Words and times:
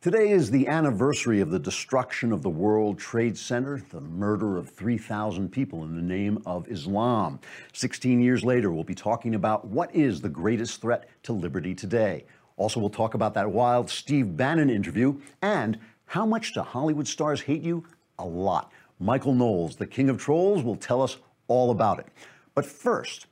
Today 0.00 0.30
is 0.30 0.48
the 0.48 0.68
anniversary 0.68 1.40
of 1.40 1.50
the 1.50 1.58
destruction 1.58 2.30
of 2.30 2.44
the 2.44 2.48
World 2.48 3.00
Trade 3.00 3.36
Center, 3.36 3.82
the 3.90 4.00
murder 4.00 4.56
of 4.56 4.70
3,000 4.70 5.50
people 5.50 5.82
in 5.82 5.96
the 5.96 6.02
name 6.02 6.40
of 6.46 6.68
Islam. 6.68 7.40
16 7.72 8.20
years 8.20 8.44
later, 8.44 8.70
we'll 8.70 8.84
be 8.84 8.94
talking 8.94 9.34
about 9.34 9.66
what 9.66 9.92
is 9.92 10.20
the 10.20 10.28
greatest 10.28 10.80
threat 10.80 11.08
to 11.24 11.32
liberty 11.32 11.74
today. 11.74 12.24
Also, 12.56 12.78
we'll 12.78 12.90
talk 12.90 13.14
about 13.14 13.34
that 13.34 13.50
wild 13.50 13.90
Steve 13.90 14.36
Bannon 14.36 14.70
interview 14.70 15.20
and 15.42 15.76
how 16.06 16.24
much 16.24 16.54
do 16.54 16.60
Hollywood 16.60 17.08
stars 17.08 17.40
hate 17.40 17.62
you? 17.62 17.84
A 18.20 18.24
lot. 18.24 18.70
Michael 19.00 19.34
Knowles, 19.34 19.74
the 19.74 19.86
king 19.86 20.08
of 20.08 20.16
trolls, 20.16 20.62
will 20.62 20.76
tell 20.76 21.02
us 21.02 21.16
all 21.48 21.72
about 21.72 21.98
it. 21.98 22.06
But 22.54 22.66
first, 22.66 23.26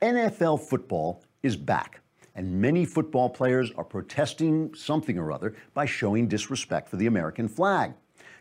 NFL 0.00 0.60
football 0.60 1.24
is 1.42 1.56
back 1.56 2.02
and 2.34 2.60
many 2.60 2.84
football 2.84 3.28
players 3.28 3.70
are 3.76 3.84
protesting 3.84 4.74
something 4.74 5.18
or 5.18 5.32
other 5.32 5.54
by 5.72 5.86
showing 5.86 6.28
disrespect 6.28 6.88
for 6.88 6.96
the 6.96 7.06
American 7.06 7.48
flag. 7.48 7.94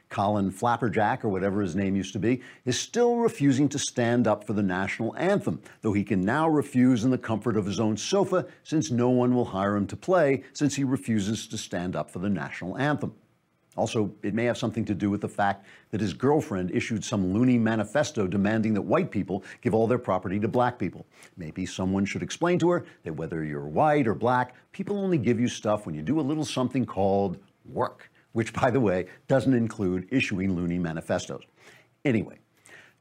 Colin 0.09 0.51
Flapperjack, 0.51 1.23
or 1.23 1.29
whatever 1.29 1.59
his 1.59 1.75
name 1.75 1.95
used 1.95 2.13
to 2.13 2.19
be, 2.19 2.41
is 2.65 2.79
still 2.79 3.17
refusing 3.17 3.67
to 3.69 3.79
stand 3.79 4.27
up 4.27 4.43
for 4.43 4.53
the 4.53 4.61
national 4.61 5.15
anthem, 5.17 5.59
though 5.81 5.93
he 5.93 6.03
can 6.03 6.23
now 6.23 6.47
refuse 6.47 7.03
in 7.03 7.09
the 7.09 7.17
comfort 7.17 7.57
of 7.57 7.65
his 7.65 7.79
own 7.79 7.97
sofa 7.97 8.45
since 8.63 8.91
no 8.91 9.09
one 9.09 9.33
will 9.33 9.45
hire 9.45 9.75
him 9.75 9.87
to 9.87 9.95
play 9.95 10.43
since 10.53 10.75
he 10.75 10.83
refuses 10.83 11.47
to 11.47 11.57
stand 11.57 11.95
up 11.95 12.11
for 12.11 12.19
the 12.19 12.29
national 12.29 12.77
anthem. 12.77 13.15
Also, 13.75 14.13
it 14.21 14.33
may 14.33 14.45
have 14.45 14.57
something 14.57 14.85
to 14.85 14.93
do 14.93 15.09
with 15.09 15.21
the 15.21 15.29
fact 15.29 15.65
that 15.89 15.99
his 15.99 16.13
girlfriend 16.13 16.69
issued 16.71 17.03
some 17.03 17.33
loony 17.33 17.57
manifesto 17.57 18.27
demanding 18.27 18.73
that 18.75 18.81
white 18.81 19.09
people 19.09 19.43
give 19.61 19.73
all 19.73 19.87
their 19.87 19.97
property 19.97 20.39
to 20.39 20.47
black 20.47 20.77
people. 20.77 21.05
Maybe 21.37 21.65
someone 21.65 22.05
should 22.05 22.21
explain 22.21 22.59
to 22.59 22.69
her 22.69 22.85
that 23.03 23.13
whether 23.13 23.43
you're 23.43 23.67
white 23.67 24.07
or 24.07 24.13
black, 24.13 24.53
people 24.71 24.97
only 24.97 25.17
give 25.17 25.39
you 25.39 25.47
stuff 25.47 25.85
when 25.85 25.95
you 25.95 26.03
do 26.03 26.19
a 26.19 26.21
little 26.21 26.45
something 26.45 26.85
called 26.85 27.39
work, 27.65 28.11
which, 28.33 28.53
by 28.53 28.69
the 28.69 28.79
way, 28.79 29.07
doesn't 29.27 29.53
include 29.53 30.07
issuing 30.11 30.55
loony 30.55 30.77
manifestos. 30.77 31.41
Anyway, 32.05 32.37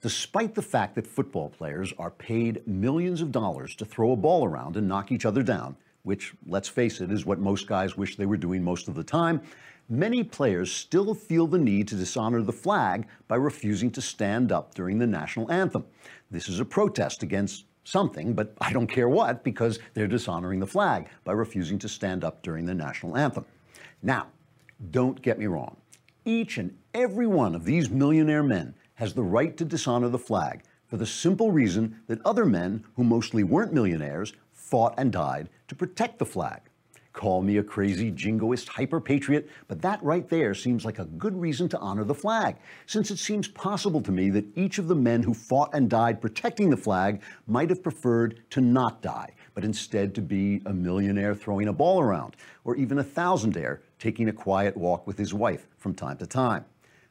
despite 0.00 0.54
the 0.54 0.62
fact 0.62 0.94
that 0.94 1.06
football 1.06 1.50
players 1.50 1.92
are 1.98 2.10
paid 2.10 2.66
millions 2.66 3.20
of 3.20 3.30
dollars 3.30 3.76
to 3.76 3.84
throw 3.84 4.12
a 4.12 4.16
ball 4.16 4.44
around 4.46 4.76
and 4.76 4.88
knock 4.88 5.12
each 5.12 5.26
other 5.26 5.42
down, 5.42 5.76
which, 6.02 6.34
let's 6.46 6.68
face 6.68 7.00
it, 7.00 7.12
is 7.12 7.26
what 7.26 7.38
most 7.38 7.66
guys 7.66 7.96
wish 7.96 8.16
they 8.16 8.26
were 8.26 8.36
doing 8.36 8.62
most 8.62 8.88
of 8.88 8.94
the 8.94 9.04
time, 9.04 9.40
many 9.92 10.24
players 10.24 10.72
still 10.72 11.14
feel 11.14 11.46
the 11.46 11.58
need 11.58 11.86
to 11.86 11.94
dishonor 11.94 12.40
the 12.40 12.52
flag 12.52 13.06
by 13.28 13.36
refusing 13.36 13.90
to 13.90 14.00
stand 14.00 14.50
up 14.50 14.74
during 14.74 14.98
the 14.98 15.06
national 15.06 15.52
anthem. 15.52 15.84
This 16.30 16.48
is 16.48 16.60
a 16.60 16.64
protest 16.64 17.22
against 17.22 17.66
something, 17.84 18.32
but 18.32 18.54
I 18.58 18.72
don't 18.72 18.86
care 18.86 19.10
what, 19.10 19.44
because 19.44 19.78
they're 19.92 20.06
dishonoring 20.06 20.60
the 20.60 20.66
flag 20.66 21.08
by 21.24 21.32
refusing 21.32 21.78
to 21.80 21.90
stand 21.90 22.24
up 22.24 22.42
during 22.42 22.64
the 22.64 22.74
national 22.74 23.18
anthem. 23.18 23.44
Now, 24.02 24.28
don't 24.90 25.20
get 25.20 25.38
me 25.38 25.46
wrong. 25.46 25.76
Each 26.24 26.56
and 26.56 26.74
every 26.94 27.26
one 27.26 27.54
of 27.54 27.64
these 27.64 27.90
millionaire 27.90 28.42
men 28.42 28.74
has 28.94 29.12
the 29.12 29.22
right 29.22 29.54
to 29.58 29.64
dishonor 29.64 30.08
the 30.08 30.18
flag 30.18 30.62
for 30.86 30.96
the 30.96 31.06
simple 31.06 31.50
reason 31.52 32.00
that 32.06 32.24
other 32.24 32.46
men, 32.46 32.84
who 32.96 33.04
mostly 33.04 33.44
weren't 33.44 33.74
millionaires, 33.74 34.32
fought 34.52 34.94
and 34.96 35.12
died 35.12 35.50
to 35.68 35.74
protect 35.74 36.18
the 36.18 36.26
flag. 36.26 36.62
Call 37.12 37.42
me 37.42 37.58
a 37.58 37.62
crazy 37.62 38.10
jingoist 38.10 38.68
hyper 38.68 38.98
patriot, 38.98 39.50
but 39.68 39.82
that 39.82 40.02
right 40.02 40.26
there 40.28 40.54
seems 40.54 40.84
like 40.84 40.98
a 40.98 41.04
good 41.04 41.38
reason 41.38 41.68
to 41.68 41.78
honor 41.78 42.04
the 42.04 42.14
flag, 42.14 42.56
since 42.86 43.10
it 43.10 43.18
seems 43.18 43.48
possible 43.48 44.00
to 44.00 44.10
me 44.10 44.30
that 44.30 44.46
each 44.56 44.78
of 44.78 44.88
the 44.88 44.94
men 44.94 45.22
who 45.22 45.34
fought 45.34 45.74
and 45.74 45.90
died 45.90 46.22
protecting 46.22 46.70
the 46.70 46.76
flag 46.76 47.20
might 47.46 47.68
have 47.68 47.82
preferred 47.82 48.40
to 48.50 48.62
not 48.62 49.02
die, 49.02 49.34
but 49.54 49.64
instead 49.64 50.14
to 50.14 50.22
be 50.22 50.62
a 50.64 50.72
millionaire 50.72 51.34
throwing 51.34 51.68
a 51.68 51.72
ball 51.72 52.00
around, 52.00 52.34
or 52.64 52.76
even 52.76 52.98
a 52.98 53.04
thousandaire 53.04 53.80
taking 53.98 54.30
a 54.30 54.32
quiet 54.32 54.74
walk 54.74 55.06
with 55.06 55.18
his 55.18 55.34
wife 55.34 55.66
from 55.76 55.94
time 55.94 56.16
to 56.16 56.26
time. 56.26 56.64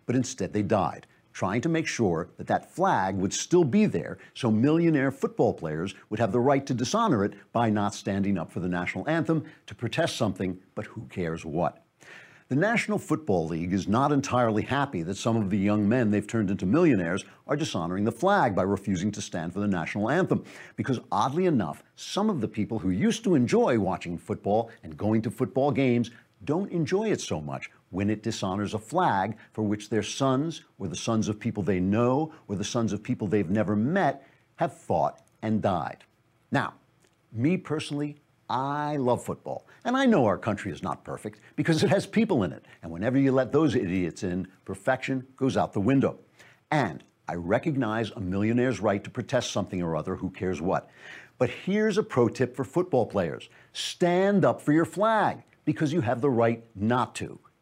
But 0.07 0.15
instead 0.15 0.51
they 0.51 0.63
died, 0.63 1.05
trying 1.33 1.61
to 1.61 1.69
make 1.69 1.87
sure 1.87 2.29
that 2.37 2.47
that 2.47 2.73
flag 2.73 3.15
would 3.15 3.33
still 3.33 3.63
be 3.63 3.85
there 3.85 4.17
so 4.33 4.51
millionaire 4.51 5.11
football 5.11 5.53
players 5.53 5.95
would 6.09 6.19
have 6.19 6.31
the 6.31 6.39
right 6.39 6.65
to 6.65 6.73
dishonor 6.73 7.23
it 7.23 7.33
by 7.51 7.69
not 7.69 7.93
standing 7.93 8.37
up 8.37 8.51
for 8.51 8.59
the 8.59 8.67
national 8.67 9.07
anthem 9.09 9.43
to 9.67 9.75
protest 9.75 10.15
something, 10.15 10.59
but 10.75 10.85
who 10.87 11.01
cares 11.09 11.45
what. 11.45 11.83
The 12.51 12.57
National 12.57 12.99
Football 12.99 13.47
League 13.47 13.71
is 13.71 13.87
not 13.87 14.11
entirely 14.11 14.63
happy 14.63 15.03
that 15.03 15.15
some 15.15 15.37
of 15.37 15.49
the 15.49 15.57
young 15.57 15.87
men 15.87 16.11
they've 16.11 16.27
turned 16.27 16.51
into 16.51 16.65
millionaires 16.65 17.23
are 17.47 17.55
dishonoring 17.55 18.03
the 18.03 18.11
flag 18.11 18.53
by 18.55 18.63
refusing 18.63 19.09
to 19.13 19.21
stand 19.21 19.53
for 19.53 19.61
the 19.61 19.69
national 19.69 20.09
anthem. 20.09 20.43
Because 20.75 20.99
oddly 21.13 21.45
enough, 21.45 21.81
some 21.95 22.29
of 22.29 22.41
the 22.41 22.49
people 22.49 22.79
who 22.79 22.89
used 22.89 23.23
to 23.23 23.35
enjoy 23.35 23.79
watching 23.79 24.17
football 24.17 24.69
and 24.83 24.97
going 24.97 25.21
to 25.21 25.31
football 25.31 25.71
games 25.71 26.11
don't 26.43 26.69
enjoy 26.73 27.09
it 27.09 27.21
so 27.21 27.39
much 27.39 27.69
when 27.91 28.09
it 28.09 28.23
dishonors 28.23 28.73
a 28.73 28.79
flag 28.79 29.37
for 29.53 29.61
which 29.61 29.89
their 29.89 30.03
sons, 30.03 30.63
or 30.79 30.87
the 30.87 30.95
sons 30.95 31.27
of 31.29 31.39
people 31.39 31.61
they 31.61 31.79
know, 31.79 32.33
or 32.47 32.55
the 32.55 32.63
sons 32.63 32.91
of 32.91 33.03
people 33.03 33.27
they've 33.27 33.49
never 33.49 33.75
met, 33.75 34.25
have 34.55 34.73
fought 34.73 35.21
and 35.41 35.61
died. 35.61 36.03
Now, 36.51 36.73
me 37.31 37.57
personally, 37.57 38.17
I 38.49 38.97
love 38.97 39.23
football. 39.23 39.65
And 39.85 39.95
I 39.95 40.05
know 40.05 40.25
our 40.25 40.37
country 40.37 40.71
is 40.71 40.83
not 40.83 41.03
perfect 41.03 41.39
because 41.55 41.83
it 41.83 41.89
has 41.89 42.05
people 42.05 42.43
in 42.43 42.51
it. 42.51 42.65
And 42.83 42.91
whenever 42.91 43.17
you 43.17 43.31
let 43.31 43.51
those 43.51 43.75
idiots 43.75 44.23
in, 44.23 44.47
perfection 44.65 45.25
goes 45.37 45.55
out 45.55 45.73
the 45.73 45.79
window. 45.79 46.19
And 46.69 47.03
I 47.27 47.35
recognize 47.35 48.11
a 48.11 48.19
millionaire's 48.19 48.81
right 48.81 49.03
to 49.03 49.09
protest 49.09 49.51
something 49.51 49.81
or 49.81 49.95
other, 49.95 50.15
who 50.15 50.29
cares 50.29 50.61
what. 50.61 50.89
But 51.37 51.49
here's 51.49 51.97
a 51.97 52.03
pro 52.03 52.27
tip 52.27 52.55
for 52.55 52.63
football 52.63 53.05
players 53.05 53.49
stand 53.73 54.45
up 54.45 54.61
for 54.61 54.73
your 54.73 54.85
flag 54.85 55.43
because 55.65 55.93
you 55.93 56.01
have 56.01 56.21
the 56.21 56.29
right 56.29 56.63
not 56.75 57.15
to 57.15 57.39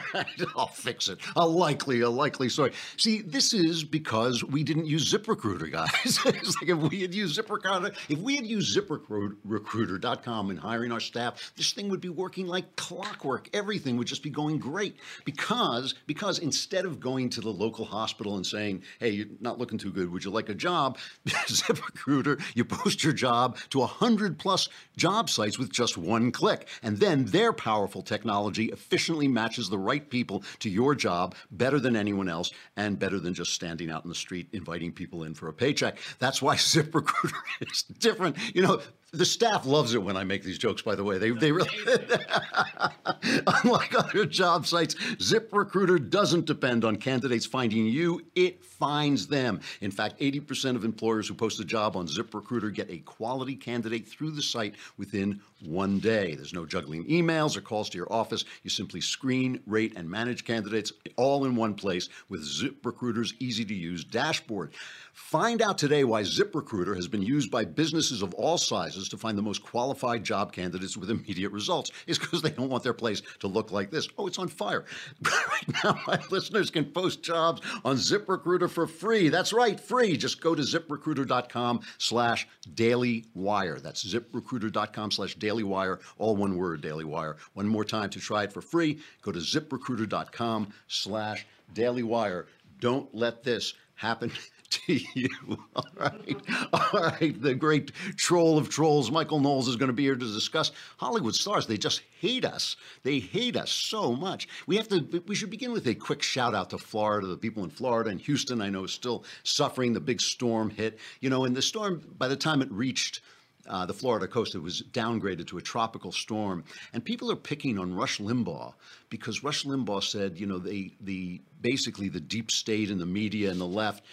I'll 0.56 0.66
fix 0.68 1.08
it. 1.08 1.18
A 1.36 1.46
likely, 1.46 2.00
a 2.00 2.10
likely 2.10 2.48
story. 2.48 2.72
See, 2.96 3.22
this 3.22 3.52
is 3.52 3.84
because 3.84 4.44
we 4.44 4.62
didn't 4.62 4.86
use 4.86 5.12
ZipRecruiter, 5.12 5.70
guys. 5.70 6.18
it's 6.26 6.60
like 6.60 6.70
if 6.70 6.78
we 6.78 7.02
had 7.02 7.14
used 7.14 7.38
ZipRecruiter, 7.38 7.94
if 8.08 8.18
we 8.18 8.36
had 8.36 8.46
used 8.46 8.76
ZipRecruiter.com 8.76 10.50
in 10.50 10.56
hiring 10.56 10.92
our 10.92 11.00
staff, 11.00 11.52
this 11.56 11.72
thing 11.72 11.88
would 11.88 12.00
be 12.00 12.08
working 12.08 12.46
like 12.46 12.76
clockwork. 12.76 13.48
Everything 13.52 13.96
would 13.96 14.06
just 14.06 14.22
be 14.22 14.30
going 14.30 14.58
great 14.58 14.96
because 15.24 15.94
because 16.06 16.38
instead 16.38 16.84
of 16.84 17.00
going 17.00 17.28
to 17.30 17.40
the 17.40 17.50
local 17.50 17.84
hospital 17.84 18.36
and 18.36 18.46
saying, 18.46 18.82
"Hey, 18.98 19.10
you're 19.10 19.26
not 19.40 19.58
looking 19.58 19.78
too 19.78 19.92
good. 19.92 20.10
Would 20.10 20.24
you 20.24 20.30
like 20.30 20.48
a 20.48 20.54
job?" 20.54 20.98
ZipRecruiter, 21.26 22.40
you 22.54 22.64
post 22.64 23.04
your 23.04 23.12
job 23.12 23.58
to 23.70 23.82
hundred 23.82 24.38
plus 24.38 24.68
job 24.96 25.28
sites 25.28 25.58
with 25.58 25.70
just 25.72 25.96
one 25.98 26.32
click, 26.32 26.68
and 26.82 26.98
then 26.98 27.24
their 27.26 27.52
powerful 27.52 28.02
technology 28.02 28.66
efficiently 28.66 29.28
matches 29.28 29.68
the 29.68 29.78
right 29.82 30.08
people 30.08 30.44
to 30.60 30.70
your 30.70 30.94
job 30.94 31.34
better 31.50 31.78
than 31.78 31.96
anyone 31.96 32.28
else 32.28 32.50
and 32.76 32.98
better 32.98 33.18
than 33.18 33.34
just 33.34 33.52
standing 33.52 33.90
out 33.90 34.04
in 34.04 34.08
the 34.08 34.14
street 34.14 34.48
inviting 34.52 34.92
people 34.92 35.24
in 35.24 35.34
for 35.34 35.48
a 35.48 35.52
paycheck. 35.52 35.98
That's 36.18 36.40
why 36.40 36.56
ZipRecruiter 36.56 37.32
is 37.60 37.82
different. 37.82 38.36
You 38.54 38.62
know, 38.62 38.80
the 39.14 39.26
staff 39.26 39.66
loves 39.66 39.94
it 39.94 40.02
when 40.02 40.16
I 40.16 40.24
make 40.24 40.42
these 40.42 40.56
jokes, 40.56 40.80
by 40.80 40.94
the 40.94 41.04
way. 41.04 41.18
They, 41.18 41.30
they 41.32 41.52
really, 41.52 41.68
unlike 43.46 43.94
other 43.94 44.24
job 44.24 44.66
sites, 44.66 44.94
ZipRecruiter 44.94 46.08
doesn't 46.08 46.46
depend 46.46 46.82
on 46.82 46.96
candidates 46.96 47.44
finding 47.44 47.84
you, 47.84 48.22
it 48.34 48.64
finds 48.64 49.26
them. 49.26 49.60
In 49.82 49.90
fact, 49.90 50.18
80% 50.18 50.76
of 50.76 50.84
employers 50.84 51.28
who 51.28 51.34
post 51.34 51.60
a 51.60 51.64
job 51.64 51.94
on 51.94 52.08
ZipRecruiter 52.08 52.72
get 52.72 52.90
a 52.90 52.98
quality 53.00 53.54
candidate 53.54 54.08
through 54.08 54.30
the 54.30 54.40
site 54.40 54.76
within 54.96 55.42
one 55.62 55.98
day. 55.98 56.34
There's 56.34 56.54
no 56.54 56.64
juggling 56.64 57.04
emails 57.04 57.54
or 57.54 57.60
calls 57.60 57.90
to 57.90 57.98
your 57.98 58.10
office. 58.10 58.46
You 58.62 58.70
simply 58.70 59.02
screen, 59.02 59.60
rate, 59.66 59.92
and 59.94 60.08
manage 60.08 60.44
candidates 60.44 60.90
all 61.16 61.44
in 61.44 61.54
one 61.54 61.74
place 61.74 62.08
with 62.30 62.42
ZipRecruiter's 62.42 63.34
easy 63.38 63.64
to 63.66 63.74
use 63.74 64.04
dashboard. 64.04 64.72
Find 65.12 65.60
out 65.60 65.76
today 65.76 66.04
why 66.04 66.22
ZipRecruiter 66.22 66.96
has 66.96 67.06
been 67.06 67.22
used 67.22 67.50
by 67.50 67.66
businesses 67.66 68.22
of 68.22 68.32
all 68.34 68.56
sizes 68.56 69.01
houses 69.02 69.08
to 69.10 69.16
find 69.16 69.36
the 69.36 69.42
most 69.42 69.62
qualified 69.62 70.22
job 70.22 70.52
candidates 70.52 70.96
with 70.96 71.10
immediate 71.10 71.50
results 71.50 71.90
is 72.06 72.18
because 72.18 72.42
they 72.42 72.50
don't 72.50 72.68
want 72.68 72.84
their 72.84 72.92
place 72.92 73.22
to 73.40 73.48
look 73.48 73.72
like 73.72 73.90
this. 73.90 74.08
Oh, 74.16 74.26
it's 74.26 74.38
on 74.38 74.48
fire. 74.48 74.84
right 75.24 75.84
now, 75.84 75.98
my 76.06 76.20
listeners 76.30 76.70
can 76.70 76.84
post 76.84 77.22
jobs 77.22 77.60
on 77.84 77.96
ZipRecruiter 77.96 78.70
for 78.70 78.86
free. 78.86 79.28
That's 79.28 79.52
right, 79.52 79.78
free. 79.78 80.16
Just 80.16 80.40
go 80.40 80.54
to 80.54 80.62
ziprecruiter.com 80.62 81.80
slash 81.98 82.46
dailywire. 82.74 83.82
That's 83.82 84.04
ziprecruiter.com 84.04 85.10
slash 85.10 85.36
dailywire, 85.36 86.00
all 86.18 86.36
one 86.36 86.56
word, 86.56 86.82
dailywire. 86.82 87.36
One 87.54 87.66
more 87.66 87.84
time 87.84 88.10
to 88.10 88.20
try 88.20 88.44
it 88.44 88.52
for 88.52 88.60
free, 88.60 89.00
go 89.22 89.32
to 89.32 89.40
ziprecruiter.com 89.40 90.72
slash 90.86 91.46
dailywire. 91.74 92.46
Don't 92.78 93.12
let 93.14 93.42
this 93.42 93.74
happen 93.94 94.32
to 94.72 94.98
you. 95.14 95.28
All 95.76 95.86
right. 95.96 96.36
All 96.72 97.00
right. 97.00 97.40
The 97.40 97.54
great 97.54 97.92
troll 98.16 98.58
of 98.58 98.68
trolls, 98.68 99.10
Michael 99.10 99.40
Knowles, 99.40 99.68
is 99.68 99.76
going 99.76 99.88
to 99.88 99.94
be 99.94 100.04
here 100.04 100.16
to 100.16 100.32
discuss 100.32 100.72
Hollywood 100.98 101.34
stars. 101.34 101.66
They 101.66 101.76
just 101.76 102.02
hate 102.20 102.44
us. 102.44 102.76
They 103.02 103.18
hate 103.18 103.56
us 103.56 103.70
so 103.70 104.14
much. 104.14 104.48
We 104.66 104.76
have 104.76 104.88
to, 104.88 105.22
we 105.26 105.34
should 105.34 105.50
begin 105.50 105.72
with 105.72 105.86
a 105.86 105.94
quick 105.94 106.22
shout 106.22 106.54
out 106.54 106.70
to 106.70 106.78
Florida, 106.78 107.26
the 107.26 107.36
people 107.36 107.64
in 107.64 107.70
Florida 107.70 108.10
and 108.10 108.20
Houston, 108.20 108.60
I 108.60 108.70
know, 108.70 108.84
is 108.84 108.92
still 108.92 109.24
suffering. 109.44 109.92
The 109.92 110.00
big 110.00 110.20
storm 110.20 110.70
hit. 110.70 110.98
You 111.20 111.30
know, 111.30 111.44
and 111.44 111.56
the 111.56 111.62
storm, 111.62 112.02
by 112.18 112.28
the 112.28 112.36
time 112.36 112.62
it 112.62 112.70
reached, 112.72 113.20
uh, 113.68 113.86
the 113.86 113.94
Florida 113.94 114.26
coast. 114.26 114.54
It 114.54 114.62
was 114.62 114.82
downgraded 114.92 115.46
to 115.48 115.58
a 115.58 115.62
tropical 115.62 116.12
storm, 116.12 116.64
and 116.92 117.04
people 117.04 117.30
are 117.30 117.36
picking 117.36 117.78
on 117.78 117.94
Rush 117.94 118.18
Limbaugh 118.18 118.74
because 119.08 119.44
Rush 119.44 119.64
Limbaugh 119.64 120.02
said, 120.02 120.38
you 120.38 120.46
know, 120.46 120.58
they 120.58 120.92
the 121.00 121.40
basically 121.60 122.08
the 122.08 122.20
deep 122.20 122.50
state 122.50 122.90
and 122.90 123.00
the 123.00 123.06
media 123.06 123.50
and 123.50 123.60
the 123.60 123.66
left 123.66 124.04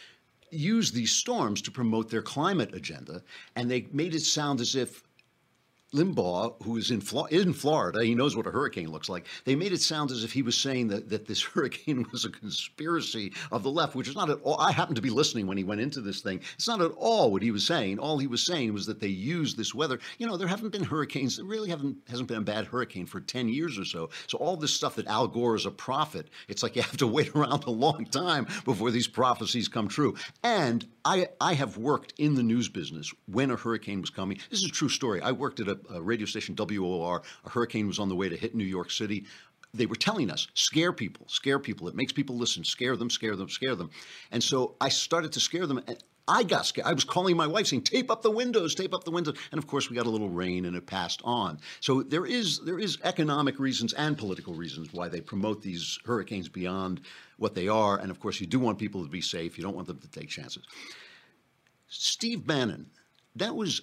use 0.52 0.92
these 0.92 1.12
storms 1.12 1.62
to 1.64 1.72
promote 1.72 2.10
their 2.10 2.22
climate 2.22 2.74
agenda, 2.74 3.22
and 3.56 3.70
they 3.70 3.88
made 3.92 4.16
it 4.16 4.22
sound 4.22 4.62
as 4.62 4.76
if 4.76 5.04
Limbaugh, 5.94 6.64
who 6.64 6.78
is 6.78 6.92
in, 6.92 7.02
in 7.32 7.54
Florida, 7.54 8.04
he 8.04 8.14
knows 8.14 8.36
what 8.36 8.46
a 8.46 8.52
hurricane 8.52 8.92
looks 8.92 9.10
like. 9.10 9.26
They 9.46 9.56
made 9.56 9.74
it 9.74 9.82
sound 9.82 10.12
as 10.12 10.24
if 10.24 10.32
he 10.32 10.44
was 10.44 10.56
saying 10.56 10.90
that, 10.90 11.10
that 11.10 11.26
this 11.26 11.42
hurricane 11.54 12.06
was 12.12 12.26
a 12.26 12.30
conspiracy 12.30 13.34
of 13.52 13.64
the 13.64 13.72
left, 13.72 13.96
which 13.96 14.08
is 14.08 14.16
not 14.16 14.30
at 14.30 14.40
all. 14.44 14.60
I 14.60 14.72
happened 14.72 14.98
to 14.98 15.02
be 15.02 15.10
listening 15.10 15.48
when 15.48 15.58
he 15.58 15.64
went 15.64 15.82
into 15.82 16.02
this 16.02 16.22
thing. 16.22 16.42
It's 16.54 16.68
not 16.68 16.82
at 16.82 16.92
all 16.92 17.32
what 17.32 17.42
he 17.42 17.50
was 17.50 17.66
saying. 17.66 17.98
All 17.98 18.20
he 18.20 18.28
was 18.28 18.46
saying 18.46 18.72
was 18.72 18.86
that 18.86 19.00
they 19.00 19.08
use 19.08 19.56
this 19.56 19.74
weather. 19.74 20.00
You 20.20 20.28
know, 20.28 20.38
there 20.38 20.48
haven't 20.48 20.70
been 20.70 20.84
hurricanes. 20.84 21.38
There 21.38 21.46
really 21.46 21.70
haven't 21.70 21.98
hasn't 22.08 22.28
been 22.28 22.38
a 22.38 22.42
bad 22.42 22.66
hurricane 22.66 23.08
for 23.08 23.20
ten 23.20 23.50
years 23.50 23.80
or 23.80 23.86
so. 23.86 24.10
So 24.28 24.38
all 24.38 24.58
this 24.58 24.74
stuff 24.74 24.96
that 24.96 25.08
Al 25.08 25.28
Gore 25.28 25.56
is 25.56 25.66
a 25.66 25.72
prophet, 25.72 26.28
it's 26.48 26.62
like 26.62 26.76
you 26.76 26.84
have 26.84 26.98
to 26.98 27.08
wait 27.20 27.36
around 27.36 27.64
a 27.64 27.72
long 27.72 28.06
time 28.06 28.46
before 28.64 28.92
these 28.92 29.08
prophecies 29.08 29.68
come 29.68 29.88
true. 29.88 30.16
And 30.44 30.86
I 31.04 31.30
I 31.42 31.54
have 31.54 31.78
worked 31.78 32.14
in 32.18 32.36
the 32.36 32.44
news 32.44 32.70
business 32.70 33.12
when 33.26 33.50
a 33.50 33.56
hurricane 33.56 34.02
was 34.02 34.12
coming. 34.12 34.40
This 34.52 34.60
is 34.60 34.66
a 34.66 34.72
true 34.72 34.90
story. 34.90 35.22
I 35.22 35.32
worked 35.32 35.60
at 35.60 35.68
a 35.68 35.79
a 35.90 36.02
radio 36.02 36.26
station, 36.26 36.56
WOR. 36.56 37.22
A 37.46 37.50
hurricane 37.50 37.88
was 37.88 38.00
on 38.00 38.10
the 38.10 38.16
way 38.16 38.30
to 38.30 38.38
hit 38.38 38.56
New 38.56 38.64
York 38.64 38.92
City. 38.92 39.26
They 39.74 39.86
were 39.86 39.96
telling 39.96 40.32
us, 40.32 40.48
scare 40.56 40.92
people, 40.92 41.28
scare 41.28 41.60
people. 41.60 41.88
It 41.88 41.96
makes 41.96 42.12
people 42.12 42.36
listen. 42.36 42.64
Scare 42.64 42.96
them, 42.96 43.10
scare 43.10 43.36
them, 43.36 43.50
scare 43.50 43.76
them. 43.76 43.90
And 44.32 44.44
so 44.44 44.76
I 44.82 44.90
started 44.90 45.32
to 45.34 45.40
scare 45.40 45.68
them. 45.68 45.82
And 45.88 46.04
I 46.30 46.44
got 46.44 46.68
scared. 46.68 46.88
I 46.88 46.94
was 46.94 47.04
calling 47.04 47.36
my 47.36 47.48
wife 47.48 47.68
saying, 47.68 47.82
tape 47.82 48.12
up 48.12 48.22
the 48.22 48.30
windows, 48.30 48.76
tape 48.76 48.94
up 48.94 49.04
the 49.04 49.12
windows. 49.12 49.36
And 49.52 49.58
of 49.58 49.66
course, 49.66 49.90
we 49.90 49.96
got 49.96 50.06
a 50.06 50.12
little 50.12 50.30
rain 50.30 50.66
and 50.66 50.76
it 50.76 50.86
passed 50.86 51.22
on. 51.24 51.60
So 51.80 52.04
there 52.04 52.26
is, 52.26 52.60
there 52.60 52.80
is 52.80 53.00
economic 53.04 53.60
reasons 53.60 53.94
and 53.94 54.16
political 54.16 54.54
reasons 54.54 54.94
why 54.94 55.08
they 55.08 55.22
promote 55.22 55.64
these 55.64 55.98
hurricanes 56.06 56.48
beyond 56.48 57.02
what 57.38 57.56
they 57.56 57.68
are. 57.68 57.98
And 57.98 58.12
of 58.12 58.20
course, 58.20 58.40
you 58.40 58.46
do 58.46 58.60
want 58.60 58.78
people 58.78 59.04
to 59.04 59.10
be 59.10 59.22
safe. 59.22 59.58
You 59.58 59.64
don't 59.64 59.76
want 59.76 59.88
them 59.88 60.00
to 60.00 60.08
take 60.08 60.30
chances. 60.30 60.64
Steve 61.88 62.46
Bannon, 62.46 62.86
that 63.36 63.56
was 63.56 63.82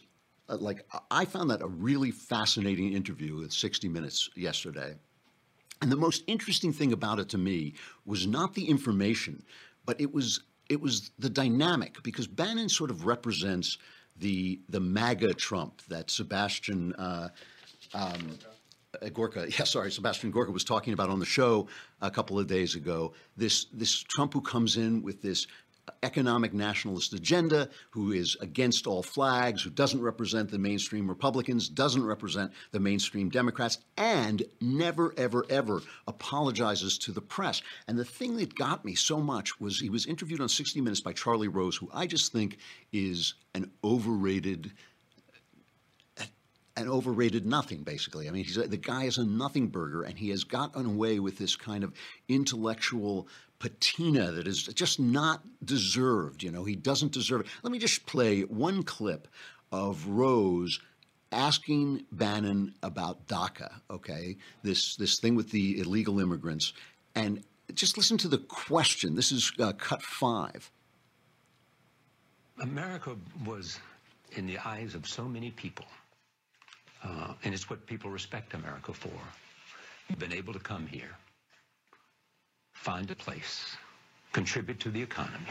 uh, 0.48 0.56
like 0.56 0.86
I 1.10 1.24
found 1.24 1.50
that 1.50 1.62
a 1.62 1.66
really 1.66 2.10
fascinating 2.10 2.92
interview 2.92 3.42
at 3.44 3.52
60 3.52 3.88
Minutes 3.88 4.30
yesterday. 4.34 4.94
And 5.82 5.92
the 5.92 5.96
most 5.96 6.22
interesting 6.26 6.72
thing 6.72 6.92
about 6.92 7.18
it 7.18 7.28
to 7.30 7.38
me 7.38 7.74
was 8.04 8.26
not 8.26 8.54
the 8.54 8.64
information, 8.64 9.42
but 9.84 10.00
it 10.00 10.12
was 10.12 10.40
it 10.68 10.80
was 10.80 11.10
the 11.18 11.30
dynamic 11.30 12.02
because 12.02 12.26
Bannon 12.26 12.68
sort 12.68 12.90
of 12.90 13.06
represents 13.06 13.78
the 14.16 14.60
the 14.68 14.80
MAGA 14.80 15.34
Trump 15.34 15.82
that 15.88 16.10
Sebastian 16.10 16.94
uh, 16.94 17.28
um, 17.94 18.38
Gorka, 19.12 19.46
yeah, 19.58 19.64
sorry, 19.64 19.90
Sebastian 19.90 20.30
Gorka 20.30 20.52
was 20.52 20.64
talking 20.64 20.92
about 20.92 21.10
on 21.10 21.18
the 21.18 21.26
show 21.26 21.68
a 22.00 22.10
couple 22.10 22.38
of 22.38 22.46
days 22.46 22.74
ago. 22.74 23.12
This 23.36 23.66
this 23.72 24.02
Trump 24.02 24.32
who 24.32 24.40
comes 24.40 24.76
in 24.76 25.02
with 25.02 25.22
this 25.22 25.46
economic 26.02 26.52
nationalist 26.52 27.12
agenda, 27.12 27.68
who 27.90 28.12
is 28.12 28.36
against 28.40 28.86
all 28.86 29.02
flags, 29.02 29.62
who 29.62 29.70
doesn't 29.70 30.00
represent 30.00 30.50
the 30.50 30.58
mainstream 30.58 31.08
Republicans, 31.08 31.68
doesn't 31.68 32.04
represent 32.04 32.52
the 32.72 32.80
mainstream 32.80 33.28
Democrats, 33.28 33.78
and 33.96 34.42
never, 34.60 35.14
ever, 35.16 35.44
ever 35.48 35.82
apologizes 36.06 36.98
to 36.98 37.12
the 37.12 37.20
press. 37.20 37.62
And 37.88 37.98
the 37.98 38.04
thing 38.04 38.36
that 38.36 38.54
got 38.54 38.84
me 38.84 38.94
so 38.94 39.20
much 39.20 39.60
was 39.60 39.78
he 39.78 39.90
was 39.90 40.06
interviewed 40.06 40.40
on 40.40 40.48
60 40.48 40.80
Minutes 40.80 41.00
by 41.00 41.12
Charlie 41.12 41.48
Rose, 41.48 41.76
who 41.76 41.90
I 41.92 42.06
just 42.06 42.32
think 42.32 42.58
is 42.92 43.34
an 43.54 43.70
overrated 43.84 44.72
an 46.76 46.88
overrated 46.88 47.46
nothing, 47.46 47.82
basically. 47.82 48.28
I 48.28 48.32
mean, 48.32 48.44
he's, 48.44 48.56
the 48.56 48.76
guy 48.76 49.04
is 49.04 49.16
a 49.16 49.24
nothing 49.24 49.68
burger, 49.68 50.02
and 50.02 50.18
he 50.18 50.28
has 50.28 50.44
gotten 50.44 50.84
away 50.84 51.18
with 51.18 51.38
this 51.38 51.56
kind 51.56 51.82
of 51.82 51.94
intellectual 52.28 53.28
patina 53.58 54.30
that 54.32 54.46
is 54.46 54.64
just 54.64 55.00
not 55.00 55.42
deserved. 55.64 56.42
You 56.42 56.50
know, 56.50 56.64
he 56.64 56.76
doesn't 56.76 57.12
deserve 57.12 57.42
it. 57.42 57.46
Let 57.62 57.72
me 57.72 57.78
just 57.78 58.06
play 58.06 58.42
one 58.42 58.82
clip 58.82 59.28
of 59.72 60.06
Rose 60.06 60.80
asking 61.32 62.04
Bannon 62.12 62.74
about 62.82 63.26
DACA, 63.26 63.70
okay, 63.90 64.36
this 64.62 64.96
this 64.96 65.18
thing 65.18 65.34
with 65.34 65.50
the 65.50 65.80
illegal 65.80 66.20
immigrants, 66.20 66.72
and 67.14 67.42
just 67.74 67.96
listen 67.96 68.16
to 68.18 68.28
the 68.28 68.38
question. 68.38 69.14
This 69.14 69.32
is 69.32 69.52
uh, 69.58 69.72
cut 69.72 70.02
five. 70.02 70.70
America 72.60 73.16
was, 73.44 73.80
in 74.32 74.46
the 74.46 74.58
eyes 74.64 74.94
of 74.94 75.06
so 75.06 75.24
many 75.24 75.50
people, 75.50 75.84
uh, 77.04 77.34
and 77.44 77.52
it's 77.52 77.68
what 77.68 77.84
people 77.86 78.10
respect 78.10 78.54
America 78.54 78.94
for, 78.94 79.10
been 80.18 80.32
able 80.32 80.54
to 80.54 80.58
come 80.58 80.86
here 80.86 81.16
find 82.82 83.10
a 83.10 83.14
place, 83.14 83.76
contribute 84.32 84.80
to 84.80 84.90
the 84.90 85.02
economy. 85.02 85.46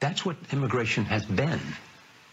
That's 0.00 0.24
what 0.24 0.36
immigration 0.52 1.04
has 1.04 1.24
been 1.24 1.60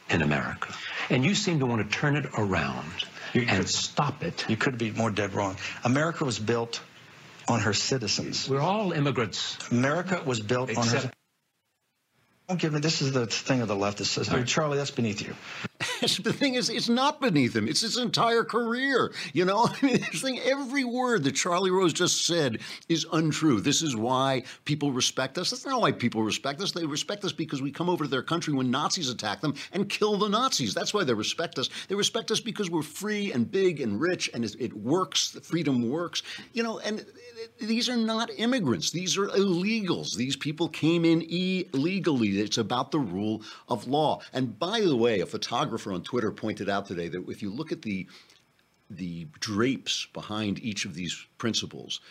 in 0.10 0.22
America. 0.22 0.74
And 1.10 1.24
you 1.24 1.36
seem 1.36 1.60
to 1.60 1.66
want 1.66 1.90
to 1.90 1.98
turn 1.98 2.16
it 2.16 2.26
around 2.38 2.92
you 3.34 3.42
and 3.42 3.60
could, 3.60 3.70
stop 3.70 4.24
it. 4.24 4.46
You 4.50 4.58
could 4.58 4.78
be 4.78 4.92
more 4.92 5.12
dead 5.12 5.34
wrong. 5.34 5.56
America 5.84 6.26
was 6.26 6.40
built 6.40 6.82
on 7.48 7.60
her 7.62 7.74
citizens. 7.74 8.50
We're 8.50 8.60
all 8.60 8.92
immigrants. 8.92 9.58
America 9.72 10.22
was 10.26 10.40
built 10.40 10.70
Except 10.70 10.88
on 10.88 11.02
her. 11.04 11.12
Don't 12.48 12.60
give 12.60 12.74
me. 12.74 12.80
This 12.80 13.02
is 13.04 13.12
the 13.12 13.28
thing 13.28 13.62
of 13.62 13.68
the 13.68 13.76
left 13.76 14.00
that 14.00 14.06
says, 14.06 14.32
right. 14.32 14.46
Charlie, 14.46 14.78
that's 14.78 14.92
beneath 14.92 15.22
you. 15.22 15.36
the 16.02 16.34
thing 16.34 16.56
is, 16.56 16.70
it's 16.70 16.90
not 16.90 17.22
beneath 17.22 17.56
him. 17.56 17.68
It's 17.68 17.82
his 17.82 17.98
entire 17.98 18.44
career. 18.44 19.14
You 19.32 19.46
know, 19.46 19.70
I 19.82 19.86
mean, 19.86 20.00
thing, 20.00 20.40
every 20.40 20.84
word 20.84 21.24
that 21.24 21.36
Charlie 21.36 21.72
Rose 21.72 21.94
just 21.94 22.26
said 22.26 22.60
is 22.90 23.06
untrue. 23.14 23.62
This 23.62 23.82
is 23.82 23.96
why 23.96 24.44
people 24.66 24.92
respect 24.92 25.38
us. 25.38 25.52
That's 25.52 25.66
not 25.66 25.80
why 25.80 25.94
people 25.94 26.22
respect 26.22 26.62
us. 26.62 26.74
They 26.74 26.86
respect 26.86 27.24
us 27.24 27.32
because 27.32 27.62
we 27.62 27.72
come 27.72 27.90
over 27.90 28.04
to 28.04 28.10
their 28.10 28.24
country 28.24 28.54
when 28.54 28.70
Nazis 28.70 29.10
attack 29.10 29.40
them 29.40 29.54
and 29.72 29.88
kill 29.88 30.18
the 30.18 30.28
Nazis. 30.28 30.74
That's 30.74 30.94
why 30.94 31.06
they 31.06 31.14
respect 31.14 31.58
us. 31.58 31.70
They 31.88 31.96
respect 31.96 32.30
us 32.30 32.42
because 32.42 32.70
we're 32.70 32.82
free 32.82 33.32
and 33.32 33.50
big 33.50 33.80
and 33.80 34.02
rich 34.02 34.30
and 34.34 34.44
it 34.44 34.74
works. 34.74 35.38
Freedom 35.44 35.90
works. 35.90 36.24
You 36.52 36.64
know, 36.64 36.80
and 36.80 37.06
these 37.62 37.88
are 37.88 37.96
not 37.96 38.30
immigrants. 38.38 38.92
These 38.92 39.18
are 39.18 39.28
illegals. 39.28 40.16
These 40.16 40.36
people 40.36 40.68
came 40.68 41.06
in 41.06 41.22
illegally. 41.22 42.40
It's 42.40 42.58
about 42.58 42.92
the 42.92 43.00
rule 43.00 43.44
of 43.70 43.88
law. 43.88 44.22
And 44.34 44.60
by 44.60 44.82
the 44.82 44.96
way, 44.96 45.22
a 45.22 45.26
photographer 45.26 45.69
on 45.94 46.04
Twitter 46.04 46.32
pointed 46.32 46.70
out 46.70 46.86
today 46.86 47.08
that 47.10 47.28
if 47.30 47.42
you 47.42 47.50
look 47.50 47.72
at 47.72 47.82
the 47.82 48.08
the 48.90 49.28
drapes 49.40 50.08
behind 50.14 50.58
each 50.60 50.86
of 50.86 50.96
these 50.96 51.28
principles, 51.38 52.02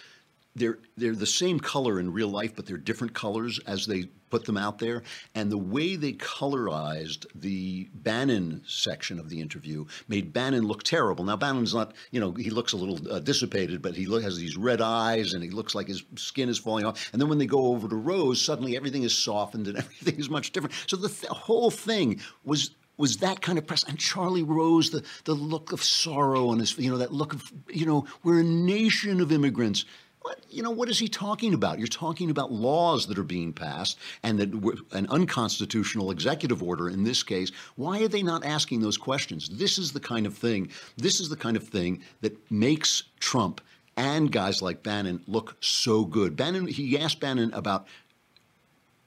they're 0.54 0.78
they're 0.96 1.14
the 1.14 1.26
same 1.26 1.58
color 1.58 1.98
in 1.98 2.12
real 2.12 2.28
life, 2.28 2.54
but 2.54 2.66
they're 2.66 2.76
different 2.76 3.14
colors 3.14 3.58
as 3.66 3.86
they 3.86 4.08
put 4.30 4.44
them 4.44 4.56
out 4.56 4.78
there. 4.78 5.02
And 5.34 5.50
the 5.50 5.58
way 5.58 5.96
they 5.96 6.12
colorized 6.12 7.26
the 7.34 7.88
Bannon 7.94 8.62
section 8.66 9.18
of 9.18 9.28
the 9.28 9.40
interview 9.40 9.86
made 10.06 10.32
Bannon 10.32 10.66
look 10.66 10.82
terrible. 10.82 11.24
Now 11.24 11.36
Bannon's 11.36 11.74
not, 11.74 11.94
you 12.10 12.20
know, 12.20 12.32
he 12.32 12.50
looks 12.50 12.72
a 12.72 12.76
little 12.76 13.12
uh, 13.12 13.20
dissipated, 13.20 13.82
but 13.82 13.94
he 13.94 14.06
look, 14.06 14.22
has 14.22 14.36
these 14.36 14.56
red 14.56 14.80
eyes 14.80 15.34
and 15.34 15.42
he 15.42 15.50
looks 15.50 15.74
like 15.74 15.88
his 15.88 16.02
skin 16.16 16.48
is 16.48 16.58
falling 16.58 16.84
off. 16.84 17.08
And 17.12 17.20
then 17.20 17.28
when 17.28 17.38
they 17.38 17.46
go 17.46 17.66
over 17.66 17.88
to 17.88 17.96
Rose, 17.96 18.40
suddenly 18.40 18.76
everything 18.76 19.02
is 19.02 19.16
softened 19.16 19.66
and 19.66 19.78
everything 19.78 20.18
is 20.18 20.30
much 20.30 20.52
different. 20.52 20.74
So 20.86 20.96
the 20.96 21.08
th- 21.08 21.32
whole 21.32 21.70
thing 21.70 22.20
was 22.44 22.70
was 22.98 23.18
that 23.18 23.40
kind 23.40 23.56
of 23.56 23.66
press. 23.66 23.84
And 23.84 23.98
Charlie 23.98 24.42
Rose, 24.42 24.90
the, 24.90 25.02
the 25.24 25.34
look 25.34 25.72
of 25.72 25.82
sorrow 25.82 26.48
on 26.48 26.58
his, 26.58 26.76
you 26.76 26.90
know, 26.90 26.98
that 26.98 27.12
look 27.12 27.32
of, 27.32 27.50
you 27.68 27.86
know, 27.86 28.04
we're 28.22 28.40
a 28.40 28.44
nation 28.44 29.20
of 29.20 29.32
immigrants. 29.32 29.86
what 30.20 30.38
you 30.50 30.62
know 30.62 30.70
what 30.70 30.88
is 30.90 30.98
he 30.98 31.08
talking 31.08 31.54
about? 31.54 31.78
You're 31.78 31.86
talking 31.86 32.28
about 32.28 32.52
laws 32.52 33.06
that 33.06 33.18
are 33.18 33.22
being 33.22 33.52
passed 33.52 33.98
and 34.22 34.38
that 34.40 34.52
an 34.92 35.06
unconstitutional 35.08 36.10
executive 36.10 36.62
order 36.62 36.90
in 36.90 37.04
this 37.04 37.22
case. 37.22 37.50
Why 37.76 38.02
are 38.02 38.08
they 38.08 38.22
not 38.22 38.44
asking 38.44 38.80
those 38.80 38.98
questions? 38.98 39.48
This 39.48 39.78
is 39.78 39.92
the 39.92 40.00
kind 40.00 40.26
of 40.26 40.36
thing. 40.36 40.70
This 40.96 41.20
is 41.20 41.28
the 41.28 41.36
kind 41.36 41.56
of 41.56 41.66
thing 41.66 42.02
that 42.20 42.36
makes 42.50 43.04
Trump 43.20 43.60
and 43.96 44.30
guys 44.30 44.60
like 44.60 44.82
Bannon 44.82 45.20
look 45.26 45.56
so 45.60 46.04
good. 46.04 46.36
Bannon 46.36 46.66
he 46.66 46.98
asked 46.98 47.20
Bannon 47.20 47.52
about 47.54 47.86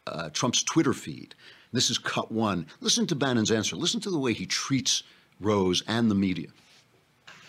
uh, 0.07 0.29
Trump's 0.29 0.63
Twitter 0.63 0.93
feed. 0.93 1.35
This 1.71 1.89
is 1.89 1.97
cut 1.97 2.31
one. 2.31 2.67
Listen 2.81 3.07
to 3.07 3.15
Bannon's 3.15 3.51
answer. 3.51 3.75
Listen 3.75 4.01
to 4.01 4.11
the 4.11 4.19
way 4.19 4.33
he 4.33 4.45
treats 4.45 5.03
Rose 5.39 5.83
and 5.87 6.11
the 6.11 6.15
media. 6.15 6.47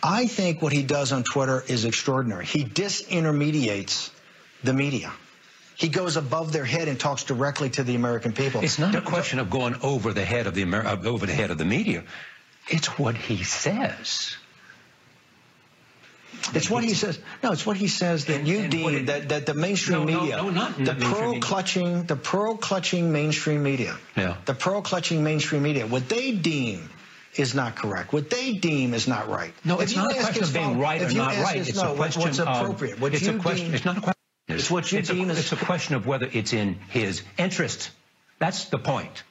I 0.01 0.27
think 0.27 0.61
what 0.61 0.73
he 0.73 0.83
does 0.83 1.11
on 1.11 1.23
Twitter 1.23 1.63
is 1.67 1.85
extraordinary. 1.85 2.45
He 2.45 2.65
disintermediates 2.65 4.11
the 4.63 4.73
media. 4.73 5.11
He 5.75 5.89
goes 5.89 6.17
above 6.17 6.51
their 6.51 6.65
head 6.65 6.87
and 6.87 6.99
talks 6.99 7.23
directly 7.23 7.69
to 7.71 7.83
the 7.83 7.95
American 7.95 8.33
people. 8.33 8.61
It's 8.61 8.79
not 8.79 8.95
a 8.95 9.01
question 9.01 9.39
of 9.39 9.49
going 9.49 9.75
over 9.81 10.13
the 10.13 10.23
head 10.25 10.45
of 10.47 10.55
the 10.55 10.61
Amer- 10.61 10.85
uh, 10.85 11.03
over 11.03 11.25
the 11.25 11.33
head 11.33 11.51
of 11.51 11.57
the 11.57 11.65
media. 11.65 12.03
It's 12.69 12.87
what 12.99 13.15
he 13.15 13.43
says. 13.43 14.37
It's 16.53 16.69
what 16.69 16.83
he 16.83 16.93
says. 16.93 17.19
No, 17.41 17.51
it's 17.51 17.65
what 17.65 17.77
he 17.77 17.87
says 17.87 18.25
that 18.25 18.45
you 18.45 18.67
deem 18.67 19.05
that, 19.05 19.29
that 19.29 19.45
the 19.45 19.53
mainstream 19.53 20.05
no, 20.05 20.19
media, 20.19 20.37
no, 20.37 20.49
not 20.49 20.77
the 20.77 20.95
pearl 20.95 21.39
clutching, 21.39 22.03
the 22.03 22.15
pearl 22.15 22.57
clutching 22.57 23.11
mainstream 23.11 23.63
media, 23.63 23.97
yeah. 24.15 24.37
the 24.45 24.53
pearl 24.53 24.81
clutching 24.81 25.23
mainstream 25.23 25.63
media, 25.63 25.87
what 25.87 26.09
they 26.09 26.31
deem 26.31 26.89
is 27.35 27.55
not 27.55 27.75
correct. 27.75 28.13
What 28.13 28.29
they 28.29 28.53
deem 28.53 28.93
is 28.93 29.07
not 29.07 29.29
right. 29.29 29.53
No, 29.63 29.79
it's 29.79 29.95
not 29.95 30.11
a 30.11 30.15
question 30.15 30.43
of 30.43 30.53
being 30.53 30.79
right 30.79 31.01
or 31.01 31.11
not 31.11 31.37
right. 31.37 31.57
It's 31.57 31.75
no, 31.75 31.93
a 31.93 31.95
question 31.95 32.21
what's 32.21 32.39
appropriate. 32.39 32.99
What 32.99 33.13
it's 33.13 33.25
you 33.25 33.37
a 33.37 33.39
question. 33.39 33.67
Deem, 33.67 33.75
it's 33.75 33.85
not 33.85 33.97
a 33.97 34.01
question. 34.01 34.19
It's 34.47 34.69
what 34.69 34.91
you 34.91 34.99
it's 34.99 35.09
deem 35.09 35.29
a, 35.29 35.33
is. 35.33 35.39
It's 35.39 35.51
a 35.51 35.65
question 35.65 35.95
of 35.95 36.05
whether 36.05 36.29
it's 36.31 36.53
in 36.53 36.75
his 36.89 37.23
interest. 37.37 37.91
That's 38.39 38.65
the 38.65 38.77
point. 38.77 39.23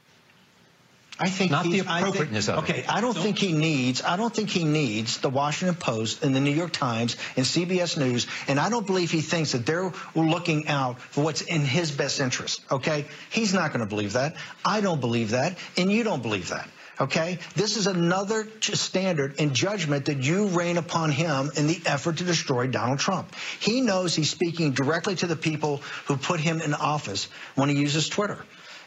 I 1.19 1.29
think 1.29 1.51
not 1.51 1.65
the 1.65 1.81
appropriateness 1.81 2.47
think, 2.47 2.59
of 2.59 2.65
okay, 2.65 2.79
it. 2.79 2.85
Okay, 2.85 2.89
I 2.89 3.01
don't 3.01 3.17
think 3.17 3.39
he 3.39 3.53
needs. 3.53 4.03
I 4.03 4.17
don't 4.17 4.35
think 4.35 4.51
he 4.51 4.65
needs 4.65 5.19
the 5.19 5.29
Washington 5.31 5.77
Post 5.77 6.25
and 6.25 6.35
the 6.35 6.41
New 6.41 6.53
York 6.53 6.73
Times 6.73 7.17
and 7.37 7.45
CBS 7.45 7.99
News, 7.99 8.27
and 8.49 8.59
I 8.59 8.71
don't 8.71 8.87
believe 8.87 9.11
he 9.11 9.21
thinks 9.21 9.53
that 9.53 9.67
they're 9.67 9.93
looking 10.15 10.69
out 10.69 11.01
for 11.01 11.23
what's 11.25 11.43
in 11.43 11.63
his 11.63 11.91
best 11.93 12.21
interest. 12.21 12.63
Okay, 12.71 13.07
he's 13.31 13.53
not 13.53 13.73
going 13.73 13.81
to 13.81 13.87
believe 13.87 14.15
that. 14.15 14.37
I 14.65 14.81
don't 14.81 15.01
believe 15.01 15.31
that, 15.31 15.59
and 15.77 15.93
you 15.93 16.03
don't 16.03 16.23
believe 16.23 16.49
that. 16.49 16.69
Okay? 17.01 17.39
This 17.57 17.77
is 17.77 17.87
another 17.87 18.47
standard 18.61 19.37
and 19.41 19.55
judgment 19.55 20.07
that 20.07 20.19
you 20.19 20.49
rain 20.49 20.77
upon 20.77 21.11
him 21.11 21.51
in 21.57 21.67
the 21.67 21.81
effort 21.87 22.19
to 22.19 22.25
destroy 22.25 22.67
Donald 22.67 22.99
Trump. 22.99 23.35
He 23.61 23.81
knows 23.81 24.15
he's 24.15 24.31
speaking 24.31 24.73
directly 24.73 25.17
to 25.17 25.27
the 25.27 25.37
people 25.37 25.79
who 26.07 26.17
put 26.17 26.39
him 26.39 26.61
in 26.61 26.75
office 26.75 27.29
when 27.55 27.69
he 27.69 27.77
uses 27.77 28.09
Twitter. 28.09 28.39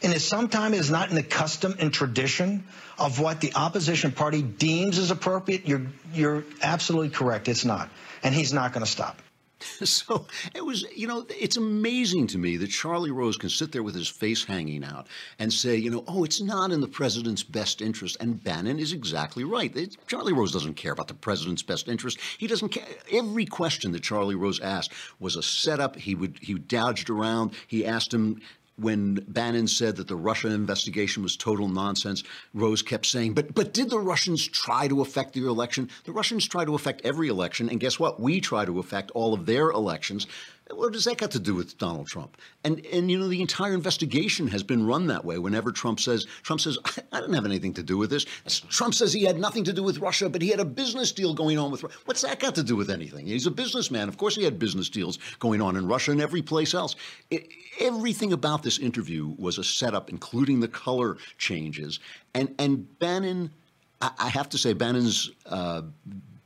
And 0.06 0.14
it 0.14 0.20
sometimes 0.20 0.78
is 0.78 0.88
not 0.88 1.08
in 1.08 1.16
the 1.16 1.22
custom 1.24 1.74
and 1.80 1.92
tradition 1.92 2.62
of 2.96 3.18
what 3.18 3.40
the 3.40 3.52
opposition 3.56 4.12
party 4.12 4.40
deems 4.40 4.98
as 4.98 5.10
appropriate. 5.10 5.66
You're, 5.66 5.88
you're 6.14 6.44
absolutely 6.62 7.08
correct. 7.08 7.48
It's 7.48 7.64
not. 7.64 7.90
And 8.22 8.32
he's 8.32 8.52
not 8.52 8.72
going 8.72 8.84
to 8.84 8.90
stop. 8.90 9.20
So 9.84 10.26
it 10.54 10.64
was, 10.64 10.84
you 10.94 11.08
know, 11.08 11.26
it's 11.28 11.56
amazing 11.56 12.28
to 12.28 12.38
me 12.38 12.56
that 12.58 12.68
Charlie 12.68 13.10
Rose 13.10 13.36
can 13.36 13.48
sit 13.48 13.72
there 13.72 13.82
with 13.82 13.96
his 13.96 14.06
face 14.06 14.44
hanging 14.44 14.84
out 14.84 15.08
and 15.40 15.52
say, 15.52 15.74
you 15.76 15.90
know, 15.90 16.04
oh, 16.06 16.22
it's 16.22 16.40
not 16.40 16.70
in 16.70 16.80
the 16.80 16.86
president's 16.86 17.42
best 17.42 17.82
interest. 17.82 18.16
And 18.20 18.44
Bannon 18.44 18.78
is 18.78 18.92
exactly 18.92 19.42
right. 19.42 19.74
Charlie 20.06 20.34
Rose 20.34 20.52
doesn't 20.52 20.74
care 20.74 20.92
about 20.92 21.08
the 21.08 21.14
president's 21.14 21.62
best 21.62 21.88
interest. 21.88 22.20
He 22.38 22.46
doesn't 22.46 22.68
care. 22.68 22.84
Every 23.10 23.46
question 23.46 23.90
that 23.92 24.04
Charlie 24.04 24.36
Rose 24.36 24.60
asked 24.60 24.92
was 25.18 25.34
a 25.34 25.42
setup. 25.42 25.96
He 25.96 26.14
would 26.14 26.38
he 26.40 26.54
dodged 26.54 27.10
around. 27.10 27.52
He 27.66 27.84
asked 27.84 28.14
him 28.14 28.42
when 28.76 29.14
Bannon 29.28 29.66
said 29.66 29.96
that 29.96 30.08
the 30.08 30.16
Russian 30.16 30.52
investigation 30.52 31.22
was 31.22 31.36
total 31.36 31.68
nonsense, 31.68 32.22
Rose 32.54 32.82
kept 32.82 33.06
saying, 33.06 33.34
but 33.34 33.54
but 33.54 33.72
did 33.72 33.90
the 33.90 33.98
Russians 33.98 34.46
try 34.46 34.88
to 34.88 35.00
affect 35.00 35.32
the 35.32 35.46
election? 35.46 35.88
The 36.04 36.12
Russians 36.12 36.46
try 36.46 36.64
to 36.64 36.74
affect 36.74 37.02
every 37.04 37.28
election, 37.28 37.68
and 37.68 37.80
guess 37.80 37.98
what? 37.98 38.20
We 38.20 38.40
try 38.40 38.64
to 38.64 38.78
affect 38.78 39.10
all 39.12 39.34
of 39.34 39.46
their 39.46 39.70
elections. 39.70 40.26
What 40.70 40.92
does 40.92 41.04
that 41.04 41.18
got 41.18 41.30
to 41.32 41.38
do 41.38 41.54
with 41.54 41.78
Donald 41.78 42.08
Trump? 42.08 42.36
And 42.64 42.84
and 42.86 43.08
you 43.10 43.18
know 43.18 43.28
the 43.28 43.40
entire 43.40 43.72
investigation 43.72 44.48
has 44.48 44.64
been 44.64 44.84
run 44.84 45.06
that 45.06 45.24
way. 45.24 45.38
Whenever 45.38 45.70
Trump 45.70 46.00
says 46.00 46.26
Trump 46.42 46.60
says 46.60 46.76
I 47.12 47.20
didn't 47.20 47.34
have 47.34 47.44
anything 47.44 47.72
to 47.74 47.82
do 47.82 47.96
with 47.96 48.10
this. 48.10 48.24
Trump 48.68 48.94
says 48.94 49.12
he 49.12 49.22
had 49.22 49.38
nothing 49.38 49.62
to 49.64 49.72
do 49.72 49.82
with 49.82 49.98
Russia, 49.98 50.28
but 50.28 50.42
he 50.42 50.48
had 50.48 50.58
a 50.58 50.64
business 50.64 51.12
deal 51.12 51.34
going 51.34 51.58
on 51.58 51.70
with. 51.70 51.82
What's 52.06 52.22
that 52.22 52.40
got 52.40 52.56
to 52.56 52.64
do 52.64 52.74
with 52.74 52.90
anything? 52.90 53.26
He's 53.26 53.46
a 53.46 53.50
businessman. 53.50 54.08
Of 54.08 54.16
course, 54.16 54.34
he 54.34 54.42
had 54.42 54.58
business 54.58 54.88
deals 54.88 55.18
going 55.38 55.62
on 55.62 55.76
in 55.76 55.86
Russia 55.86 56.10
and 56.10 56.20
every 56.20 56.42
place 56.42 56.74
else. 56.74 56.96
It, 57.30 57.48
everything 57.78 58.32
about 58.32 58.62
this 58.64 58.78
interview 58.78 59.34
was 59.38 59.58
a 59.58 59.64
setup, 59.64 60.10
including 60.10 60.58
the 60.60 60.68
color 60.68 61.16
changes. 61.38 62.00
And 62.34 62.52
and 62.58 62.98
Bannon, 62.98 63.52
I, 64.00 64.10
I 64.18 64.28
have 64.30 64.48
to 64.50 64.58
say, 64.58 64.72
Bannon's. 64.72 65.30
Uh, 65.46 65.82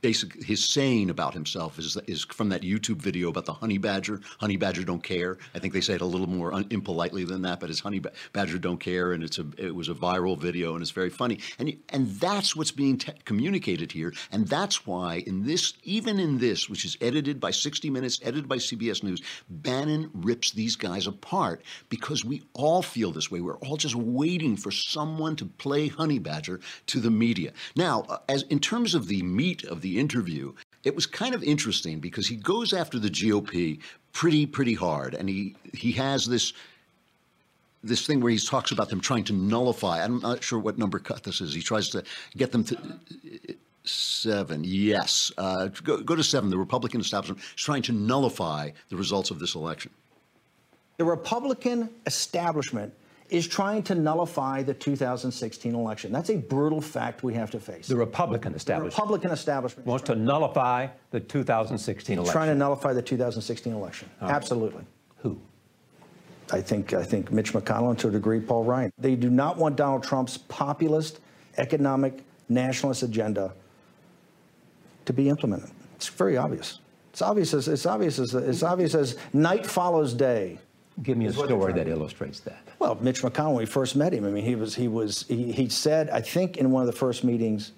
basic 0.01 0.43
his 0.43 0.63
saying 0.63 1.09
about 1.09 1.33
himself 1.33 1.77
is 1.77 1.97
is 2.07 2.23
from 2.25 2.49
that 2.49 2.61
YouTube 2.61 2.97
video 2.97 3.29
about 3.29 3.45
the 3.45 3.53
honey 3.53 3.77
badger. 3.77 4.19
Honey 4.39 4.57
badger 4.57 4.83
don't 4.83 5.03
care. 5.03 5.37
I 5.53 5.59
think 5.59 5.73
they 5.73 5.81
say 5.81 5.93
it 5.93 6.01
a 6.01 6.05
little 6.05 6.27
more 6.27 6.53
un, 6.53 6.65
impolitely 6.69 7.23
than 7.23 7.43
that, 7.43 7.59
but 7.59 7.69
it's 7.69 7.79
honey 7.79 8.01
badger 8.33 8.57
don't 8.57 8.79
care, 8.79 9.13
and 9.13 9.23
it's 9.23 9.37
a 9.37 9.45
it 9.57 9.75
was 9.75 9.89
a 9.89 9.93
viral 9.93 10.37
video 10.37 10.73
and 10.73 10.81
it's 10.81 10.91
very 10.91 11.09
funny. 11.09 11.39
And 11.59 11.77
and 11.89 12.09
that's 12.19 12.55
what's 12.55 12.71
being 12.71 12.97
te- 12.97 13.13
communicated 13.25 13.91
here, 13.91 14.13
and 14.31 14.47
that's 14.47 14.85
why 14.85 15.23
in 15.27 15.45
this 15.45 15.73
even 15.83 16.19
in 16.19 16.39
this, 16.39 16.69
which 16.69 16.85
is 16.85 16.97
edited 17.01 17.39
by 17.39 17.51
60 17.51 17.89
Minutes, 17.91 18.19
edited 18.23 18.47
by 18.47 18.57
CBS 18.57 19.03
News, 19.03 19.21
Bannon 19.49 20.09
rips 20.13 20.51
these 20.51 20.75
guys 20.75 21.07
apart 21.07 21.61
because 21.89 22.23
we 22.23 22.41
all 22.53 22.81
feel 22.81 23.11
this 23.11 23.29
way. 23.29 23.41
We're 23.41 23.57
all 23.57 23.77
just 23.77 23.95
waiting 23.95 24.55
for 24.55 24.71
someone 24.71 25.35
to 25.35 25.45
play 25.45 25.89
honey 25.89 26.19
badger 26.19 26.59
to 26.87 26.99
the 26.99 27.11
media. 27.11 27.51
Now, 27.75 28.05
uh, 28.09 28.17
as 28.29 28.43
in 28.43 28.59
terms 28.59 28.95
of 28.95 29.07
the 29.07 29.21
meat 29.23 29.63
of 29.65 29.81
the 29.81 29.90
interview, 29.99 30.53
it 30.83 30.95
was 30.95 31.05
kind 31.05 31.35
of 31.35 31.43
interesting 31.43 31.99
because 31.99 32.27
he 32.27 32.35
goes 32.35 32.73
after 32.73 32.99
the 32.99 33.09
GOP 33.09 33.79
pretty, 34.13 34.45
pretty 34.45 34.73
hard, 34.73 35.13
and 35.13 35.29
he 35.29 35.55
he 35.73 35.91
has 35.93 36.25
this 36.25 36.53
this 37.83 38.05
thing 38.05 38.21
where 38.21 38.31
he 38.31 38.37
talks 38.37 38.71
about 38.71 38.89
them 38.89 39.01
trying 39.01 39.23
to 39.25 39.33
nullify. 39.33 40.03
I'm 40.03 40.19
not 40.19 40.43
sure 40.43 40.59
what 40.59 40.77
number 40.77 40.99
cut 40.99 41.23
this 41.23 41.41
is. 41.41 41.53
He 41.53 41.61
tries 41.61 41.89
to 41.89 42.03
get 42.37 42.51
them 42.51 42.63
to. 42.65 42.77
Seven, 43.83 44.63
yes. 44.63 45.31
Uh, 45.39 45.69
go, 45.83 45.97
go 46.01 46.15
to 46.15 46.23
seven. 46.23 46.51
The 46.51 46.57
Republican 46.57 47.01
establishment 47.01 47.39
is 47.39 47.63
trying 47.63 47.81
to 47.83 47.91
nullify 47.91 48.69
the 48.89 48.95
results 48.95 49.31
of 49.31 49.39
this 49.39 49.55
election. 49.55 49.91
The 50.97 51.05
Republican 51.05 51.89
establishment 52.05 52.93
is 53.31 53.47
trying 53.47 53.81
to 53.81 53.95
nullify 53.95 54.61
the 54.61 54.73
2016 54.73 55.73
election. 55.73 56.11
That's 56.11 56.29
a 56.29 56.35
brutal 56.35 56.81
fact 56.81 57.23
we 57.23 57.33
have 57.33 57.49
to 57.51 57.59
face. 57.61 57.87
The 57.87 57.95
Republican 57.95 58.53
establishment. 58.53 58.93
The 58.93 59.01
Republican 59.01 59.31
establishment 59.31 59.87
wants 59.87 60.03
to 60.07 60.15
nullify 60.15 60.87
the 61.11 61.21
2016 61.21 62.17
election. 62.17 62.31
Trying 62.31 62.49
to 62.49 62.55
nullify 62.55 62.91
the 62.91 63.01
2016 63.01 63.73
election. 63.73 64.09
Right. 64.21 64.31
Absolutely. 64.31 64.83
Who? 65.19 65.39
I 66.51 66.59
think 66.59 66.93
I 66.93 67.03
think 67.03 67.31
Mitch 67.31 67.53
McConnell 67.53 67.91
and 67.91 67.99
to 67.99 68.09
a 68.09 68.11
degree 68.11 68.41
Paul 68.41 68.65
Ryan. 68.65 68.91
They 68.97 69.15
do 69.15 69.29
not 69.29 69.57
want 69.57 69.77
Donald 69.77 70.03
Trump's 70.03 70.37
populist, 70.37 71.21
economic, 71.57 72.25
nationalist 72.49 73.01
agenda 73.01 73.53
to 75.05 75.13
be 75.13 75.29
implemented. 75.29 75.69
It's 75.95 76.09
very 76.09 76.35
obvious. 76.35 76.79
It's 77.11 77.21
obvious 77.21 77.53
as 77.53 77.69
it's 77.69 77.85
obvious 77.85 78.19
as 78.19 78.35
it's 78.35 78.63
obvious 78.63 78.93
as 78.93 79.17
night 79.31 79.65
follows 79.65 80.13
day. 80.13 80.59
Give 81.03 81.17
me 81.17 81.25
a 81.27 81.33
story 81.33 81.73
that 81.73 81.87
illustrates 81.87 82.41
that. 82.41 82.61
Well, 82.79 82.97
Mitch 83.01 83.21
McConnell, 83.21 83.53
when 83.53 83.57
we 83.57 83.65
first 83.65 83.95
met 83.95 84.13
him, 84.13 84.25
I 84.25 84.29
mean, 84.29 84.43
he 84.43 84.55
was 84.55 84.75
he 84.75 84.87
was 84.87 85.25
he, 85.27 85.51
he 85.51 85.69
said, 85.69 86.09
I 86.09 86.21
think, 86.21 86.57
in 86.57 86.69
one 86.71 86.81
of 86.81 86.87
the 86.87 86.97
first 86.97 87.23
meetings 87.23 87.71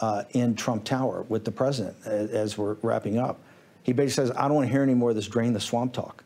uh, 0.00 0.24
in 0.30 0.54
Trump 0.54 0.84
Tower 0.84 1.24
with 1.28 1.44
the 1.44 1.52
president, 1.52 1.96
as, 2.04 2.30
as, 2.30 2.58
we're 2.58 2.74
wrapping 2.82 3.18
up, 3.18 3.38
he 3.82 3.92
basically 3.92 4.28
says, 4.28 4.36
I 4.36 4.42
don't 4.48 4.56
want 4.56 4.66
to 4.66 4.72
hear 4.72 4.82
any 4.82 4.94
more 4.94 5.10
of 5.10 5.16
this 5.16 5.28
drain 5.28 5.52
the 5.52 5.60
swamp 5.60 5.92
talk. 5.92 6.22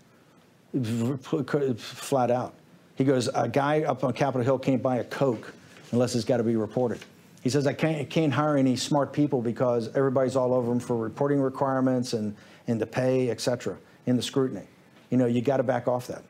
Flat 1.76 2.30
out. 2.30 2.54
He 2.96 3.04
goes, 3.04 3.28
a 3.34 3.48
guy 3.48 3.82
up 3.82 4.04
on 4.04 4.12
Capitol 4.12 4.44
Hill 4.44 4.58
can't 4.58 4.82
buy 4.82 4.96
a 4.96 5.04
Coke 5.04 5.52
unless 5.92 6.14
it's 6.14 6.24
got 6.24 6.38
to 6.38 6.42
be 6.42 6.56
reported. 6.56 7.00
He 7.42 7.50
says, 7.50 7.66
I 7.66 7.72
can't, 7.72 8.08
can't 8.08 8.32
hire 8.32 8.56
any 8.56 8.76
smart 8.76 9.12
people 9.12 9.42
because 9.42 9.94
everybody's 9.96 10.36
all 10.36 10.54
over 10.54 10.70
him 10.70 10.80
for 10.80 10.96
reporting 10.96 11.40
requirements 11.40 12.12
and, 12.12 12.36
and 12.68 12.80
the 12.80 12.86
pay, 12.86 13.30
et 13.30 13.40
cetera, 13.40 13.76
in 14.06 14.16
the 14.16 14.22
scrutiny. 14.22 14.66
You 15.12 15.18
know, 15.18 15.26
you 15.26 15.42
got 15.42 15.58
to 15.58 15.62
back 15.62 15.86
off 15.88 16.06
that. 16.06 16.22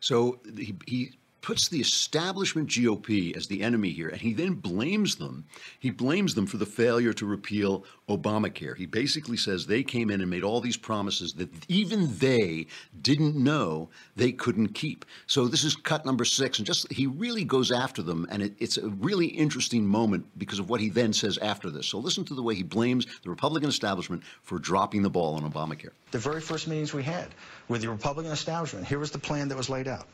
So 0.00 0.38
he, 0.56 0.74
he 0.86 1.10
puts 1.42 1.68
the 1.68 1.78
establishment 1.78 2.68
GOP 2.68 3.36
as 3.36 3.46
the 3.46 3.62
enemy 3.62 3.90
here, 3.90 4.08
and 4.08 4.20
he 4.20 4.32
then 4.32 4.54
blames 4.54 5.16
them. 5.16 5.44
He 5.78 5.90
blames 5.90 6.34
them 6.34 6.46
for 6.46 6.56
the 6.56 6.64
failure 6.64 7.12
to 7.12 7.26
repeal 7.26 7.84
Obamacare. 8.08 8.74
He 8.74 8.86
basically 8.86 9.36
says 9.36 9.66
they 9.66 9.82
came 9.82 10.10
in 10.10 10.22
and 10.22 10.30
made 10.30 10.42
all 10.44 10.62
these 10.62 10.78
promises 10.78 11.34
that 11.34 11.50
even 11.68 12.16
they 12.16 12.66
didn't 13.02 13.36
know 13.36 13.90
they 14.16 14.32
couldn't 14.32 14.68
keep. 14.68 15.04
So 15.26 15.46
this 15.46 15.62
is 15.62 15.76
cut 15.76 16.06
number 16.06 16.24
six, 16.24 16.58
and 16.58 16.66
just 16.66 16.90
he 16.90 17.06
really 17.06 17.44
goes 17.44 17.70
after 17.70 18.02
them, 18.02 18.26
and 18.30 18.42
it, 18.42 18.54
it's 18.58 18.78
a 18.78 18.88
really 18.88 19.26
interesting 19.26 19.86
moment 19.86 20.24
because 20.38 20.58
of 20.58 20.70
what 20.70 20.80
he 20.80 20.88
then 20.88 21.12
says 21.12 21.36
after 21.38 21.68
this. 21.68 21.86
So 21.86 21.98
listen 21.98 22.24
to 22.24 22.34
the 22.34 22.42
way 22.42 22.54
he 22.54 22.62
blames 22.62 23.06
the 23.22 23.28
Republican 23.28 23.68
establishment 23.68 24.22
for 24.42 24.58
dropping 24.58 25.02
the 25.02 25.10
ball 25.10 25.34
on 25.34 25.48
Obamacare. 25.48 25.90
The 26.12 26.18
very 26.18 26.40
first 26.40 26.66
meetings 26.66 26.94
we 26.94 27.02
had 27.02 27.28
with 27.68 27.82
the 27.82 27.88
Republican 27.88 28.32
establishment, 28.32 28.86
here 28.86 28.98
was 28.98 29.10
the 29.10 29.18
plan 29.18 29.48
that 29.48 29.56
was 29.56 29.68
laid 29.68 29.88
out. 29.88 30.06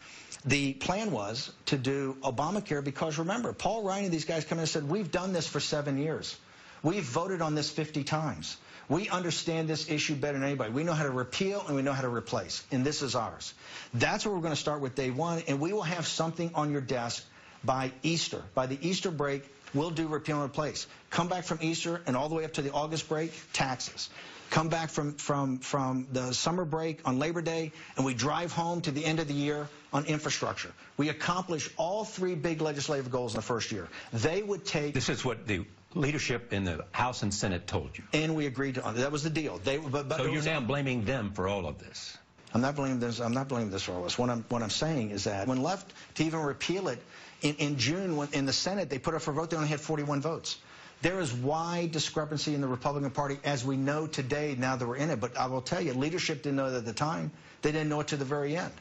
The 0.44 0.72
plan 0.72 1.10
was 1.10 1.52
to 1.66 1.78
do 1.78 2.16
Obamacare 2.22 2.82
because 2.82 3.18
remember, 3.18 3.52
Paul 3.52 3.82
Ryan 3.82 4.06
and 4.06 4.12
these 4.12 4.24
guys 4.24 4.44
come 4.44 4.58
in 4.58 4.62
and 4.62 4.68
said, 4.68 4.88
we've 4.88 5.10
done 5.10 5.32
this 5.32 5.46
for 5.46 5.60
seven 5.60 5.98
years. 5.98 6.36
We've 6.82 7.04
voted 7.04 7.42
on 7.42 7.54
this 7.54 7.70
50 7.70 8.02
times. 8.04 8.56
We 8.88 9.08
understand 9.08 9.68
this 9.68 9.88
issue 9.88 10.16
better 10.16 10.38
than 10.38 10.46
anybody. 10.46 10.72
We 10.72 10.82
know 10.82 10.92
how 10.92 11.04
to 11.04 11.10
repeal 11.10 11.64
and 11.66 11.76
we 11.76 11.82
know 11.82 11.92
how 11.92 12.02
to 12.02 12.08
replace, 12.08 12.64
and 12.72 12.84
this 12.84 13.02
is 13.02 13.14
ours. 13.14 13.54
That's 13.94 14.26
what 14.26 14.34
we're 14.34 14.40
going 14.40 14.54
to 14.54 14.60
start 14.60 14.80
with 14.80 14.94
day 14.96 15.10
one, 15.10 15.42
and 15.46 15.60
we 15.60 15.72
will 15.72 15.82
have 15.82 16.06
something 16.06 16.50
on 16.54 16.72
your 16.72 16.80
desk 16.80 17.24
by 17.64 17.92
Easter. 18.02 18.42
By 18.54 18.66
the 18.66 18.78
Easter 18.80 19.10
break, 19.10 19.44
we'll 19.74 19.90
do 19.90 20.08
repeal 20.08 20.42
and 20.42 20.50
replace. 20.50 20.86
Come 21.10 21.28
back 21.28 21.44
from 21.44 21.58
Easter 21.60 22.00
and 22.06 22.16
all 22.16 22.28
the 22.28 22.34
way 22.34 22.44
up 22.44 22.54
to 22.54 22.62
the 22.62 22.72
August 22.72 23.08
break, 23.08 23.32
taxes. 23.52 24.10
Come 24.50 24.68
back 24.68 24.90
from, 24.90 25.14
from, 25.14 25.58
from 25.60 26.06
the 26.12 26.34
summer 26.34 26.66
break 26.66 27.00
on 27.06 27.18
Labor 27.18 27.40
Day, 27.40 27.72
and 27.96 28.04
we 28.04 28.12
drive 28.12 28.52
home 28.52 28.82
to 28.82 28.90
the 28.90 29.02
end 29.02 29.18
of 29.18 29.26
the 29.26 29.34
year 29.34 29.66
on 29.94 30.04
infrastructure. 30.04 30.70
We 30.98 31.08
accomplish 31.08 31.70
all 31.78 32.04
three 32.04 32.34
big 32.34 32.60
legislative 32.60 33.10
goals 33.10 33.32
in 33.32 33.36
the 33.36 33.42
first 33.42 33.72
year. 33.72 33.88
They 34.12 34.42
would 34.42 34.66
take. 34.66 34.92
This 34.92 35.08
is 35.08 35.24
what 35.24 35.46
the 35.46 35.64
leadership 35.94 36.52
in 36.52 36.64
the 36.64 36.84
House 36.92 37.22
and 37.22 37.32
Senate 37.32 37.66
told 37.66 37.96
you. 37.96 38.04
And 38.12 38.34
we 38.34 38.46
agreed 38.46 38.78
on 38.78 38.96
that 38.96 39.12
was 39.12 39.22
the 39.22 39.30
deal. 39.30 39.58
They, 39.58 39.78
but, 39.78 40.08
but 40.08 40.18
so 40.18 40.26
you're 40.26 40.42
now 40.42 40.60
blaming 40.60 41.04
them 41.04 41.32
for 41.32 41.48
all 41.48 41.66
of 41.66 41.78
this. 41.78 42.16
I'm 42.54 42.60
not 42.60 42.76
blaming 42.76 43.00
this. 43.00 43.20
I'm 43.20 43.32
not 43.32 43.48
blaming 43.48 43.70
this 43.70 43.86
this. 43.86 44.18
What 44.18 44.30
I'm 44.30 44.44
what 44.48 44.62
I'm 44.62 44.70
saying 44.70 45.10
is 45.10 45.24
that 45.24 45.46
when 45.46 45.62
left 45.62 45.92
to 46.16 46.24
even 46.24 46.40
repeal 46.40 46.88
it 46.88 47.02
in, 47.40 47.54
in 47.56 47.78
June, 47.78 48.16
when 48.16 48.28
in 48.32 48.46
the 48.46 48.52
Senate 48.52 48.90
they 48.90 48.98
put 48.98 49.14
up 49.14 49.22
for 49.22 49.32
vote, 49.32 49.50
they 49.50 49.56
only 49.56 49.68
had 49.68 49.80
41 49.80 50.20
votes. 50.20 50.58
There 51.00 51.18
is 51.18 51.32
wide 51.32 51.90
discrepancy 51.90 52.54
in 52.54 52.60
the 52.60 52.68
Republican 52.68 53.10
Party 53.10 53.38
as 53.42 53.64
we 53.64 53.76
know 53.76 54.06
today 54.06 54.54
now 54.56 54.76
that 54.76 54.86
we're 54.86 54.96
in 54.96 55.10
it. 55.10 55.18
But 55.18 55.36
I 55.36 55.46
will 55.46 55.62
tell 55.62 55.80
you, 55.80 55.94
leadership 55.94 56.42
didn't 56.42 56.56
know 56.56 56.70
that 56.70 56.78
at 56.78 56.84
the 56.84 56.92
time. 56.92 57.32
They 57.62 57.72
didn't 57.72 57.88
know 57.88 58.00
it 58.00 58.08
to 58.08 58.16
the 58.16 58.24
very 58.24 58.56
end. 58.56 58.72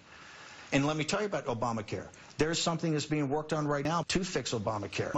And 0.72 0.86
let 0.86 0.96
me 0.96 1.04
tell 1.04 1.20
you 1.22 1.25
about 1.25 1.46
Obamacare. 1.46 2.08
There's 2.38 2.62
something 2.62 2.94
that's 2.94 3.08
being 3.08 3.30
worked 3.30 3.54
on 3.54 3.68
right 3.68 3.84
now 3.84 4.04
to 4.10 4.24
fix 4.24 4.51
Obamacare. 4.51 5.13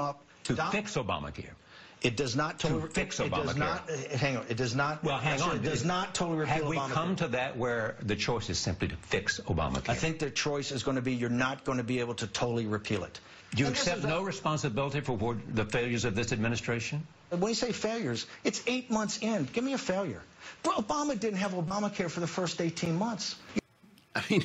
To 0.46 0.56
fix 0.72 0.96
Obamacare. 0.96 1.52
It 2.04 2.18
does 2.18 2.36
not 2.36 2.60
totally 2.60 2.82
to 2.82 2.88
fix 2.90 3.20
it, 3.22 3.32
Obamacare. 3.32 3.40
It 3.40 3.46
does 3.48 3.56
not, 3.56 3.90
uh, 3.90 4.18
hang 4.18 4.38
on. 4.38 4.46
It 4.50 4.58
does 4.58 4.76
not. 4.76 5.04
Well, 5.06 5.18
hang 5.18 5.42
on. 5.42 5.56
It 5.56 5.64
does 5.64 5.86
not 5.86 6.14
totally 6.14 6.40
repeal 6.40 6.54
Have 6.56 6.68
we 6.68 6.76
Obamacare. 6.78 6.92
come 6.92 7.16
to 7.16 7.28
that 7.30 7.58
where 7.58 7.96
the 8.02 8.16
choice 8.18 8.50
is 8.50 8.60
simply 8.60 8.90
to 8.90 8.96
fix 8.98 9.40
Obamacare? 9.40 9.90
I 9.90 9.96
think 9.96 10.20
the 10.20 10.30
choice 10.30 10.72
is 10.72 10.84
going 10.84 10.96
to 10.96 11.02
be 11.02 11.14
you're 11.14 11.30
not 11.30 11.64
going 11.64 11.78
to 11.78 11.84
be 11.84 12.02
able 12.02 12.16
to 12.16 12.28
totally 12.28 12.66
repeal 12.66 13.06
it. 13.06 13.20
You 13.56 13.68
accept 13.68 14.04
no 14.04 14.22
responsibility 14.22 15.00
for 15.00 15.38
the 15.54 15.66
failures 15.66 16.06
of 16.06 16.16
this 16.16 16.34
administration? 16.34 17.08
When 17.30 17.50
you 17.50 17.56
say 17.56 17.72
failures, 17.72 18.26
it's 18.44 18.62
eight 18.68 18.92
months 18.92 19.20
in. 19.20 19.46
Give 19.54 19.64
me 19.64 19.74
a 19.74 19.78
failure. 19.78 20.22
Obama 20.64 21.18
didn't 21.20 21.40
have 21.40 21.52
Obamacare 21.54 22.10
for 22.10 22.20
the 22.20 22.28
first 22.28 22.60
18 22.60 22.96
months. 22.96 23.36
I 24.16 24.24
mean, 24.30 24.44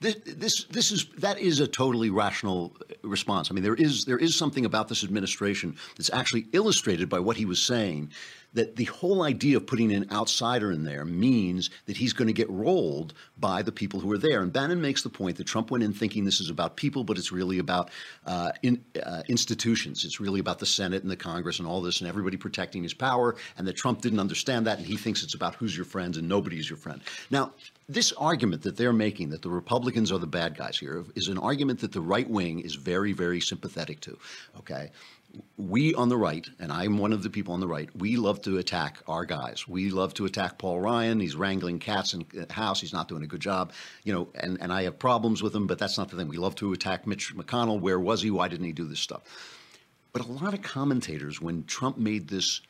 this, 0.00 0.16
this, 0.24 0.64
this 0.64 0.92
is 0.92 1.06
that 1.18 1.38
is 1.38 1.60
a 1.60 1.66
totally 1.66 2.10
rational 2.10 2.76
response. 3.02 3.50
I 3.50 3.54
mean, 3.54 3.64
there 3.64 3.74
is 3.74 4.04
there 4.04 4.18
is 4.18 4.36
something 4.36 4.64
about 4.64 4.88
this 4.88 5.02
administration 5.02 5.76
that's 5.96 6.10
actually 6.12 6.46
illustrated 6.52 7.08
by 7.08 7.18
what 7.18 7.36
he 7.36 7.44
was 7.44 7.60
saying. 7.60 8.12
That 8.54 8.76
the 8.76 8.84
whole 8.84 9.22
idea 9.22 9.58
of 9.58 9.66
putting 9.66 9.92
an 9.92 10.06
outsider 10.10 10.72
in 10.72 10.84
there 10.84 11.04
means 11.04 11.70
that 11.86 11.96
he's 11.96 12.12
going 12.12 12.28
to 12.28 12.32
get 12.32 12.48
rolled 12.48 13.12
by 13.38 13.62
the 13.62 13.70
people 13.70 14.00
who 14.00 14.10
are 14.10 14.18
there. 14.18 14.40
And 14.42 14.52
Bannon 14.52 14.80
makes 14.80 15.02
the 15.02 15.10
point 15.10 15.36
that 15.36 15.46
Trump 15.46 15.70
went 15.70 15.84
in 15.84 15.92
thinking 15.92 16.24
this 16.24 16.40
is 16.40 16.50
about 16.50 16.76
people, 16.76 17.04
but 17.04 17.18
it's 17.18 17.30
really 17.30 17.58
about 17.58 17.90
uh, 18.26 18.52
in, 18.62 18.82
uh, 19.04 19.22
institutions. 19.28 20.04
It's 20.04 20.18
really 20.18 20.40
about 20.40 20.58
the 20.58 20.66
Senate 20.66 21.02
and 21.02 21.10
the 21.10 21.16
Congress 21.16 21.58
and 21.58 21.68
all 21.68 21.82
this, 21.82 22.00
and 22.00 22.08
everybody 22.08 22.36
protecting 22.36 22.82
his 22.82 22.94
power. 22.94 23.36
And 23.58 23.66
that 23.68 23.76
Trump 23.76 24.00
didn't 24.00 24.20
understand 24.20 24.66
that, 24.66 24.78
and 24.78 24.86
he 24.86 24.96
thinks 24.96 25.22
it's 25.22 25.34
about 25.34 25.54
who's 25.54 25.76
your 25.76 25.86
friends 25.86 26.16
and 26.16 26.28
nobody's 26.28 26.68
your 26.68 26.78
friend. 26.78 27.00
Now, 27.30 27.52
this 27.88 28.12
argument 28.12 28.62
that 28.62 28.76
they're 28.76 28.92
making 28.92 29.30
that 29.30 29.42
the 29.42 29.50
Republicans 29.50 30.12
are 30.12 30.18
the 30.18 30.26
bad 30.26 30.56
guys 30.56 30.78
here 30.78 31.04
is 31.14 31.28
an 31.28 31.38
argument 31.38 31.80
that 31.80 31.92
the 31.92 32.00
right 32.00 32.28
wing 32.28 32.60
is 32.60 32.74
very, 32.74 33.12
very 33.12 33.40
sympathetic 33.40 34.00
to. 34.00 34.18
Okay. 34.58 34.90
We 35.56 35.94
on 35.94 36.08
the 36.08 36.16
right, 36.16 36.48
and 36.58 36.72
I'm 36.72 36.98
one 36.98 37.12
of 37.12 37.22
the 37.22 37.30
people 37.30 37.52
on 37.52 37.60
the 37.60 37.68
right, 37.68 37.94
we 37.94 38.16
love 38.16 38.40
to 38.42 38.56
attack 38.56 39.02
our 39.06 39.26
guys. 39.26 39.68
We 39.68 39.90
love 39.90 40.14
to 40.14 40.24
attack 40.24 40.56
Paul 40.56 40.80
Ryan. 40.80 41.20
He's 41.20 41.36
wrangling 41.36 41.80
cats 41.80 42.14
in 42.14 42.24
the 42.32 42.50
house. 42.52 42.80
He's 42.80 42.94
not 42.94 43.08
doing 43.08 43.22
a 43.22 43.26
good 43.26 43.40
job. 43.40 43.72
You 44.04 44.14
know, 44.14 44.28
and, 44.34 44.58
and 44.60 44.72
I 44.72 44.84
have 44.84 44.98
problems 44.98 45.42
with 45.42 45.54
him, 45.54 45.66
but 45.66 45.78
that's 45.78 45.98
not 45.98 46.08
the 46.08 46.16
thing. 46.16 46.28
We 46.28 46.38
love 46.38 46.54
to 46.56 46.72
attack 46.72 47.06
Mitch 47.06 47.36
McConnell. 47.36 47.80
Where 47.80 48.00
was 48.00 48.22
he? 48.22 48.30
Why 48.30 48.48
didn't 48.48 48.66
he 48.66 48.72
do 48.72 48.88
this 48.88 49.00
stuff? 49.00 49.22
But 50.12 50.24
a 50.24 50.32
lot 50.32 50.54
of 50.54 50.62
commentators, 50.62 51.40
when 51.40 51.64
Trump 51.64 51.98
made 51.98 52.28
this, 52.28 52.62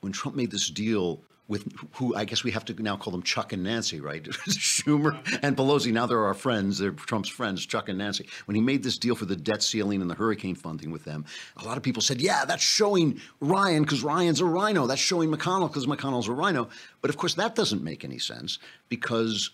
when 0.00 0.12
Trump 0.12 0.36
made 0.36 0.52
this 0.52 0.70
deal 0.70 1.20
with 1.48 1.66
who 1.92 2.14
I 2.14 2.24
guess 2.24 2.42
we 2.42 2.50
have 2.50 2.64
to 2.66 2.82
now 2.82 2.96
call 2.96 3.12
them 3.12 3.22
Chuck 3.22 3.52
and 3.52 3.62
Nancy, 3.62 4.00
right? 4.00 4.22
Schumer 4.48 5.16
and 5.42 5.56
Pelosi. 5.56 5.92
Now 5.92 6.06
they're 6.06 6.24
our 6.24 6.34
friends. 6.34 6.78
They're 6.78 6.90
Trump's 6.90 7.28
friends, 7.28 7.64
Chuck 7.64 7.88
and 7.88 7.98
Nancy. 7.98 8.28
When 8.46 8.54
he 8.54 8.60
made 8.60 8.82
this 8.82 8.98
deal 8.98 9.14
for 9.14 9.26
the 9.26 9.36
debt 9.36 9.62
ceiling 9.62 10.00
and 10.00 10.10
the 10.10 10.14
hurricane 10.14 10.54
funding 10.54 10.90
with 10.90 11.04
them, 11.04 11.24
a 11.56 11.64
lot 11.64 11.76
of 11.76 11.82
people 11.82 12.02
said, 12.02 12.20
yeah, 12.20 12.44
that's 12.44 12.62
showing 12.62 13.20
Ryan 13.40 13.82
because 13.82 14.02
Ryan's 14.02 14.40
a 14.40 14.44
rhino. 14.44 14.86
That's 14.86 15.00
showing 15.00 15.30
McConnell 15.30 15.68
because 15.68 15.86
McConnell's 15.86 16.28
a 16.28 16.32
rhino. 16.32 16.68
But 17.00 17.10
of 17.10 17.16
course, 17.16 17.34
that 17.34 17.54
doesn't 17.54 17.82
make 17.82 18.04
any 18.04 18.18
sense 18.18 18.58
because 18.88 19.50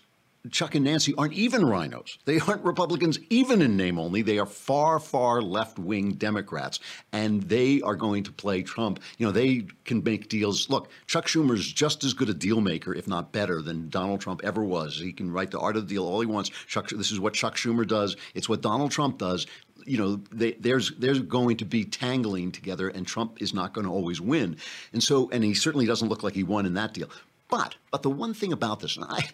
Chuck 0.51 0.75
and 0.75 0.83
Nancy 0.83 1.13
aren't 1.17 1.33
even 1.33 1.65
rhinos. 1.65 2.17
They 2.25 2.39
aren't 2.39 2.65
Republicans 2.65 3.17
even 3.29 3.61
in 3.61 3.77
name 3.77 3.97
only. 3.97 4.21
They 4.21 4.39
are 4.39 4.45
far, 4.45 4.99
far 4.99 5.41
left 5.41 5.79
wing 5.79 6.13
Democrats, 6.13 6.79
and 7.13 7.43
they 7.43 7.81
are 7.81 7.95
going 7.95 8.23
to 8.23 8.31
play 8.31 8.61
Trump. 8.61 8.99
You 9.17 9.25
know, 9.25 9.31
they 9.31 9.67
can 9.85 10.03
make 10.03 10.27
deals. 10.27 10.69
Look, 10.69 10.89
Chuck 11.07 11.27
Schumer 11.27 11.53
is 11.53 11.71
just 11.71 12.03
as 12.03 12.13
good 12.13 12.29
a 12.29 12.33
deal 12.33 12.59
maker, 12.59 12.93
if 12.93 13.07
not 13.07 13.31
better, 13.31 13.61
than 13.61 13.89
Donald 13.89 14.19
Trump 14.19 14.41
ever 14.43 14.63
was. 14.63 14.97
He 14.99 15.13
can 15.13 15.31
write 15.31 15.51
the 15.51 15.59
art 15.59 15.77
of 15.77 15.87
the 15.87 15.93
deal 15.95 16.05
all 16.05 16.19
he 16.19 16.27
wants. 16.27 16.49
Chuck, 16.67 16.89
this 16.89 17.11
is 17.11 17.21
what 17.21 17.33
Chuck 17.33 17.55
Schumer 17.55 17.87
does. 17.87 18.17
It's 18.33 18.49
what 18.49 18.61
Donald 18.61 18.91
Trump 18.91 19.17
does 19.17 19.47
you 19.85 19.97
know, 19.97 20.15
they, 20.31 20.53
there's 20.53 20.91
there's 20.97 21.19
going 21.19 21.57
to 21.57 21.65
be 21.65 21.83
tangling 21.83 22.53
together, 22.53 22.87
and 22.87 23.05
Trump 23.05 23.41
is 23.41 23.53
not 23.53 23.73
going 23.73 23.85
to 23.85 23.91
always 23.91 24.21
win. 24.21 24.55
And 24.93 25.03
so, 25.03 25.29
and 25.31 25.43
he 25.43 25.53
certainly 25.53 25.85
doesn't 25.85 26.07
look 26.07 26.23
like 26.23 26.35
he 26.35 26.43
won 26.43 26.65
in 26.65 26.75
that 26.75 26.93
deal. 26.93 27.09
But 27.49 27.75
but 27.91 28.01
the 28.01 28.09
one 28.09 28.33
thing 28.33 28.53
about 28.53 28.79
this, 28.79 28.95
and 28.95 29.05
I 29.09 29.27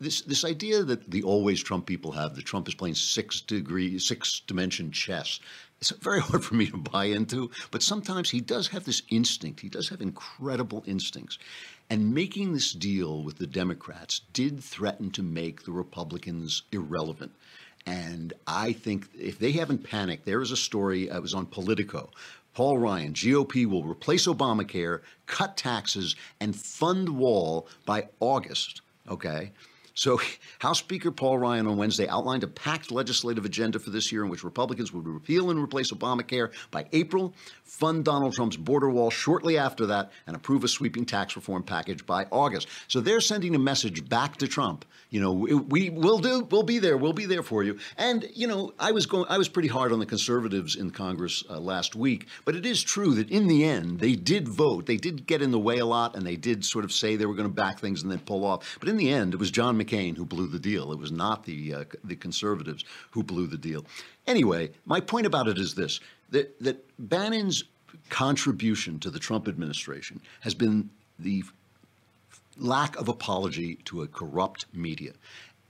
this 0.00 0.20
this 0.22 0.44
idea 0.44 0.82
that 0.84 1.10
the 1.10 1.22
always 1.22 1.62
Trump 1.62 1.86
people 1.86 2.12
have 2.12 2.36
that 2.36 2.44
Trump 2.44 2.68
is 2.68 2.74
playing 2.74 2.94
six 2.94 3.40
degree 3.40 3.98
six 3.98 4.40
dimension 4.46 4.92
chess. 4.92 5.40
It's 5.80 5.90
very 5.90 6.20
hard 6.28 6.44
for 6.44 6.54
me 6.54 6.66
to 6.66 6.76
buy 6.76 7.06
into, 7.06 7.50
but 7.70 7.82
sometimes 7.82 8.30
he 8.30 8.40
does 8.40 8.68
have 8.68 8.84
this 8.84 9.02
instinct. 9.10 9.60
He 9.60 9.68
does 9.68 9.88
have 9.88 10.00
incredible 10.00 10.84
instincts. 10.86 11.38
And 11.90 12.14
making 12.14 12.52
this 12.52 12.72
deal 12.72 13.22
with 13.22 13.38
the 13.38 13.46
Democrats 13.46 14.20
did 14.32 14.62
threaten 14.62 15.10
to 15.12 15.22
make 15.22 15.64
the 15.64 15.72
Republicans 15.72 16.62
irrelevant. 16.70 17.32
And 17.86 18.34
I 18.46 18.74
think 18.74 19.08
if 19.18 19.38
they 19.38 19.52
haven't 19.52 19.84
panicked, 19.84 20.26
there 20.26 20.42
is 20.42 20.50
a 20.50 20.56
story, 20.56 21.08
it 21.08 21.22
was 21.22 21.32
on 21.32 21.46
Politico. 21.46 22.10
Paul 22.52 22.78
Ryan, 22.78 23.14
GOP 23.14 23.64
will 23.64 23.84
replace 23.84 24.26
Obamacare, 24.26 25.00
cut 25.26 25.56
taxes, 25.56 26.14
and 26.40 26.54
fund 26.54 27.08
wall 27.08 27.68
by 27.86 28.08
August. 28.20 28.82
Okay. 29.08 29.52
So, 29.98 30.20
House 30.60 30.78
Speaker 30.78 31.10
Paul 31.10 31.38
Ryan 31.38 31.66
on 31.66 31.76
Wednesday 31.76 32.08
outlined 32.08 32.44
a 32.44 32.46
packed 32.46 32.90
legislative 32.90 33.44
agenda 33.44 33.78
for 33.78 33.90
this 33.90 34.10
year 34.12 34.24
in 34.24 34.30
which 34.30 34.44
Republicans 34.44 34.92
would 34.92 35.06
repeal 35.06 35.50
and 35.50 35.60
replace 35.60 35.92
Obamacare 35.92 36.52
by 36.70 36.86
April, 36.92 37.34
fund 37.64 38.04
Donald 38.04 38.32
Trump's 38.32 38.56
border 38.56 38.88
wall 38.88 39.10
shortly 39.10 39.58
after 39.58 39.86
that, 39.86 40.12
and 40.26 40.36
approve 40.36 40.64
a 40.64 40.68
sweeping 40.68 41.04
tax 41.04 41.34
reform 41.36 41.62
package 41.62 42.06
by 42.06 42.26
August. 42.30 42.68
So 42.86 43.00
they're 43.00 43.20
sending 43.20 43.54
a 43.54 43.58
message 43.58 44.08
back 44.08 44.36
to 44.38 44.48
Trump. 44.48 44.84
You 45.10 45.20
know, 45.20 45.32
we 45.32 45.90
will 45.90 46.18
do, 46.18 46.46
we'll 46.50 46.62
be 46.62 46.78
there, 46.78 46.96
we'll 46.96 47.12
be 47.12 47.26
there 47.26 47.42
for 47.42 47.62
you. 47.64 47.78
And 47.96 48.28
you 48.34 48.46
know, 48.46 48.72
I 48.78 48.92
was 48.92 49.06
going, 49.06 49.26
I 49.28 49.38
was 49.38 49.48
pretty 49.48 49.68
hard 49.68 49.92
on 49.92 49.98
the 49.98 50.06
conservatives 50.06 50.76
in 50.76 50.90
Congress 50.90 51.42
uh, 51.48 51.58
last 51.58 51.96
week, 51.96 52.26
but 52.44 52.54
it 52.54 52.66
is 52.66 52.82
true 52.82 53.14
that 53.14 53.30
in 53.30 53.48
the 53.48 53.64
end 53.64 54.00
they 54.00 54.14
did 54.14 54.48
vote, 54.48 54.86
they 54.86 54.96
did 54.96 55.26
get 55.26 55.40
in 55.42 55.50
the 55.50 55.58
way 55.58 55.78
a 55.78 55.86
lot, 55.86 56.14
and 56.14 56.26
they 56.26 56.36
did 56.36 56.64
sort 56.64 56.84
of 56.84 56.92
say 56.92 57.16
they 57.16 57.26
were 57.26 57.34
going 57.34 57.48
to 57.48 57.54
back 57.54 57.78
things 57.78 58.02
and 58.02 58.12
then 58.12 58.18
pull 58.20 58.44
off. 58.44 58.76
But 58.80 58.88
in 58.88 58.96
the 58.96 59.10
end, 59.10 59.32
it 59.32 59.40
was 59.40 59.50
John 59.50 59.78
McCain 59.78 59.87
McCain 59.88 60.16
who 60.16 60.24
blew 60.24 60.46
the 60.46 60.58
deal. 60.58 60.92
It 60.92 60.98
was 60.98 61.12
not 61.12 61.44
the 61.44 61.74
uh, 61.74 61.84
the 62.04 62.16
conservatives 62.16 62.84
who 63.10 63.22
blew 63.22 63.46
the 63.46 63.58
deal. 63.58 63.84
Anyway, 64.26 64.70
my 64.84 65.00
point 65.00 65.26
about 65.26 65.48
it 65.48 65.58
is 65.58 65.74
this: 65.74 66.00
that 66.30 66.58
that 66.60 66.84
Bannon's 66.98 67.64
contribution 68.10 68.98
to 69.00 69.10
the 69.10 69.18
Trump 69.18 69.48
administration 69.48 70.20
has 70.40 70.54
been 70.54 70.90
the 71.18 71.42
lack 72.56 72.96
of 72.96 73.08
apology 73.08 73.76
to 73.84 74.02
a 74.02 74.06
corrupt 74.06 74.66
media. 74.72 75.12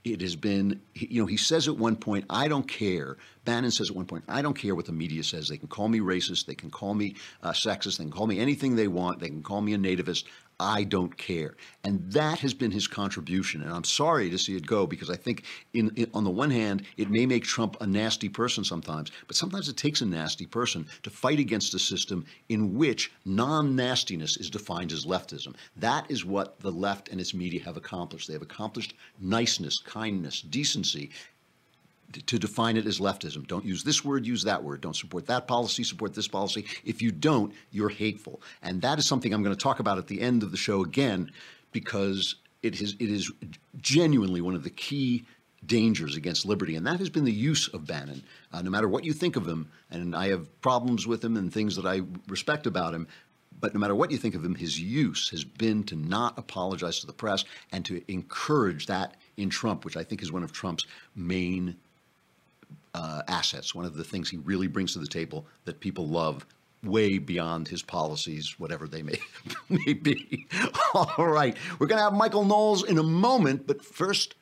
it 0.03 0.21
has 0.21 0.35
been, 0.35 0.79
you 0.93 1.21
know, 1.21 1.25
he 1.25 1.37
says 1.37 1.67
at 1.67 1.77
one 1.77 1.95
point, 1.95 2.25
I 2.29 2.47
don't 2.47 2.67
care. 2.67 3.17
Bannon 3.45 3.71
says 3.71 3.89
at 3.89 3.95
one 3.95 4.05
point, 4.05 4.23
I 4.27 4.41
don't 4.41 4.57
care 4.57 4.73
what 4.73 4.85
the 4.85 4.91
media 4.91 5.23
says. 5.23 5.47
They 5.47 5.57
can 5.57 5.67
call 5.67 5.89
me 5.89 5.99
racist. 5.99 6.45
They 6.45 6.55
can 6.55 6.71
call 6.71 6.93
me 6.93 7.15
uh, 7.43 7.51
sexist. 7.51 7.97
They 7.97 8.05
can 8.05 8.11
call 8.11 8.27
me 8.27 8.39
anything 8.39 8.75
they 8.75 8.87
want. 8.87 9.19
They 9.19 9.27
can 9.27 9.43
call 9.43 9.61
me 9.61 9.73
a 9.73 9.77
nativist. 9.77 10.23
I 10.59 10.83
don't 10.83 11.17
care. 11.17 11.55
And 11.85 12.11
that 12.11 12.39
has 12.39 12.53
been 12.53 12.71
his 12.71 12.87
contribution. 12.87 13.61
And 13.61 13.71
I'm 13.71 13.85
sorry 13.85 14.29
to 14.29 14.37
see 14.37 14.57
it 14.57 14.65
go 14.65 14.85
because 14.85 15.09
I 15.09 15.15
think, 15.15 15.43
in, 15.73 15.91
in, 15.95 16.11
on 16.13 16.25
the 16.25 16.29
one 16.29 16.51
hand, 16.51 16.83
it 16.97 17.09
may 17.09 17.25
make 17.25 17.43
Trump 17.45 17.77
a 17.79 17.87
nasty 17.87 18.27
person 18.27 18.65
sometimes, 18.65 19.11
but 19.27 19.37
sometimes 19.37 19.69
it 19.69 19.77
takes 19.77 20.01
a 20.01 20.05
nasty 20.05 20.45
person 20.45 20.85
to 21.03 21.09
fight 21.09 21.39
against 21.39 21.73
a 21.73 21.79
system 21.79 22.25
in 22.49 22.75
which 22.75 23.11
non 23.23 23.75
nastiness 23.75 24.35
is 24.35 24.49
defined 24.49 24.91
as 24.91 25.05
leftism. 25.05 25.55
That 25.77 26.09
is 26.11 26.25
what 26.25 26.59
the 26.59 26.71
left 26.71 27.07
and 27.07 27.21
its 27.21 27.33
media 27.33 27.63
have 27.63 27.77
accomplished. 27.77 28.27
They 28.27 28.33
have 28.33 28.41
accomplished 28.41 28.95
niceness, 29.19 29.79
kindness, 29.79 30.41
decency, 30.41 31.11
to 32.11 32.39
define 32.39 32.77
it 32.77 32.85
as 32.85 32.99
leftism. 32.99 33.47
Don't 33.47 33.65
use 33.65 33.83
this 33.83 34.03
word, 34.03 34.25
use 34.25 34.43
that 34.43 34.63
word. 34.63 34.81
Don't 34.81 34.95
support 34.95 35.27
that 35.27 35.47
policy, 35.47 35.83
support 35.83 36.13
this 36.13 36.27
policy. 36.27 36.65
If 36.83 37.01
you 37.01 37.11
don't, 37.11 37.53
you're 37.71 37.89
hateful. 37.89 38.41
And 38.61 38.81
that 38.81 38.99
is 38.99 39.05
something 39.05 39.33
I'm 39.33 39.43
going 39.43 39.55
to 39.55 39.61
talk 39.61 39.79
about 39.79 39.97
at 39.97 40.07
the 40.07 40.21
end 40.21 40.43
of 40.43 40.51
the 40.51 40.57
show 40.57 40.83
again 40.83 41.31
because 41.71 42.35
it 42.63 42.81
is, 42.81 42.95
it 42.99 43.09
is 43.09 43.31
genuinely 43.79 44.41
one 44.41 44.55
of 44.55 44.63
the 44.63 44.69
key 44.69 45.25
dangers 45.65 46.15
against 46.15 46.45
liberty. 46.45 46.75
And 46.75 46.87
that 46.87 46.99
has 46.99 47.09
been 47.09 47.25
the 47.25 47.31
use 47.31 47.67
of 47.69 47.85
Bannon. 47.85 48.23
Uh, 48.51 48.61
no 48.61 48.69
matter 48.69 48.87
what 48.87 49.03
you 49.03 49.13
think 49.13 49.35
of 49.35 49.47
him, 49.47 49.69
and 49.91 50.15
I 50.15 50.29
have 50.29 50.61
problems 50.61 51.05
with 51.05 51.23
him 51.23 51.37
and 51.37 51.53
things 51.53 51.75
that 51.75 51.85
I 51.85 52.01
respect 52.27 52.65
about 52.65 52.93
him, 52.93 53.07
but 53.59 53.73
no 53.73 53.79
matter 53.79 53.95
what 53.95 54.11
you 54.11 54.17
think 54.17 54.35
of 54.35 54.45
him, 54.45 54.55
his 54.55 54.79
use 54.79 55.29
has 55.29 55.43
been 55.43 55.83
to 55.85 55.95
not 55.95 56.37
apologize 56.37 57.01
to 57.01 57.07
the 57.07 57.13
press 57.13 57.43
and 57.71 57.83
to 57.85 58.01
encourage 58.11 58.85
that 58.85 59.15
in 59.35 59.49
Trump, 59.49 59.83
which 59.83 59.97
I 59.97 60.03
think 60.03 60.21
is 60.21 60.31
one 60.31 60.43
of 60.43 60.53
Trump's 60.53 60.85
main 61.15 61.75
uh, 62.99 63.21
assets, 63.29 63.73
one 63.73 63.85
of 63.85 63.95
the 63.95 64.03
things 64.03 64.29
he 64.29 64.37
really 64.37 64.67
brings 64.67 64.93
to 64.93 64.99
the 64.99 65.07
table 65.07 65.45
that 65.63 65.79
people 65.79 66.07
love 66.07 66.45
way 66.83 67.17
beyond 67.17 67.67
his 67.67 67.81
policies, 67.81 68.55
whatever 68.57 68.87
they 68.87 69.01
may, 69.01 69.17
may 69.69 69.93
be. 69.93 70.47
All 70.93 71.27
right, 71.27 71.55
we're 71.79 71.87
going 71.87 71.97
to 71.97 72.03
have 72.03 72.13
Michael 72.13 72.43
Knowles 72.43 72.83
in 72.83 72.97
a 72.97 73.03
moment, 73.03 73.65
but 73.65 73.83
first, 73.83 74.35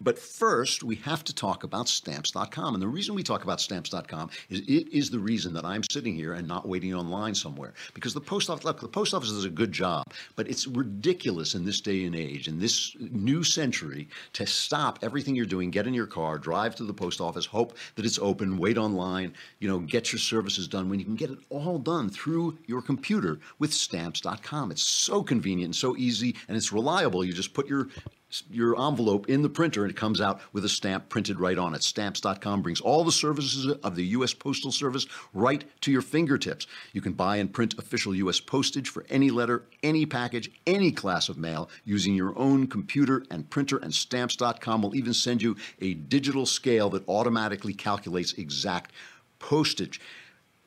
but 0.00 0.18
first, 0.18 0.82
we 0.82 0.96
have 0.96 1.24
to 1.24 1.34
talk 1.34 1.64
about 1.64 1.88
stamps.com. 1.88 2.74
And 2.74 2.82
the 2.82 2.88
reason 2.88 3.14
we 3.14 3.22
talk 3.22 3.44
about 3.44 3.60
stamps.com 3.60 4.30
is 4.50 4.60
it 4.60 4.88
is 4.92 5.10
the 5.10 5.18
reason 5.18 5.54
that 5.54 5.64
I'm 5.64 5.82
sitting 5.90 6.14
here 6.14 6.34
and 6.34 6.46
not 6.46 6.68
waiting 6.68 6.94
online 6.94 7.34
somewhere. 7.34 7.72
Because 7.94 8.12
the 8.12 8.20
post 8.20 8.50
office, 8.50 8.64
look, 8.64 8.80
the 8.80 8.88
post 8.88 9.14
office 9.14 9.30
does 9.30 9.44
a 9.44 9.50
good 9.50 9.72
job, 9.72 10.04
but 10.34 10.48
it's 10.48 10.66
ridiculous 10.66 11.54
in 11.54 11.64
this 11.64 11.80
day 11.80 12.04
and 12.04 12.14
age, 12.14 12.46
in 12.46 12.58
this 12.58 12.94
new 12.98 13.42
century, 13.42 14.08
to 14.34 14.46
stop 14.46 14.98
everything 15.02 15.34
you're 15.34 15.46
doing, 15.46 15.70
get 15.70 15.86
in 15.86 15.94
your 15.94 16.06
car, 16.06 16.38
drive 16.38 16.74
to 16.76 16.84
the 16.84 16.94
post 16.94 17.20
office, 17.20 17.46
hope 17.46 17.76
that 17.94 18.04
it's 18.04 18.18
open, 18.18 18.58
wait 18.58 18.76
online, 18.76 19.32
you 19.60 19.68
know, 19.68 19.78
get 19.78 20.12
your 20.12 20.20
services 20.20 20.68
done 20.68 20.90
when 20.90 20.98
you 20.98 21.04
can 21.04 21.16
get 21.16 21.30
it 21.30 21.38
all 21.48 21.78
done 21.78 22.10
through 22.10 22.58
your 22.66 22.82
computer 22.82 23.38
with 23.58 23.72
stamps.com. 23.72 24.70
It's 24.70 24.82
so 24.82 25.22
convenient 25.22 25.68
and 25.68 25.76
so 25.76 25.96
easy 25.96 26.36
and 26.48 26.56
it's 26.56 26.72
reliable. 26.72 27.24
You 27.24 27.32
just 27.32 27.54
put 27.54 27.66
your 27.66 27.88
your 28.50 28.80
envelope 28.80 29.28
in 29.28 29.42
the 29.42 29.48
printer 29.48 29.82
and 29.82 29.90
it 29.90 29.96
comes 29.96 30.20
out 30.20 30.40
with 30.52 30.64
a 30.64 30.68
stamp 30.68 31.08
printed 31.08 31.38
right 31.38 31.58
on 31.58 31.74
it. 31.74 31.82
Stamps.com 31.82 32.60
brings 32.60 32.80
all 32.80 33.04
the 33.04 33.12
services 33.12 33.66
of 33.82 33.94
the 33.94 34.04
U.S. 34.06 34.34
Postal 34.34 34.72
Service 34.72 35.06
right 35.32 35.64
to 35.82 35.92
your 35.92 36.02
fingertips. 36.02 36.66
You 36.92 37.00
can 37.00 37.12
buy 37.12 37.36
and 37.36 37.52
print 37.52 37.78
official 37.78 38.14
U.S. 38.16 38.40
postage 38.40 38.88
for 38.88 39.06
any 39.08 39.30
letter, 39.30 39.64
any 39.82 40.06
package, 40.06 40.50
any 40.66 40.90
class 40.90 41.28
of 41.28 41.38
mail 41.38 41.70
using 41.84 42.14
your 42.14 42.36
own 42.38 42.66
computer 42.66 43.24
and 43.30 43.48
printer, 43.48 43.76
and 43.78 43.94
Stamps.com 43.94 44.82
will 44.82 44.96
even 44.96 45.14
send 45.14 45.40
you 45.40 45.56
a 45.80 45.94
digital 45.94 46.46
scale 46.46 46.90
that 46.90 47.08
automatically 47.08 47.74
calculates 47.74 48.32
exact 48.34 48.92
postage. 49.38 50.00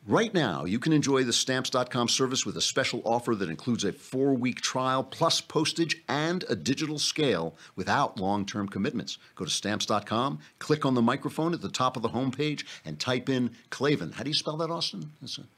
Right 0.08 0.34
now, 0.34 0.64
you 0.64 0.80
can 0.80 0.94
enjoy 0.94 1.24
the 1.24 1.34
Stamps.com 1.34 2.08
service 2.08 2.46
with 2.46 2.56
a 2.58 2.62
special 2.62 3.02
offer 3.04 3.36
that 3.36 3.50
includes 3.50 3.84
a 3.84 3.92
four 3.92 4.34
week 4.34 4.62
trial 4.62 5.04
plus 5.04 5.42
postage 5.42 6.02
and 6.08 6.46
a 6.50 6.56
digital 6.56 6.98
scale 6.98 7.56
without 7.76 8.20
long 8.20 8.46
term 8.46 8.70
commitments. 8.70 9.18
Go 9.36 9.44
to 9.46 9.52
Stamps.com, 9.52 10.40
click 10.58 10.86
on 10.86 10.96
the 10.96 11.02
microphone 11.02 11.54
at 11.54 11.62
the 11.62 11.70
top 11.70 11.96
of 11.96 12.02
the 12.02 12.10
homepage, 12.10 12.64
and 12.86 12.98
type 12.98 13.30
in 13.30 13.52
Klavan. 13.70 14.14
How 14.14 14.24
do 14.24 14.30
you 14.30 14.36
spell 14.36 14.58
that, 14.58 14.72
Austin? 14.72 15.12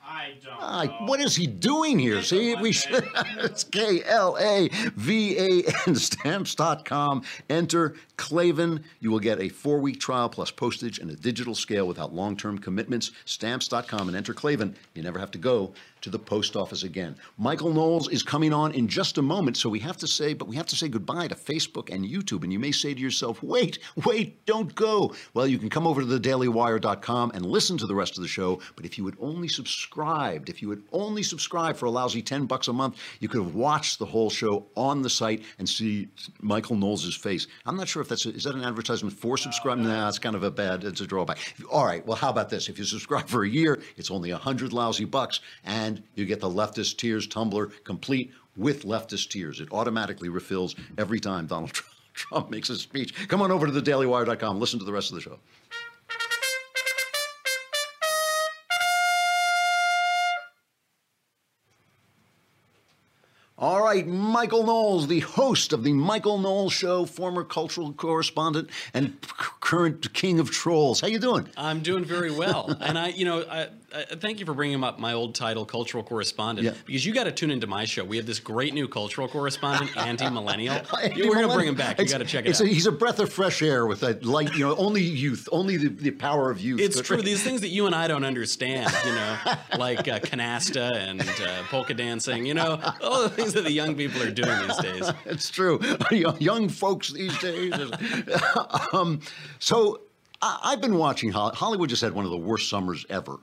I 0.04 0.34
don't 0.44 0.54
I, 0.60 0.86
know. 0.88 1.06
what 1.06 1.22
is 1.22 1.36
he 1.36 1.46
doing 1.46 2.00
here? 2.00 2.18
It's 2.18 2.30
See, 2.30 2.56
we 2.56 2.72
should. 2.72 3.08
it's 3.38 3.64
K 3.64 4.04
L 4.04 4.38
A 4.40 4.70
V 4.96 5.38
A 5.38 5.64
N 5.88 5.96
stamps.com. 5.96 7.24
Enter 7.50 7.96
Klavan. 8.18 8.84
You 9.00 9.12
will 9.12 9.20
get 9.20 9.40
a 9.40 9.50
four 9.50 9.80
week 9.80 10.00
trial 10.00 10.30
plus 10.30 10.52
postage 10.52 10.98
and 11.00 11.10
a 11.12 11.16
digital 11.16 11.56
scale 11.56 11.88
without 11.88 12.14
long 12.14 12.36
term 12.36 12.58
commitments. 12.58 13.12
Stamps.com 13.26 14.08
and 14.08 14.18
enter 14.18 14.31
Klavan. 14.34 14.76
You 14.94 15.04
never 15.04 15.20
have 15.20 15.32
to 15.32 15.38
go 15.38 15.74
to 16.02 16.10
the 16.10 16.20
post 16.20 16.56
office 16.56 16.84
again. 16.84 17.16
Michael 17.38 17.74
Knowles 17.74 18.10
is 18.10 18.24
coming 18.24 18.54
on 18.54 18.72
in 18.74 18.88
just 18.88 19.18
a 19.18 19.22
moment, 19.22 19.58
so 19.58 19.70
we 19.70 19.80
have 19.80 19.98
to 19.98 20.08
say, 20.08 20.34
but 20.34 20.48
we 20.48 20.56
have 20.56 20.66
to 20.68 20.76
say 20.76 20.88
goodbye 20.88 21.28
to 21.28 21.36
Facebook 21.36 21.94
and 21.94 22.06
YouTube. 22.06 22.44
And 22.44 22.52
you 22.52 22.60
may 22.60 22.72
say 22.72 22.94
to 22.94 23.00
yourself, 23.00 23.42
wait, 23.44 23.80
wait, 24.06 24.46
don't 24.46 24.74
go. 24.76 25.14
Well, 25.34 25.48
you 25.48 25.58
can 25.58 25.70
come 25.70 25.88
over 25.88 26.02
to 26.02 26.08
thedailywire.com 26.08 27.32
and 27.34 27.46
listen 27.46 27.78
to 27.78 27.88
the 27.88 27.96
rest 27.96 28.18
of 28.18 28.24
the 28.24 28.28
show. 28.28 28.60
But 28.76 28.86
if 28.86 28.98
you 28.98 29.06
had 29.06 29.16
only 29.20 29.48
subscribed, 29.48 30.50
if 30.50 30.62
you 30.62 30.70
had 30.70 30.82
only 30.92 31.24
subscribed 31.24 31.78
for 31.78 31.86
a 31.86 31.92
lousy 31.92 32.22
10 32.22 32.46
bucks 32.46 32.68
a 32.68 32.74
month, 32.74 32.98
you 33.20 33.28
could 33.28 33.42
have 33.42 33.56
watched 33.56 34.00
the 34.00 34.06
whole 34.06 34.30
show 34.30 34.66
on 34.76 35.02
the 35.02 35.10
site 35.10 35.44
and 35.60 35.68
see 35.68 36.10
Michael 36.42 36.76
Knowles' 36.76 37.16
face. 37.16 37.48
I'm 37.66 37.78
not 37.78 37.88
sure 37.88 38.02
if 38.02 38.10
that's, 38.10 38.26
a, 38.26 38.34
is 38.34 38.44
that 38.46 38.56
an 38.56 38.64
advertisement 38.64 39.16
for 39.16 39.38
subscribing? 39.38 39.86
Uh, 39.86 39.90
nah, 39.90 40.10
it's 40.10 40.20
kind 40.20 40.36
of 40.36 40.44
a 40.44 40.52
bad, 40.52 40.84
it's 40.84 41.02
a 41.02 41.08
drawback. 41.08 41.38
All 41.72 41.86
right, 41.86 42.06
well, 42.06 42.18
how 42.18 42.30
about 42.30 42.50
this? 42.50 42.70
If 42.70 42.80
you 42.80 42.86
subscribe 42.86 43.28
for 43.28 43.44
a 43.44 43.50
year, 43.50 43.82
it's 43.98 44.12
only 44.12 44.32
a 44.32 44.36
100 44.36 44.74
lousy 44.74 45.06
bucks, 45.06 45.42
and 45.64 45.91
you 46.16 46.26
get 46.26 46.40
the 46.40 46.50
Leftist 46.50 46.98
Tears 46.98 47.28
tumbler 47.28 47.68
complete 47.84 48.32
with 48.56 48.84
Leftist 48.84 49.30
Tears. 49.30 49.60
It 49.60 49.72
automatically 49.72 50.30
refills 50.30 50.76
every 50.98 51.20
time 51.20 51.48
Donald 51.48 51.74
Trump. 52.14 52.50
Makes 52.50 52.70
a 52.70 52.76
speech. 52.76 53.28
Come 53.28 53.42
on 53.42 53.52
over 53.52 53.68
to 53.68 53.74
thedailywire.com. 53.74 54.60
Listen 54.60 54.80
to 54.80 54.86
the 54.86 54.94
rest 54.94 55.12
of 55.12 55.16
the 55.16 55.22
show. 55.22 55.40
All 63.62 63.84
right, 63.84 64.08
Michael 64.08 64.64
Knowles, 64.64 65.08
the 65.08 65.20
host 65.20 65.72
of 65.72 65.84
the 65.84 65.94
Michael 65.94 66.40
Knowles 66.40 66.74
Show, 66.74 67.06
former 67.06 67.44
cultural 67.44 67.94
correspondent 67.94 68.72
and 68.92 69.22
current 69.22 70.12
king 70.16 70.40
of 70.40 70.50
trolls. 70.50 71.00
How 71.00 71.08
you 71.08 71.20
doing? 71.20 71.48
I'm 71.56 71.82
doing 71.82 72.04
very 72.04 72.32
well, 72.32 72.76
and 72.82 72.98
I, 72.98 73.10
you 73.10 73.24
know, 73.24 73.46
I, 73.48 73.68
I 73.94 74.16
thank 74.16 74.40
you 74.40 74.46
for 74.46 74.54
bringing 74.54 74.76
him 74.76 74.84
up 74.84 75.00
my 75.00 75.14
old 75.14 75.36
title, 75.36 75.66
cultural 75.66 76.04
correspondent, 76.04 76.66
Yeah. 76.66 76.74
because 76.86 77.06
you 77.06 77.14
got 77.14 77.26
to 77.26 77.32
tune 77.32 77.52
into 77.52 77.68
my 77.68 77.86
show. 77.86 78.04
We 78.06 78.18
have 78.18 78.26
this 78.26 78.40
great 78.40 78.74
new 78.74 78.88
cultural 78.88 79.28
correspondent, 79.28 79.96
anti-millennial. 79.98 80.76
We're 80.94 81.10
going 81.34 81.48
to 81.48 81.54
bring 81.54 81.68
him 81.68 81.76
back. 81.76 82.00
You 82.00 82.08
got 82.08 82.20
to 82.20 82.26
check 82.26 82.46
it 82.46 82.56
out. 82.56 82.62
A, 82.62 82.68
he's 82.68 82.86
a 82.88 82.92
breath 82.92 83.20
of 83.20 83.32
fresh 83.32 83.62
air 83.62 83.86
with 83.86 84.00
that 84.02 84.24
light, 84.26 84.54
you 84.56 84.66
know, 84.68 84.76
only 84.78 85.02
youth, 85.04 85.48
only 85.52 85.78
the, 85.78 85.90
the 85.90 86.12
power 86.12 86.50
of 86.50 86.62
youth. 86.62 86.80
It's 86.80 87.02
true. 87.02 87.22
These 87.22 87.44
things 87.44 87.62
that 87.62 87.68
you 87.70 87.86
and 87.86 87.94
I 87.96 88.08
don't 88.08 88.24
understand, 88.24 88.92
you 89.06 89.12
know, 89.14 89.38
like 89.78 90.08
uh, 90.08 90.20
canasta 90.20 90.92
and 90.96 91.22
uh, 91.22 91.64
polka 91.70 91.94
dancing, 91.94 92.46
you 92.46 92.54
know, 92.54 92.80
all 93.02 93.24
the 93.24 93.30
things 93.30 93.54
that 93.54 93.64
the 93.64 93.72
young 93.72 93.96
people 93.96 94.22
are 94.24 94.32
doing 94.32 94.68
these 94.68 94.78
days. 94.78 95.12
It's 95.26 95.50
true. 95.50 95.80
Young- 96.12 96.70
folks 96.70 97.12
these 97.12 97.38
days. 97.40 97.74
um, 98.94 99.20
so 99.60 100.02
I've 100.42 100.82
been 100.82 100.96
watching 100.96 101.32
Hol- 101.32 101.54
Hollywood. 101.54 101.90
Just 101.90 102.02
had 102.02 102.14
one 102.14 102.26
of 102.26 102.32
the 102.32 102.38
worst 102.38 102.70
summers 102.70 103.06
ever. 103.10 103.38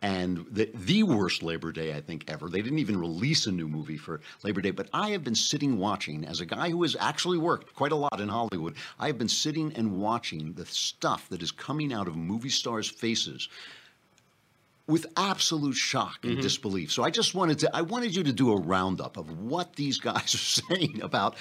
And 0.00 0.46
the, 0.50 0.70
the 0.74 1.02
worst 1.02 1.42
Labor 1.42 1.72
Day, 1.72 1.94
I 1.94 2.00
think, 2.00 2.24
ever. 2.28 2.48
They 2.48 2.62
didn't 2.62 2.78
even 2.78 3.00
release 3.00 3.46
a 3.46 3.52
new 3.52 3.66
movie 3.66 3.96
for 3.96 4.20
Labor 4.44 4.60
Day. 4.60 4.70
But 4.70 4.88
I 4.92 5.10
have 5.10 5.24
been 5.24 5.34
sitting 5.34 5.76
watching, 5.76 6.24
as 6.24 6.40
a 6.40 6.46
guy 6.46 6.70
who 6.70 6.82
has 6.82 6.96
actually 7.00 7.38
worked 7.38 7.74
quite 7.74 7.90
a 7.90 7.96
lot 7.96 8.20
in 8.20 8.28
Hollywood, 8.28 8.76
I 9.00 9.08
have 9.08 9.18
been 9.18 9.28
sitting 9.28 9.72
and 9.74 10.00
watching 10.00 10.52
the 10.52 10.66
stuff 10.66 11.28
that 11.30 11.42
is 11.42 11.50
coming 11.50 11.92
out 11.92 12.06
of 12.06 12.14
movie 12.14 12.48
stars' 12.48 12.88
faces 12.88 13.48
with 14.86 15.06
absolute 15.16 15.76
shock 15.76 16.18
and 16.22 16.32
mm-hmm. 16.32 16.42
disbelief. 16.42 16.90
So 16.90 17.04
I 17.04 17.10
just 17.10 17.34
wanted 17.34 17.58
to 17.60 17.76
I 17.76 17.82
wanted 17.82 18.16
you 18.16 18.24
to 18.24 18.32
do 18.32 18.52
a 18.52 18.60
roundup 18.60 19.16
of 19.16 19.40
what 19.40 19.74
these 19.76 19.98
guys 19.98 20.34
are 20.34 20.38
saying 20.38 21.00
about 21.02 21.36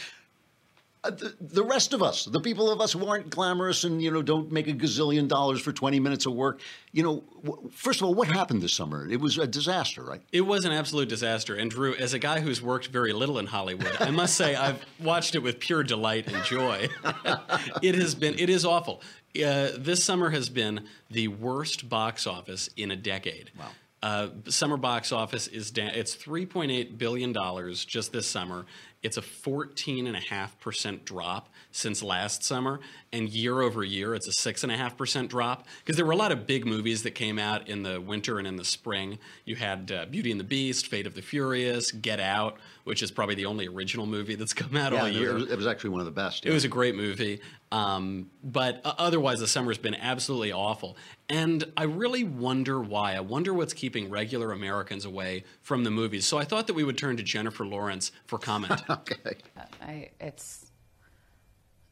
the, 1.10 1.36
the 1.39 1.63
rest 1.63 1.93
of 1.93 2.02
us, 2.02 2.26
the 2.26 2.39
people 2.39 2.72
of 2.72 2.82
us 2.82 2.93
who 2.93 3.06
aren't 3.06 3.30
glamorous 3.30 3.84
and 3.84 4.02
you 4.02 4.12
know 4.12 4.22
don't 4.22 4.52
make 4.52 4.67
a 4.67 4.74
gazillion 4.74 5.28
dollars 5.28 5.62
for 5.62 5.72
20 5.72 6.00
minutes 6.00 6.26
of 6.26 6.34
work. 6.34 6.62
You 6.91 7.04
know, 7.04 7.24
w- 7.43 7.70
first 7.72 8.02
of 8.02 8.08
all, 8.08 8.13
what 8.13 8.28
happened 8.28 8.62
this 8.62 8.74
summer? 8.74 9.08
It 9.10 9.20
was 9.20 9.38
a 9.38 9.48
disaster, 9.48 10.04
right? 10.04 10.22
It 10.32 10.41
was 10.41 10.65
an 10.65 10.72
absolute 10.72 11.10
disaster. 11.10 11.56
And 11.56 11.70
Drew, 11.70 11.96
as 11.96 12.13
a 12.13 12.20
guy 12.20 12.39
who's 12.39 12.62
worked 12.62 12.88
very 12.88 13.13
little 13.13 13.39
in 13.39 13.46
Hollywood, 13.46 13.96
I 14.00 14.12
must 14.12 14.36
say 14.36 14.56
I've 14.56 14.84
watched 15.00 15.36
it 15.36 15.39
with 15.39 15.60
pure 15.60 15.84
delight 15.84 16.32
and 16.32 16.43
joy. 16.46 16.89
it 17.82 17.96
has 17.96 18.15
been, 18.15 18.36
it 18.38 18.50
is 18.50 18.65
awful. 18.65 19.02
Uh, 19.36 19.70
this 19.78 20.04
summer 20.04 20.30
has 20.32 20.50
been 20.50 20.86
the 21.12 21.28
worst 21.28 21.89
box 21.89 22.26
office 22.26 22.70
in 22.76 22.91
a 22.91 22.96
decade. 22.96 23.52
Wow. 23.58 23.70
Uh, 24.04 24.28
summer 24.48 24.78
box 24.78 25.12
office 25.12 25.48
is 25.48 25.72
down. 25.72 25.90
It's 25.90 26.16
3.8 26.16 26.98
billion 26.98 27.34
dollars 27.34 27.84
just 27.84 28.12
this 28.12 28.28
summer. 28.28 28.66
It's 29.04 29.18
a 29.18 29.22
14.5% 29.22 31.06
drop 31.06 31.50
since 31.72 32.02
last 32.02 32.44
summer, 32.44 32.80
and 33.14 33.30
year 33.30 33.62
over 33.62 33.84
year, 33.84 34.16
it's 34.16 34.28
a 34.28 34.32
6.5% 34.32 35.28
drop. 35.30 35.68
Because 35.80 35.96
there 35.96 36.06
were 36.06 36.14
a 36.14 36.18
lot 36.18 36.32
of 36.32 36.48
big 36.48 36.66
movies 36.66 37.04
that 37.04 37.12
came 37.12 37.38
out 37.38 37.68
in 37.70 37.84
the 37.84 38.02
winter 38.02 38.40
and 38.40 38.48
in 38.48 38.56
the 38.56 38.66
spring. 38.66 39.20
You 39.46 39.56
had 39.56 39.92
uh, 39.92 40.06
Beauty 40.08 40.32
and 40.32 40.40
the 40.40 40.44
Beast, 40.44 40.88
Fate 40.88 41.06
of 41.06 41.14
the 41.14 41.22
Furious, 41.22 41.92
Get 41.92 42.20
Out, 42.20 42.58
which 42.86 43.04
is 43.04 43.12
probably 43.12 43.36
the 43.36 43.46
only 43.46 43.68
original 43.68 44.06
movie 44.06 44.36
that's 44.36 44.54
come 44.54 44.76
out 44.76 44.94
Yeah, 44.94 45.00
all 45.02 45.06
it 45.06 45.14
year. 45.14 45.34
was, 45.36 45.52
it 45.52 45.58
was 45.58 45.68
actually 45.68 45.92
one 45.92 46.00
of 46.00 46.06
the 46.06 46.12
best. 46.12 46.46
It 46.46 46.52
was 46.52 46.64
a 46.66 46.70
great 46.70 46.96
movie. 46.96 47.40
Um, 47.72 48.30
but 48.44 48.82
uh, 48.86 48.94
otherwise, 48.98 49.40
the 49.40 49.48
summer's 49.48 49.78
been 49.78 49.96
absolutely 49.96 50.52
awful. 50.52 50.98
And 51.28 51.66
I 51.76 51.84
really 51.84 52.24
wonder 52.24 52.80
why. 52.80 53.16
I 53.16 53.20
wonder 53.20 53.54
what's 53.54 53.74
keeping 53.74 54.10
regular 54.10 54.52
Americans 54.52 55.04
away 55.04 55.44
from 55.62 55.84
the 55.84 55.92
movies. 55.92 56.26
So 56.26 56.38
I 56.38 56.46
thought 56.46 56.68
that 56.68 56.74
we 56.74 56.84
would 56.84 56.98
turn 56.98 57.18
to 57.18 57.24
Jennifer 57.24 57.66
Lawrence 57.66 58.12
for 58.26 58.40
comment. 58.40 58.82
okay. 58.90 59.36
I, 59.82 60.10
it's 60.20 60.72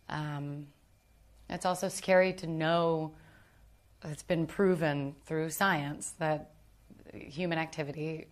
um, 0.08 0.68
it's 1.50 1.66
also 1.66 1.90
scary 1.90 2.34
to 2.34 2.48
know 2.48 3.14
it's 4.04 4.24
been 4.24 4.46
proven 4.46 5.16
through 5.26 5.50
science 5.50 6.14
that 6.20 6.52
human 7.14 7.58
activity 7.58 8.28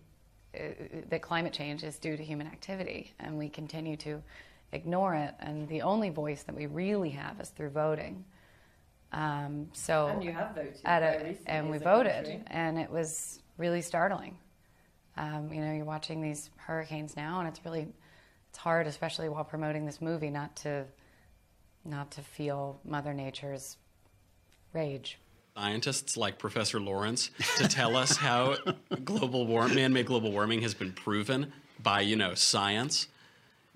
uh, 0.54 0.58
that 1.08 1.20
climate 1.20 1.52
change 1.52 1.82
is 1.82 1.98
due 1.98 2.16
to 2.16 2.22
human 2.22 2.46
activity 2.46 3.12
and 3.18 3.36
we 3.36 3.48
continue 3.48 3.96
to 3.96 4.22
ignore 4.72 5.14
it 5.14 5.34
and 5.40 5.68
the 5.68 5.82
only 5.82 6.10
voice 6.10 6.42
that 6.44 6.54
we 6.54 6.66
really 6.66 7.10
have 7.10 7.40
is 7.40 7.48
through 7.50 7.70
voting 7.70 8.24
um, 9.12 9.68
so 9.72 10.08
And 10.08 10.24
you 10.24 10.32
have 10.32 10.54
voted 10.56 10.76
at 10.84 11.02
a, 11.02 11.36
and 11.46 11.70
we 11.70 11.78
voted 11.78 12.12
country. 12.24 12.42
and 12.48 12.78
it 12.78 12.90
was 12.90 13.40
really 13.58 13.82
startling 13.82 14.36
um, 15.16 15.52
you 15.52 15.60
know 15.60 15.72
you're 15.72 15.84
watching 15.84 16.20
these 16.20 16.50
hurricanes 16.56 17.16
now 17.16 17.38
and 17.38 17.48
it's 17.48 17.60
really 17.64 17.86
it's 18.48 18.58
hard 18.58 18.86
especially 18.88 19.28
while 19.28 19.44
promoting 19.44 19.86
this 19.86 20.00
movie 20.00 20.30
not 20.30 20.54
to 20.56 20.84
not 21.84 22.10
to 22.12 22.20
feel 22.22 22.80
mother 22.84 23.12
nature's 23.14 23.76
rage 24.72 25.18
Scientists 25.56 26.16
like 26.16 26.36
Professor 26.40 26.80
Lawrence 26.80 27.30
to 27.58 27.68
tell 27.68 27.94
us 27.96 28.16
how 28.16 28.56
global 29.04 29.46
war- 29.46 29.68
man-made 29.68 30.06
global 30.06 30.32
warming 30.32 30.62
has 30.62 30.74
been 30.74 30.90
proven 30.92 31.52
by 31.80 32.00
you 32.00 32.16
know 32.16 32.34
science. 32.34 33.06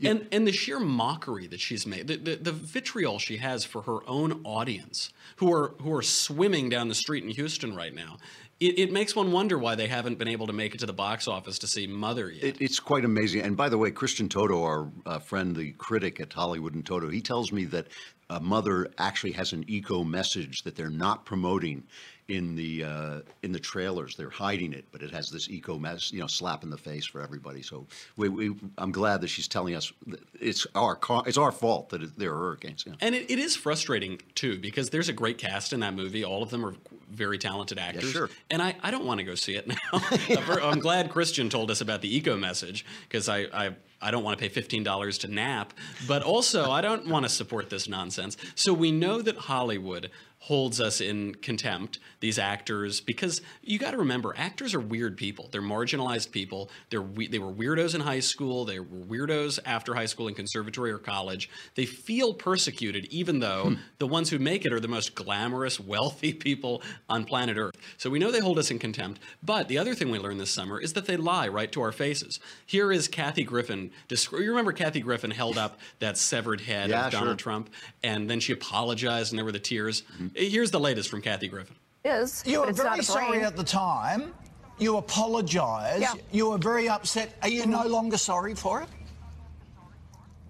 And, 0.00 0.28
and 0.30 0.46
the 0.46 0.52
sheer 0.52 0.78
mockery 0.78 1.48
that 1.48 1.60
she's 1.60 1.86
made, 1.86 2.06
the, 2.06 2.16
the, 2.16 2.36
the 2.36 2.52
vitriol 2.52 3.18
she 3.18 3.38
has 3.38 3.64
for 3.64 3.82
her 3.82 4.08
own 4.08 4.42
audience, 4.44 5.10
who 5.36 5.52
are 5.52 5.74
who 5.80 5.92
are 5.94 6.02
swimming 6.02 6.68
down 6.68 6.88
the 6.88 6.94
street 6.94 7.24
in 7.24 7.30
Houston 7.30 7.74
right 7.74 7.92
now, 7.92 8.18
it, 8.60 8.78
it 8.78 8.92
makes 8.92 9.14
one 9.14 9.32
wonder 9.32 9.58
why 9.58 9.74
they 9.74 9.86
haven't 9.86 10.18
been 10.18 10.28
able 10.28 10.46
to 10.46 10.52
make 10.52 10.74
it 10.74 10.78
to 10.78 10.86
the 10.86 10.92
box 10.92 11.28
office 11.28 11.58
to 11.60 11.66
see 11.66 11.86
Mother 11.86 12.30
yet. 12.30 12.44
It, 12.44 12.60
it's 12.60 12.80
quite 12.80 13.04
amazing. 13.04 13.42
And 13.42 13.56
by 13.56 13.68
the 13.68 13.78
way, 13.78 13.90
Christian 13.90 14.28
Toto, 14.28 14.62
our 14.62 14.88
uh, 15.06 15.18
friend, 15.18 15.54
the 15.54 15.72
critic 15.72 16.20
at 16.20 16.32
Hollywood 16.32 16.74
in 16.74 16.82
Toto, 16.82 17.08
he 17.08 17.20
tells 17.20 17.52
me 17.52 17.64
that 17.66 17.86
uh, 18.30 18.40
Mother 18.40 18.88
actually 18.98 19.32
has 19.32 19.52
an 19.52 19.64
eco 19.68 20.04
message 20.04 20.62
that 20.62 20.76
they're 20.76 20.90
not 20.90 21.24
promoting 21.24 21.84
in 22.28 22.54
the 22.54 22.84
uh, 22.84 23.20
in 23.42 23.52
the 23.52 23.58
trailers. 23.58 24.14
They're 24.14 24.30
hiding 24.30 24.74
it, 24.74 24.84
but 24.92 25.02
it 25.02 25.10
has 25.10 25.30
this 25.30 25.48
eco 25.48 25.78
mess, 25.78 26.12
you 26.12 26.20
know, 26.20 26.26
slap 26.26 26.62
in 26.62 26.70
the 26.70 26.76
face 26.76 27.06
for 27.06 27.22
everybody. 27.22 27.62
So 27.62 27.86
we, 28.16 28.28
we, 28.28 28.54
I'm 28.76 28.92
glad 28.92 29.22
that 29.22 29.28
she's 29.28 29.48
telling 29.48 29.74
us 29.74 29.92
that 30.06 30.20
it's 30.38 30.66
our 30.74 30.98
it's 31.26 31.38
our 31.38 31.52
fault 31.52 31.88
that 31.90 32.02
it, 32.02 32.18
there 32.18 32.32
are 32.34 32.38
hurricanes. 32.38 32.84
Yeah. 32.86 32.94
And 33.00 33.14
it, 33.14 33.30
it 33.30 33.38
is 33.38 33.56
frustrating 33.56 34.20
too 34.34 34.58
because 34.58 34.90
there's 34.90 35.08
a 35.08 35.12
great 35.14 35.38
cast 35.38 35.72
in 35.72 35.80
that 35.80 35.94
movie. 35.94 36.22
All 36.22 36.42
of 36.42 36.50
them 36.50 36.64
are 36.64 36.74
very 37.10 37.38
talented 37.38 37.78
actors. 37.78 38.10
sure. 38.10 38.28
And 38.50 38.60
I, 38.60 38.76
I 38.82 38.90
don't 38.90 39.06
want 39.06 39.18
to 39.18 39.24
go 39.24 39.34
see 39.34 39.56
it 39.56 39.66
now. 39.66 39.76
I'm 40.62 40.80
glad 40.80 41.10
Christian 41.10 41.48
told 41.48 41.70
us 41.70 41.80
about 41.80 42.02
the 42.02 42.14
eco 42.14 42.36
message 42.36 42.84
because 43.08 43.28
I, 43.28 43.46
I 43.52 43.74
I 44.00 44.10
don't 44.10 44.22
want 44.22 44.38
to 44.38 44.42
pay 44.42 44.48
fifteen 44.48 44.84
dollars 44.84 45.18
to 45.18 45.28
nap, 45.28 45.72
but 46.06 46.22
also 46.22 46.70
I 46.70 46.80
don't 46.80 47.08
want 47.08 47.24
to 47.24 47.28
support 47.28 47.70
this 47.70 47.88
nonsense. 47.88 48.36
So 48.54 48.72
we 48.72 48.92
know 48.92 49.22
that 49.22 49.36
Hollywood 49.36 50.10
holds 50.40 50.80
us 50.80 51.00
in 51.00 51.34
contempt 51.36 51.98
these 52.20 52.38
actors 52.38 53.00
because 53.00 53.42
you 53.62 53.78
got 53.78 53.90
to 53.90 53.98
remember 53.98 54.34
actors 54.36 54.74
are 54.74 54.80
weird 54.80 55.16
people. 55.16 55.48
They're 55.50 55.60
marginalized 55.62 56.30
people. 56.30 56.70
They're 56.90 57.02
we- 57.02 57.26
they 57.26 57.38
were 57.38 57.52
weirdos 57.52 57.94
in 57.94 58.00
high 58.00 58.20
school. 58.20 58.64
They 58.64 58.78
were 58.80 58.86
weirdos 58.86 59.58
after 59.64 59.94
high 59.94 60.06
school 60.06 60.28
in 60.28 60.34
conservatory 60.34 60.90
or 60.90 60.98
college. 60.98 61.50
They 61.74 61.86
feel 61.86 62.34
persecuted 62.34 63.06
even 63.06 63.40
though 63.40 63.64
hmm. 63.70 63.74
the 63.98 64.06
ones 64.06 64.30
who 64.30 64.38
make 64.38 64.64
it 64.64 64.72
are 64.72 64.80
the 64.80 64.88
most 64.88 65.14
glamorous 65.14 65.80
wealthy 65.94 66.32
people 66.32 66.82
on 67.08 67.24
planet 67.24 67.56
earth. 67.56 67.74
So 67.96 68.08
we 68.10 68.18
know 68.18 68.30
they 68.30 68.40
hold 68.40 68.58
us 68.58 68.70
in 68.70 68.78
contempt 68.78 69.20
but 69.42 69.68
the 69.68 69.78
other 69.78 69.94
thing 69.94 70.10
we 70.10 70.18
learned 70.18 70.40
this 70.40 70.50
summer 70.50 70.80
is 70.80 70.92
that 70.94 71.06
they 71.06 71.16
lie 71.16 71.48
right 71.48 71.70
to 71.72 71.82
our 71.82 71.92
faces. 71.92 72.38
Here 72.66 72.92
is 72.92 73.08
kathy 73.08 73.44
griffin 73.44 73.90
descri- 74.08 74.42
you 74.42 74.50
remember 74.50 74.72
kathy 74.72 75.00
griffin 75.00 75.30
held 75.30 75.58
up 75.58 75.78
that 75.98 76.16
severed 76.16 76.60
head 76.60 76.90
Yeah, 76.90 77.06
of 77.06 77.12
donald 77.12 77.40
sure. 77.40 77.52
Trump, 77.52 77.70
and 78.02 78.28
then 78.30 78.40
she 78.40 78.52
apologized, 78.52 79.32
and 79.32 79.38
there 79.38 79.44
were 79.44 79.52
the 79.52 79.58
tears. 79.58 80.02
Mm-hmm. 80.02 80.27
Here's 80.34 80.70
the 80.70 80.80
latest 80.80 81.08
from 81.08 81.22
Kathy 81.22 81.48
Griffin. 81.48 81.76
is. 82.04 82.42
You 82.46 82.60
were 82.60 82.72
very 82.72 83.02
sorry 83.02 83.42
at 83.42 83.56
the 83.56 83.64
time. 83.64 84.34
You 84.78 84.96
apologised. 84.96 86.02
Yeah. 86.02 86.14
You 86.30 86.50
were 86.50 86.58
very 86.58 86.88
upset. 86.88 87.34
Are 87.42 87.48
you 87.48 87.66
no 87.66 87.80
mm-hmm. 87.80 87.90
longer 87.92 88.16
sorry 88.16 88.54
for 88.54 88.82
it? 88.82 88.88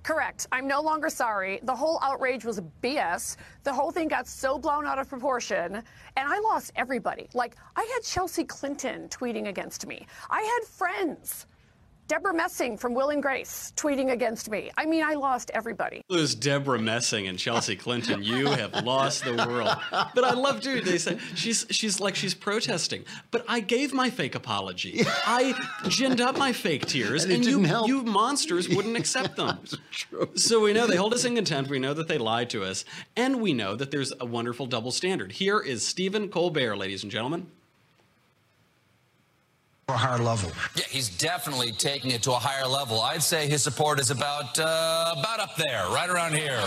Correct. 0.02 0.46
I'm 0.52 0.66
no 0.66 0.80
longer 0.80 1.10
sorry. 1.10 1.60
The 1.64 1.74
whole 1.74 1.98
outrage 2.02 2.44
was 2.44 2.60
BS. 2.82 3.36
The 3.64 3.72
whole 3.72 3.90
thing 3.90 4.08
got 4.08 4.26
so 4.26 4.58
blown 4.58 4.86
out 4.86 4.98
of 4.98 5.08
proportion, 5.08 5.74
and 5.74 5.84
I 6.16 6.38
lost 6.40 6.72
everybody. 6.76 7.28
Like, 7.34 7.56
I 7.76 7.82
had 7.94 8.02
Chelsea 8.02 8.44
Clinton 8.44 9.08
tweeting 9.08 9.48
against 9.48 9.86
me. 9.86 10.06
I 10.30 10.40
had 10.40 10.66
friends. 10.66 11.46
Debra 12.08 12.32
Messing 12.32 12.78
from 12.78 12.94
Will 12.94 13.10
and 13.10 13.22
Grace 13.22 13.70
tweeting 13.76 14.12
against 14.12 14.48
me. 14.50 14.70
I 14.78 14.86
mean, 14.86 15.04
I 15.04 15.12
lost 15.12 15.50
everybody. 15.52 16.00
Lose 16.08 16.34
Debra 16.34 16.78
Messing 16.78 17.28
and 17.28 17.38
Chelsea 17.38 17.76
Clinton. 17.76 18.22
You 18.22 18.46
have 18.46 18.82
lost 18.82 19.24
the 19.24 19.34
world. 19.34 19.76
But 19.90 20.24
I 20.24 20.32
love, 20.32 20.62
dude. 20.62 20.86
They 20.86 20.96
say 20.96 21.18
she's 21.34 21.66
she's 21.68 22.00
like 22.00 22.14
she's 22.14 22.32
protesting. 22.32 23.04
But 23.30 23.44
I 23.46 23.60
gave 23.60 23.92
my 23.92 24.08
fake 24.08 24.34
apology. 24.34 25.02
I 25.26 25.52
ginned 25.90 26.22
up 26.22 26.38
my 26.38 26.54
fake 26.54 26.86
tears, 26.86 27.24
And 27.24 27.34
and, 27.34 27.44
you 27.44 27.62
help. 27.64 27.88
you 27.88 28.02
monsters 28.02 28.70
wouldn't 28.70 28.96
accept 28.96 29.36
them. 29.36 29.58
So 30.34 30.60
we 30.60 30.72
know 30.72 30.86
they 30.86 30.96
hold 30.96 31.12
us 31.12 31.24
in 31.24 31.34
contempt. 31.34 31.70
We 31.70 31.78
know 31.78 31.92
that 31.92 32.08
they 32.08 32.16
lied 32.18 32.48
to 32.50 32.64
us, 32.64 32.84
and 33.16 33.40
we 33.42 33.52
know 33.52 33.76
that 33.76 33.90
there's 33.90 34.12
a 34.18 34.24
wonderful 34.24 34.66
double 34.66 34.90
standard. 34.90 35.32
Here 35.32 35.60
is 35.60 35.86
Stephen 35.86 36.28
Colbert, 36.28 36.76
ladies 36.76 37.02
and 37.02 37.12
gentlemen. 37.12 37.48
A 39.90 39.96
higher 39.96 40.18
level. 40.18 40.50
Yeah, 40.76 40.84
he's 40.90 41.08
definitely 41.08 41.72
taking 41.72 42.10
it 42.10 42.22
to 42.24 42.32
a 42.32 42.38
higher 42.38 42.66
level. 42.66 43.00
I'd 43.00 43.22
say 43.22 43.48
his 43.48 43.62
support 43.62 43.98
is 43.98 44.10
about 44.10 44.58
uh, 44.58 45.14
about 45.16 45.40
up 45.40 45.56
there, 45.56 45.82
right 45.88 46.10
around 46.10 46.34
here. 46.34 46.60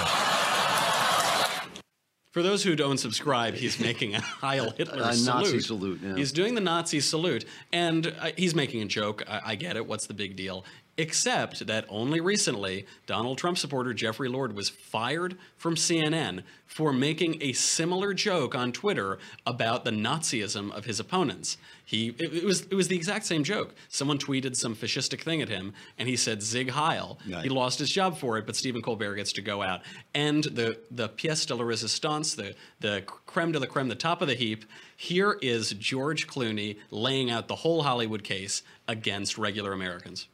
For 2.31 2.41
those 2.41 2.63
who 2.63 2.75
don't 2.75 2.97
subscribe, 2.97 3.53
he's 3.53 3.79
making 3.79 4.15
a 4.15 4.21
Heil 4.21 4.71
Hitler 4.71 5.03
A 5.03 5.13
salute. 5.13 5.43
Nazi 5.43 5.59
salute, 5.59 5.99
yeah. 6.01 6.15
He's 6.15 6.31
doing 6.31 6.55
the 6.55 6.61
Nazi 6.61 6.99
salute, 6.99 7.45
and 7.71 8.07
uh, 8.07 8.29
he's 8.37 8.55
making 8.55 8.81
a 8.81 8.85
joke. 8.85 9.21
I, 9.29 9.41
I 9.45 9.55
get 9.55 9.75
it. 9.75 9.85
What's 9.85 10.07
the 10.07 10.15
big 10.15 10.35
deal? 10.35 10.65
Except 11.01 11.65
that 11.65 11.85
only 11.89 12.21
recently, 12.21 12.85
Donald 13.07 13.39
Trump 13.39 13.57
supporter 13.57 13.91
Jeffrey 13.91 14.29
Lord 14.29 14.53
was 14.53 14.69
fired 14.69 15.35
from 15.57 15.73
CNN 15.73 16.43
for 16.67 16.93
making 16.93 17.41
a 17.41 17.53
similar 17.53 18.13
joke 18.13 18.53
on 18.53 18.71
Twitter 18.71 19.17
about 19.47 19.83
the 19.83 19.89
Nazism 19.89 20.71
of 20.71 20.85
his 20.85 20.99
opponents. 20.99 21.57
He 21.83 22.09
it, 22.19 22.35
it 22.35 22.43
was 22.43 22.67
it 22.67 22.75
was 22.75 22.87
the 22.87 22.95
exact 22.95 23.25
same 23.25 23.43
joke. 23.43 23.73
Someone 23.89 24.19
tweeted 24.19 24.55
some 24.55 24.75
fascistic 24.75 25.21
thing 25.21 25.41
at 25.41 25.49
him, 25.49 25.73
and 25.97 26.07
he 26.07 26.15
said 26.15 26.43
"Sieg 26.43 26.69
Heil." 26.69 27.17
Right. 27.27 27.41
He 27.41 27.49
lost 27.49 27.79
his 27.79 27.89
job 27.89 28.19
for 28.19 28.37
it, 28.37 28.45
but 28.45 28.55
Stephen 28.55 28.83
Colbert 28.83 29.15
gets 29.15 29.33
to 29.33 29.41
go 29.41 29.63
out. 29.63 29.81
And 30.13 30.43
the 30.43 30.77
the 30.91 31.09
pièce 31.09 31.47
de 31.47 31.55
la 31.55 31.63
résistance, 31.63 32.35
the 32.35 32.53
the 32.79 33.01
creme 33.07 33.53
de 33.53 33.59
la 33.59 33.65
creme, 33.65 33.87
the 33.87 33.95
top 33.95 34.21
of 34.21 34.27
the 34.27 34.35
heap. 34.35 34.65
Here 34.95 35.39
is 35.41 35.71
George 35.71 36.27
Clooney 36.27 36.77
laying 36.91 37.31
out 37.31 37.47
the 37.47 37.55
whole 37.55 37.81
Hollywood 37.81 38.23
case 38.23 38.61
against 38.87 39.39
regular 39.39 39.73
Americans. 39.73 40.27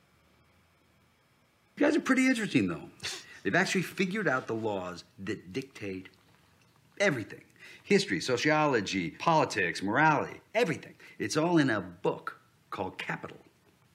You 1.78 1.86
guys 1.86 1.96
are 1.96 2.02
pretty 2.02 2.28
interesting, 2.28 2.68
though. 2.68 2.90
They've 3.44 3.56
actually 3.56 3.84
figured 3.84 4.28
out 4.28 4.48
the 4.48 4.56
laws 4.56 5.04
that 5.24 5.54
dictate 5.54 6.10
everything 7.00 7.42
history, 7.84 8.20
sociology, 8.20 9.12
politics, 9.12 9.82
morality, 9.82 10.42
everything. 10.54 10.94
It's 11.20 11.38
all 11.38 11.58
in 11.58 11.70
a 11.70 11.80
book 11.80 12.38
called 12.70 12.98
Capital 12.98 13.38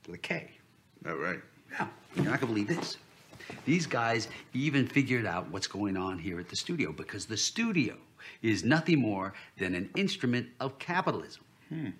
with 0.07 0.14
a 0.14 0.18
K. 0.18 0.51
Oh, 1.05 1.14
right. 1.16 1.40
Yeah. 1.73 1.88
You're 2.14 2.25
not 2.25 2.40
going 2.40 2.55
to 2.55 2.64
believe 2.64 2.68
this. 2.68 2.97
These 3.66 3.87
guys 3.87 4.29
even 4.55 4.87
figured 4.87 5.27
out 5.27 5.51
what's 5.51 5.66
going 5.66 5.99
on 5.99 6.18
here 6.18 6.40
at 6.40 6.49
the 6.49 6.57
studio 6.57 6.90
because 6.90 7.27
the 7.27 7.37
studio 7.37 7.97
is 8.40 8.64
nothing 8.64 8.99
more 8.99 9.35
than 9.59 9.75
an 9.75 9.90
instrument 9.95 10.49
of 10.59 10.79
capitalism. 10.79 11.45
Hmm. 11.68 11.90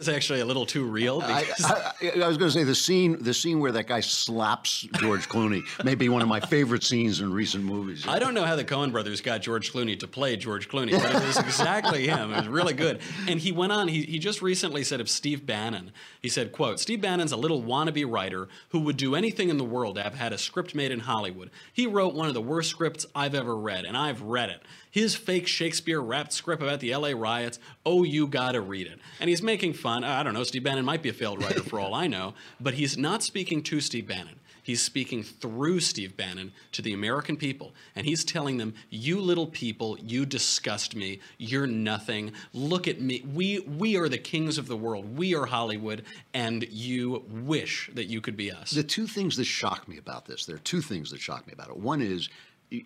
It's 0.00 0.08
actually 0.08 0.40
a 0.40 0.44
little 0.44 0.66
too 0.66 0.84
real. 0.84 1.22
I, 1.22 1.44
I, 1.62 2.20
I 2.24 2.26
was 2.26 2.36
going 2.36 2.50
to 2.50 2.58
say 2.58 2.64
the 2.64 2.74
scene, 2.74 3.22
the 3.22 3.32
scene 3.32 3.60
where 3.60 3.70
that 3.70 3.86
guy 3.86 4.00
slaps 4.00 4.80
George 4.98 5.28
Clooney, 5.28 5.62
may 5.84 5.94
be 5.94 6.08
one 6.08 6.20
of 6.20 6.26
my 6.26 6.40
favorite 6.40 6.82
scenes 6.82 7.20
in 7.20 7.32
recent 7.32 7.62
movies. 7.62 8.04
I 8.08 8.18
don't 8.18 8.34
know 8.34 8.42
how 8.42 8.56
the 8.56 8.64
Coen 8.64 8.90
brothers 8.90 9.20
got 9.20 9.40
George 9.40 9.72
Clooney 9.72 9.96
to 10.00 10.08
play 10.08 10.36
George 10.36 10.68
Clooney, 10.68 11.00
but 11.00 11.14
it 11.14 11.24
was 11.24 11.38
exactly 11.38 12.08
him. 12.08 12.32
It 12.32 12.38
was 12.38 12.48
really 12.48 12.74
good. 12.74 13.02
And 13.28 13.38
he 13.38 13.52
went 13.52 13.70
on, 13.70 13.86
he, 13.86 14.02
he 14.02 14.18
just 14.18 14.42
recently 14.42 14.82
said 14.82 15.00
of 15.00 15.08
Steve 15.08 15.46
Bannon, 15.46 15.92
he 16.20 16.28
said, 16.28 16.50
quote, 16.50 16.80
Steve 16.80 17.00
Bannon's 17.00 17.30
a 17.30 17.36
little 17.36 17.62
wannabe 17.62 18.10
writer 18.10 18.48
who 18.70 18.80
would 18.80 18.96
do 18.96 19.14
anything 19.14 19.48
in 19.48 19.58
the 19.58 19.64
world 19.64 19.94
to 19.94 20.02
have 20.02 20.14
had 20.14 20.32
a 20.32 20.38
script 20.38 20.74
made 20.74 20.90
in 20.90 21.00
Hollywood. 21.00 21.52
He 21.72 21.86
wrote 21.86 22.14
one 22.14 22.26
of 22.26 22.34
the 22.34 22.42
worst 22.42 22.68
scripts 22.68 23.06
I've 23.14 23.36
ever 23.36 23.56
read, 23.56 23.84
and 23.84 23.96
I've 23.96 24.22
read 24.22 24.50
it. 24.50 24.60
His 24.94 25.16
fake 25.16 25.48
Shakespeare 25.48 26.00
wrapped 26.00 26.32
script 26.32 26.62
about 26.62 26.78
the 26.78 26.94
LA 26.94 27.08
riots, 27.08 27.58
oh, 27.84 28.04
you 28.04 28.28
gotta 28.28 28.60
read 28.60 28.86
it. 28.86 29.00
And 29.18 29.28
he's 29.28 29.42
making 29.42 29.72
fun. 29.72 30.04
I 30.04 30.22
don't 30.22 30.34
know, 30.34 30.44
Steve 30.44 30.62
Bannon 30.62 30.84
might 30.84 31.02
be 31.02 31.08
a 31.08 31.12
failed 31.12 31.42
writer 31.42 31.64
for 31.64 31.80
all 31.80 31.94
I 31.94 32.06
know, 32.06 32.34
but 32.60 32.74
he's 32.74 32.96
not 32.96 33.20
speaking 33.24 33.60
to 33.64 33.80
Steve 33.80 34.06
Bannon. 34.06 34.38
He's 34.62 34.80
speaking 34.80 35.24
through 35.24 35.80
Steve 35.80 36.16
Bannon 36.16 36.52
to 36.70 36.80
the 36.80 36.92
American 36.92 37.36
people, 37.36 37.74
and 37.96 38.06
he's 38.06 38.24
telling 38.24 38.58
them, 38.58 38.72
"You 38.88 39.20
little 39.20 39.48
people, 39.48 39.98
you 40.00 40.24
disgust 40.24 40.94
me. 40.94 41.18
You're 41.38 41.66
nothing. 41.66 42.32
Look 42.52 42.86
at 42.86 43.00
me. 43.00 43.24
We 43.26 43.58
we 43.58 43.96
are 43.96 44.08
the 44.08 44.16
kings 44.16 44.58
of 44.58 44.68
the 44.68 44.76
world. 44.76 45.18
We 45.18 45.34
are 45.34 45.46
Hollywood, 45.46 46.04
and 46.32 46.68
you 46.70 47.24
wish 47.28 47.90
that 47.94 48.04
you 48.04 48.20
could 48.20 48.36
be 48.36 48.52
us." 48.52 48.70
The 48.70 48.84
two 48.84 49.08
things 49.08 49.36
that 49.38 49.44
shock 49.44 49.88
me 49.88 49.98
about 49.98 50.26
this, 50.26 50.46
there 50.46 50.54
are 50.54 50.60
two 50.60 50.80
things 50.80 51.10
that 51.10 51.20
shock 51.20 51.48
me 51.48 51.52
about 51.52 51.70
it. 51.70 51.76
One 51.76 52.00
is, 52.00 52.28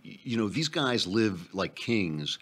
you 0.03 0.37
know, 0.37 0.49
these 0.49 0.69
guys 0.69 1.07
live 1.07 1.55
like 1.55 1.75
kings 1.75 2.39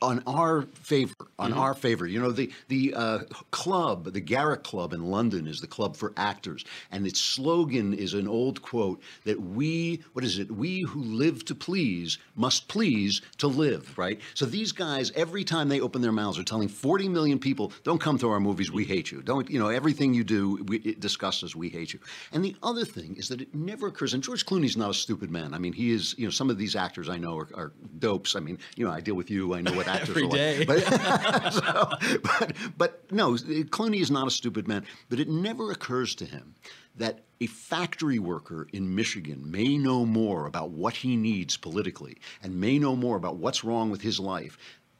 on 0.00 0.22
our 0.26 0.62
favor, 0.62 1.14
on 1.38 1.50
Mm-hmm. 1.50 1.60
our 1.60 1.74
favor. 1.74 2.06
You 2.06 2.20
know, 2.20 2.30
the 2.30 2.50
the 2.68 2.94
uh, 2.94 3.18
club, 3.50 4.12
the 4.12 4.20
Garrick 4.20 4.62
Club 4.62 4.92
in 4.92 5.04
London, 5.10 5.46
is 5.46 5.60
the 5.60 5.66
club 5.66 5.96
for 5.96 6.12
actors, 6.16 6.64
and 6.92 7.06
its 7.06 7.20
slogan 7.20 7.94
is 7.94 8.14
an 8.14 8.28
old 8.28 8.60
quote 8.62 9.00
that 9.24 9.40
we, 9.40 10.02
what 10.12 10.24
is 10.24 10.38
it? 10.38 10.50
We 10.50 10.82
who 10.82 11.00
live 11.02 11.44
to 11.46 11.54
please 11.54 12.18
must 12.36 12.68
please 12.68 13.22
to 13.38 13.46
live. 13.46 13.96
Right. 13.96 14.20
So 14.34 14.46
these 14.46 14.72
guys, 14.72 15.10
every 15.14 15.42
time 15.44 15.68
they 15.68 15.80
open 15.80 16.02
their 16.02 16.12
mouths, 16.12 16.38
are 16.38 16.44
telling 16.44 16.68
40 16.68 17.08
million 17.08 17.38
people, 17.38 17.72
"Don't 17.84 18.00
come 18.00 18.18
to 18.18 18.28
our 18.30 18.40
movies. 18.40 18.70
We 18.70 18.84
hate 18.84 19.10
you. 19.10 19.22
Don't 19.22 19.48
you 19.50 19.58
know 19.58 19.68
everything 19.68 20.12
you 20.14 20.24
do? 20.24 20.62
We, 20.66 20.78
it 20.78 21.00
disgusts 21.00 21.42
us. 21.42 21.56
We 21.56 21.68
hate 21.70 21.92
you." 21.92 22.00
And 22.32 22.44
the 22.44 22.54
other 22.62 22.84
thing 22.84 23.16
is 23.16 23.28
that 23.28 23.40
it 23.40 23.54
never 23.54 23.86
occurs. 23.88 24.12
And 24.14 24.22
George 24.22 24.44
Clooney's 24.44 24.76
not 24.76 24.90
a 24.90 24.94
stupid 24.94 25.30
man. 25.30 25.54
I 25.54 25.58
mean, 25.58 25.72
he 25.72 25.92
is. 25.92 26.14
You 26.18 26.26
know, 26.26 26.30
some 26.30 26.50
of 26.50 26.58
these 26.58 26.76
actors 26.76 27.08
I 27.08 27.16
know 27.16 27.36
are, 27.38 27.48
are 27.54 27.72
dopes. 27.98 28.36
I 28.36 28.40
mean, 28.40 28.58
you 28.76 28.84
know, 28.84 28.92
I 28.92 29.00
deal 29.00 29.14
with 29.14 29.30
you. 29.30 29.54
I 29.54 29.60
know 29.62 29.72
what 29.72 29.87
actors 29.94 30.10
Every 30.10 30.28
day. 30.28 30.64
But, 30.64 30.80
so, 31.52 32.18
but, 32.22 32.52
but 32.76 33.12
no, 33.12 33.32
Clooney 33.34 34.00
is 34.00 34.10
not 34.10 34.26
a 34.26 34.30
stupid 34.30 34.68
man. 34.68 34.84
But 35.08 35.20
it 35.20 35.28
never 35.28 35.70
occurs 35.70 36.14
to 36.16 36.24
him 36.24 36.54
that 36.96 37.20
a 37.40 37.46
factory 37.46 38.18
worker 38.18 38.66
in 38.72 38.94
Michigan 38.94 39.48
may 39.48 39.78
know 39.78 40.04
more 40.04 40.46
about 40.46 40.70
what 40.70 40.96
he 40.96 41.16
needs 41.16 41.56
politically 41.56 42.18
and 42.42 42.60
may 42.60 42.78
know 42.78 42.96
more 42.96 43.16
about 43.16 43.36
what's 43.36 43.62
wrong 43.62 43.90
with 43.90 44.00
his 44.00 44.18
life 44.18 44.58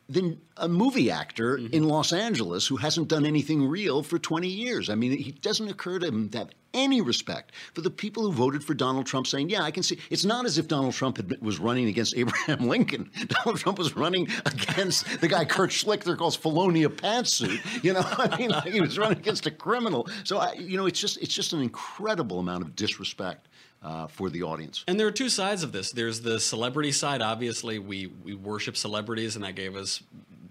than 0.09 0.41
a 0.57 0.69
movie 0.69 1.11
actor 1.11 1.59
mm-hmm. 1.59 1.75
in 1.75 1.85
Los 1.85 2.13
Angeles 2.13 2.67
who 2.67 2.77
hasn't 2.77 3.09
done 3.09 3.27
anything 3.27 3.69
real 3.69 4.03
for 4.03 4.19
20 4.19 4.49
years. 4.49 4.89
I 4.89 4.95
mean, 4.95 5.13
it 5.13 5.43
doesn't 5.43 5.69
occur 5.69 5.99
to 5.99 6.07
him 6.07 6.31
to 6.31 6.39
have 6.39 6.51
any 6.75 7.01
respect 7.01 7.53
for 7.75 7.81
the 7.81 7.91
people 7.91 8.23
who 8.23 8.33
voted 8.33 8.63
for 8.65 8.75
Donald 8.75 9.07
Trump 9.07 9.27
saying, 9.27 9.51
yeah, 9.51 9.63
I 9.63 9.71
can 9.71 9.83
see. 9.83 9.99
It's 10.11 10.25
not 10.25 10.45
as 10.45 10.59
if 10.59 10.69
Donald 10.69 10.95
Trump 10.95 11.17
had, 11.17 11.41
was 11.41 11.59
running 11.59 11.89
against 11.89 12.17
Abraham 12.17 12.61
Lincoln. 12.69 13.11
Donald 13.27 13.59
Trump 13.59 13.79
was 13.79 13.97
running 13.97 14.29
against 14.47 15.21
the 15.21 15.29
guy 15.29 15.45
Kurt 15.45 15.71
Schlichter 15.71 16.17
calls 16.17 16.37
Felonia 16.37 16.89
pantsuit. 16.89 17.85
You 17.85 17.95
know, 17.95 18.03
I 18.05 18.37
mean, 18.39 18.51
like 18.51 18.73
he 18.73 18.81
was 18.81 18.99
running 18.99 19.19
against 19.19 19.47
a 19.47 19.51
criminal. 19.51 20.09
So, 20.25 20.39
I, 20.39 20.53
you 20.55 20.77
know, 20.77 20.87
it's 20.87 21.01
just, 21.01 21.19
it's 21.23 21.35
just 21.35 21.53
an 21.53 21.61
incredible 21.61 22.39
amount 22.39 22.63
of 22.65 22.77
disrespect 22.77 23.48
uh, 23.83 24.07
for 24.07 24.31
the 24.31 24.43
audience. 24.43 24.85
And 24.89 24.99
there 24.99 25.07
are 25.07 25.13
two 25.13 25.29
sides 25.29 25.63
of 25.63 25.73
this. 25.73 25.93
There's 25.93 26.21
the 26.21 26.41
celebrity 26.41 26.93
side. 26.93 27.23
Obviously, 27.23 27.79
we 27.79 28.07
we 28.07 28.35
worship 28.35 28.77
celebrities, 28.77 29.37
and 29.37 29.45
that 29.45 29.55
gave 29.55 29.77
us 29.77 30.03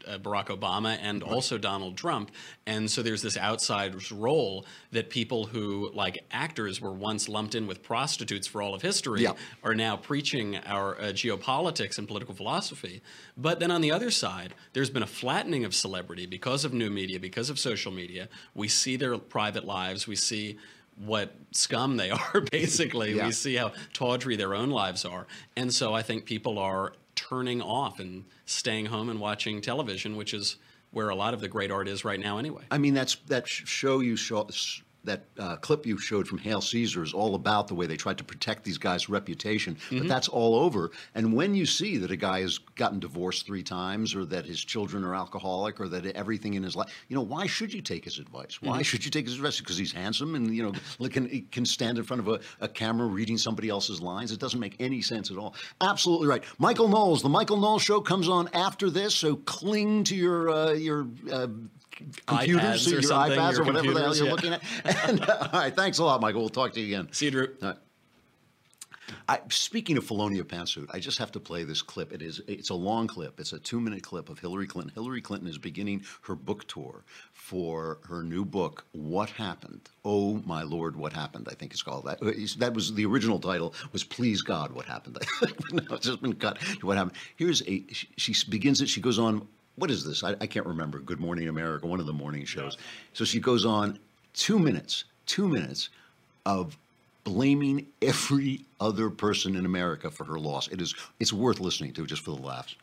uh, 0.07 0.17
Barack 0.17 0.47
Obama 0.47 0.97
and 1.01 1.23
also 1.23 1.57
Donald 1.57 1.97
Trump. 1.97 2.31
And 2.65 2.89
so 2.89 3.01
there's 3.01 3.21
this 3.21 3.35
outside 3.37 3.93
role 4.11 4.65
that 4.91 5.09
people 5.09 5.45
who, 5.45 5.91
like 5.93 6.23
actors, 6.31 6.79
were 6.79 6.93
once 6.93 7.27
lumped 7.27 7.55
in 7.55 7.67
with 7.67 7.83
prostitutes 7.83 8.47
for 8.47 8.61
all 8.61 8.73
of 8.73 8.81
history, 8.81 9.21
Yeah. 9.23 9.33
are 9.63 9.75
now 9.75 9.97
preaching 9.97 10.57
our 10.65 10.95
uh, 10.99 11.03
geopolitics 11.07 11.97
and 11.97 12.07
political 12.07 12.33
philosophy. 12.35 13.01
But 13.35 13.59
then 13.59 13.71
on 13.71 13.81
the 13.81 13.91
other 13.91 14.11
side, 14.11 14.53
there's 14.73 14.89
been 14.89 15.03
a 15.03 15.07
flattening 15.07 15.65
of 15.65 15.75
celebrity 15.75 16.25
because 16.25 16.63
of 16.63 16.73
new 16.73 16.89
media, 16.89 17.19
because 17.19 17.49
of 17.49 17.59
social 17.59 17.91
media. 17.91 18.29
We 18.53 18.67
see 18.67 18.95
their 18.95 19.17
private 19.17 19.65
lives. 19.65 20.07
We 20.07 20.15
see 20.15 20.57
what 20.97 21.33
scum 21.51 21.97
they 21.97 22.09
are, 22.09 22.41
basically. 22.51 23.13
Yeah. 23.13 23.27
We 23.27 23.31
see 23.31 23.55
how 23.55 23.71
tawdry 23.93 24.35
their 24.35 24.55
own 24.55 24.69
lives 24.69 25.05
are. 25.05 25.27
And 25.55 25.73
so 25.73 25.93
I 25.93 26.01
think 26.01 26.25
people 26.25 26.59
are 26.59 26.93
turning 27.15 27.61
off 27.61 27.99
and 27.99 28.25
staying 28.45 28.87
home 28.87 29.09
and 29.09 29.19
watching 29.19 29.61
television, 29.61 30.15
which 30.15 30.33
is 30.33 30.57
where 30.91 31.09
a 31.09 31.15
lot 31.15 31.33
of 31.33 31.41
the 31.41 31.47
great 31.47 31.71
art 31.71 31.87
is 31.87 32.05
right 32.05 32.19
now 32.19 32.37
anyway. 32.37 32.63
I 32.71 32.77
mean, 32.77 32.93
that's 32.93 33.15
that 33.27 33.47
show 33.47 33.99
you 33.99 34.15
show 34.15 34.47
that 35.07 35.25
uh, 35.39 35.55
clip 35.57 35.85
you 35.85 35.97
showed 35.97 36.27
from 36.27 36.37
Hail 36.37 36.61
Caesar 36.61 37.01
is 37.01 37.13
all 37.13 37.33
about 37.35 37.67
the 37.67 37.73
way 37.73 37.87
they 37.87 37.97
tried 37.97 38.17
to 38.19 38.23
protect 38.23 38.63
these 38.63 38.77
guys' 38.77 39.09
reputation. 39.09 39.77
But 39.89 40.07
that's 40.07 40.27
all 40.27 40.55
over. 40.55 40.91
And 41.15 41.33
when 41.33 41.55
you 41.55 41.65
see 41.65 41.97
that 41.97 42.11
a 42.11 42.15
guy 42.15 42.41
has 42.41 42.59
gotten 42.75 42.99
divorced 42.99 43.45
three 43.45 43.63
times, 43.63 44.13
or 44.13 44.25
that 44.25 44.45
his 44.45 44.63
children 44.63 45.03
are 45.03 45.15
alcoholic, 45.15 45.79
or 45.79 45.87
that 45.89 46.05
everything 46.15 46.53
in 46.53 46.63
his 46.63 46.75
life, 46.75 46.93
you 47.07 47.15
know, 47.15 47.21
why 47.21 47.47
should 47.47 47.73
you 47.73 47.81
take 47.81 48.05
his 48.05 48.19
advice? 48.19 48.61
Why 48.61 48.81
should 48.81 49.03
you 49.03 49.11
take 49.11 49.25
his 49.25 49.35
advice? 49.35 49.59
Because 49.59 49.77
he's 49.77 49.91
handsome 49.91 50.35
and 50.35 50.55
you 50.55 50.63
know 50.63 51.09
can 51.09 51.47
can 51.51 51.65
stand 51.65 51.97
in 51.97 52.03
front 52.03 52.19
of 52.19 52.27
a, 52.27 52.39
a 52.61 52.67
camera 52.67 53.07
reading 53.07 53.37
somebody 53.37 53.69
else's 53.69 54.01
lines. 54.01 54.31
It 54.31 54.39
doesn't 54.39 54.59
make 54.59 54.75
any 54.79 55.01
sense 55.01 55.31
at 55.31 55.37
all. 55.37 55.55
Absolutely 55.81 56.27
right. 56.27 56.43
Michael 56.59 56.87
Knowles. 56.87 57.21
The 57.21 57.29
Michael 57.29 57.57
Knowles 57.57 57.81
Show 57.81 58.01
comes 58.01 58.29
on 58.29 58.49
after 58.53 58.89
this, 58.89 59.15
so 59.15 59.37
cling 59.37 60.03
to 60.05 60.15
your 60.15 60.49
uh, 60.49 60.73
your. 60.73 61.07
Uh, 61.31 61.47
computers, 61.97 62.27
iPads 62.27 62.87
or 62.87 62.89
your 62.91 63.01
something, 63.01 63.37
iPads, 63.37 63.51
your 63.53 63.61
or 63.61 63.65
whatever 63.65 63.93
the 63.93 64.01
hell 64.01 64.15
you're 64.15 64.25
yeah. 64.25 64.31
looking 64.31 64.53
at. 64.53 64.63
And, 65.09 65.21
uh, 65.21 65.49
all 65.53 65.59
right, 65.59 65.75
thanks 65.75 65.97
a 65.97 66.03
lot, 66.03 66.21
Michael. 66.21 66.41
We'll 66.41 66.49
talk 66.49 66.73
to 66.73 66.79
you 66.79 66.85
again. 66.85 67.11
See 67.11 67.25
you, 67.25 67.31
Drew. 67.31 67.47
All 67.61 67.69
right. 67.69 67.77
I, 69.29 69.39
speaking 69.49 69.97
of 69.97 70.05
Felonia 70.05 70.43
pantsuit, 70.43 70.89
I 70.93 70.99
just 70.99 71.17
have 71.17 71.31
to 71.33 71.39
play 71.39 71.63
this 71.63 71.81
clip. 71.81 72.11
It 72.13 72.21
is 72.21 72.41
it's 72.47 72.69
a 72.69 72.73
long 72.73 73.07
clip. 73.07 73.39
It's 73.39 73.53
a 73.53 73.59
two 73.59 73.79
minute 73.79 74.03
clip 74.03 74.29
of 74.29 74.39
Hillary 74.39 74.67
Clinton. 74.67 74.93
Hillary 74.93 75.21
Clinton 75.21 75.49
is 75.49 75.57
beginning 75.57 76.03
her 76.21 76.35
book 76.35 76.67
tour 76.67 77.03
for 77.33 77.99
her 78.03 78.23
new 78.23 78.43
book, 78.43 78.85
What 78.91 79.29
Happened? 79.29 79.89
Oh 80.03 80.41
my 80.45 80.63
Lord, 80.63 80.95
What 80.95 81.13
Happened? 81.13 81.47
I 81.49 81.55
think 81.55 81.71
it's 81.71 81.81
called 81.81 82.05
that. 82.05 82.19
That 82.59 82.73
was 82.73 82.93
the 82.93 83.05
original 83.05 83.39
title 83.39 83.73
was 83.91 84.03
Please 84.03 84.41
God, 84.41 84.71
What 84.71 84.85
Happened? 84.85 85.17
no, 85.71 85.95
it's 85.95 86.05
just 86.05 86.21
been 86.21 86.33
cut. 86.33 86.61
What 86.81 86.97
happened? 86.97 87.15
Here's 87.35 87.61
a 87.67 87.85
she, 87.91 88.07
she 88.17 88.49
begins 88.49 88.81
it. 88.81 88.89
She 88.89 89.01
goes 89.01 89.19
on. 89.19 89.47
What 89.77 89.91
is 89.91 90.03
this? 90.03 90.23
I, 90.23 90.31
I 90.41 90.47
can't 90.47 90.65
remember. 90.65 90.99
Good 90.99 91.19
Morning 91.19 91.47
America, 91.47 91.85
one 91.85 91.99
of 91.99 92.07
the 92.07 92.13
morning 92.13 92.45
shows. 92.45 92.77
So 93.13 93.23
she 93.25 93.39
goes 93.39 93.63
on 93.63 93.99
two 94.33 94.57
minutes, 94.57 95.03
two 95.27 95.47
minutes 95.47 95.89
of 96.45 96.77
blaming 97.23 97.85
every 98.01 98.61
other 98.79 99.09
person 99.11 99.55
in 99.55 99.65
America 99.65 100.09
for 100.09 100.23
her 100.23 100.39
loss. 100.39 100.67
It 100.69 100.81
is 100.81 100.95
it's 101.19 101.31
worth 101.31 101.59
listening 101.59 101.93
to 101.93 102.07
just 102.07 102.23
for 102.23 102.31
the 102.31 102.41
laughs. 102.41 102.75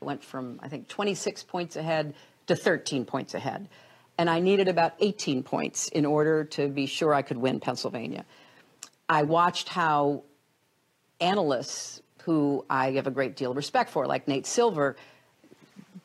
went 0.00 0.24
from 0.24 0.58
I 0.62 0.68
think 0.68 0.88
26 0.88 1.42
points 1.44 1.76
ahead 1.76 2.14
to 2.46 2.56
13 2.56 3.04
points 3.04 3.34
ahead. 3.34 3.68
And 4.16 4.30
I 4.30 4.40
needed 4.40 4.68
about 4.68 4.94
18 5.00 5.42
points 5.42 5.88
in 5.88 6.06
order 6.06 6.44
to 6.44 6.68
be 6.68 6.86
sure 6.86 7.12
I 7.12 7.22
could 7.22 7.36
win 7.36 7.60
Pennsylvania. 7.60 8.24
I 9.08 9.22
watched 9.24 9.68
how 9.68 10.22
analysts 11.20 12.00
who 12.22 12.64
I 12.70 12.92
have 12.92 13.06
a 13.06 13.10
great 13.10 13.36
deal 13.36 13.50
of 13.50 13.56
respect 13.56 13.90
for, 13.90 14.06
like 14.06 14.28
Nate 14.28 14.46
Silver, 14.46 14.96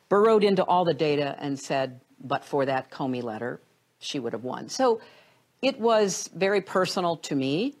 burrowed 0.08 0.44
into 0.44 0.64
all 0.64 0.84
the 0.84 0.94
data 0.94 1.36
and 1.38 1.58
said, 1.58 2.00
but 2.20 2.44
for 2.44 2.66
that 2.66 2.90
Comey 2.90 3.22
letter, 3.22 3.60
she 3.98 4.18
would 4.18 4.32
have 4.32 4.44
won. 4.44 4.68
So 4.68 5.00
it 5.62 5.78
was 5.80 6.28
very 6.34 6.60
personal 6.60 7.16
to 7.18 7.34
me. 7.34 7.74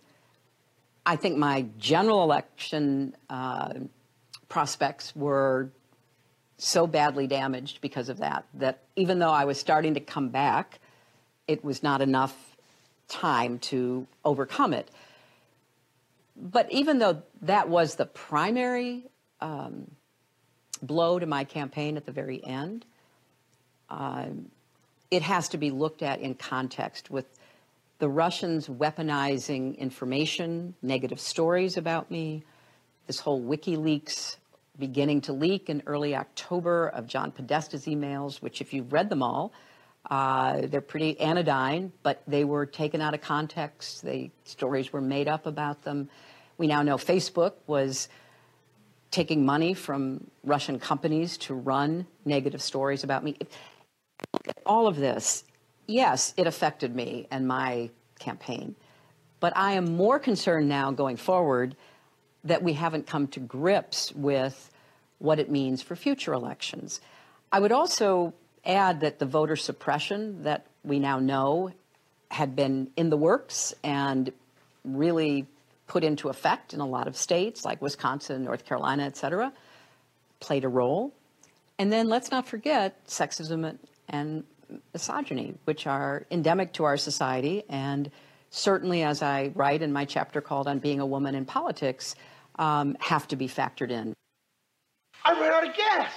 I 1.06 1.16
think 1.16 1.36
my 1.36 1.66
general 1.78 2.22
election 2.22 3.14
uh, 3.28 3.74
prospects 4.48 5.14
were 5.14 5.70
so 6.56 6.86
badly 6.86 7.26
damaged 7.26 7.80
because 7.80 8.08
of 8.08 8.18
that 8.18 8.46
that 8.54 8.82
even 8.96 9.18
though 9.18 9.30
I 9.30 9.44
was 9.44 9.58
starting 9.58 9.94
to 9.94 10.00
come 10.00 10.28
back, 10.28 10.80
it 11.46 11.64
was 11.64 11.82
not 11.82 12.00
enough 12.00 12.56
time 13.08 13.58
to 13.58 14.06
overcome 14.24 14.72
it. 14.72 14.90
But 16.36 16.70
even 16.72 16.98
though 16.98 17.22
that 17.42 17.68
was 17.68 17.96
the 17.96 18.06
primary 18.06 19.04
um, 19.40 19.90
blow 20.86 21.18
to 21.18 21.26
my 21.26 21.44
campaign 21.44 21.96
at 21.96 22.06
the 22.06 22.12
very 22.12 22.44
end, 22.44 22.84
um, 23.90 24.50
it 25.10 25.22
has 25.22 25.48
to 25.50 25.58
be 25.58 25.70
looked 25.70 26.02
at 26.02 26.20
in 26.20 26.34
context 26.34 27.10
with 27.10 27.26
the 27.98 28.08
Russians 28.08 28.68
weaponizing 28.68 29.78
information, 29.78 30.74
negative 30.82 31.20
stories 31.20 31.76
about 31.76 32.10
me, 32.10 32.42
this 33.06 33.20
whole 33.20 33.40
WikiLeaks 33.40 34.36
beginning 34.78 35.20
to 35.22 35.32
leak 35.32 35.68
in 35.68 35.82
early 35.86 36.16
October 36.16 36.88
of 36.88 37.06
John 37.06 37.30
Podesta's 37.32 37.86
emails, 37.86 38.42
which, 38.42 38.60
if 38.60 38.72
you've 38.72 38.92
read 38.92 39.08
them 39.08 39.22
all, 39.22 39.52
Uh, 40.10 40.66
they're 40.68 40.82
pretty 40.82 41.18
anodyne, 41.18 41.90
but 42.02 42.20
they 42.28 42.44
were 42.44 42.66
taken 42.66 43.00
out 43.00 43.14
of 43.14 43.22
context. 43.22 44.02
They 44.02 44.30
stories 44.44 44.92
were 44.92 45.00
made 45.00 45.28
up 45.28 45.46
about 45.46 45.84
them. 45.84 46.10
We 46.58 46.66
now 46.66 46.82
know 46.82 46.98
Facebook 46.98 47.54
was 47.66 48.10
taking 49.14 49.46
money 49.46 49.74
from 49.74 50.28
Russian 50.42 50.80
companies 50.80 51.38
to 51.38 51.54
run 51.54 52.04
negative 52.24 52.60
stories 52.60 53.04
about 53.04 53.22
me. 53.22 53.36
All 54.66 54.88
of 54.88 54.96
this, 54.96 55.44
yes, 55.86 56.34
it 56.36 56.48
affected 56.48 56.96
me 56.96 57.28
and 57.30 57.46
my 57.46 57.90
campaign. 58.18 58.74
But 59.38 59.56
I 59.56 59.74
am 59.74 59.96
more 59.96 60.18
concerned 60.18 60.68
now 60.68 60.90
going 60.90 61.16
forward 61.16 61.76
that 62.42 62.64
we 62.64 62.72
haven't 62.72 63.06
come 63.06 63.28
to 63.28 63.40
grips 63.40 64.10
with 64.16 64.68
what 65.18 65.38
it 65.38 65.48
means 65.48 65.80
for 65.80 65.94
future 65.94 66.32
elections. 66.32 67.00
I 67.52 67.60
would 67.60 67.70
also 67.70 68.34
add 68.64 69.00
that 69.02 69.20
the 69.20 69.26
voter 69.26 69.54
suppression 69.54 70.42
that 70.42 70.66
we 70.82 70.98
now 70.98 71.20
know 71.20 71.70
had 72.32 72.56
been 72.56 72.90
in 72.96 73.10
the 73.10 73.16
works 73.16 73.72
and 73.84 74.32
really 74.84 75.46
put 75.86 76.04
into 76.04 76.28
effect 76.28 76.72
in 76.72 76.80
a 76.80 76.86
lot 76.86 77.06
of 77.06 77.16
states 77.16 77.64
like 77.64 77.82
Wisconsin, 77.82 78.44
North 78.44 78.64
Carolina, 78.64 79.04
et 79.04 79.16
cetera, 79.16 79.52
played 80.40 80.64
a 80.64 80.68
role. 80.68 81.12
And 81.78 81.92
then 81.92 82.08
let's 82.08 82.30
not 82.30 82.46
forget 82.46 83.06
sexism 83.06 83.78
and 84.08 84.44
misogyny, 84.92 85.54
which 85.64 85.86
are 85.86 86.26
endemic 86.30 86.72
to 86.74 86.84
our 86.84 86.96
society. 86.96 87.64
And 87.68 88.10
certainly, 88.50 89.02
as 89.02 89.22
I 89.22 89.52
write 89.54 89.82
in 89.82 89.92
my 89.92 90.04
chapter 90.04 90.40
called 90.40 90.68
On 90.68 90.78
Being 90.78 91.00
a 91.00 91.06
Woman 91.06 91.34
in 91.34 91.44
Politics, 91.44 92.14
um, 92.56 92.96
have 93.00 93.26
to 93.28 93.36
be 93.36 93.48
factored 93.48 93.90
in. 93.90 94.14
I 95.24 95.32
ran 95.40 95.52
out 95.52 95.68
of 95.68 95.74
gas. 95.74 96.12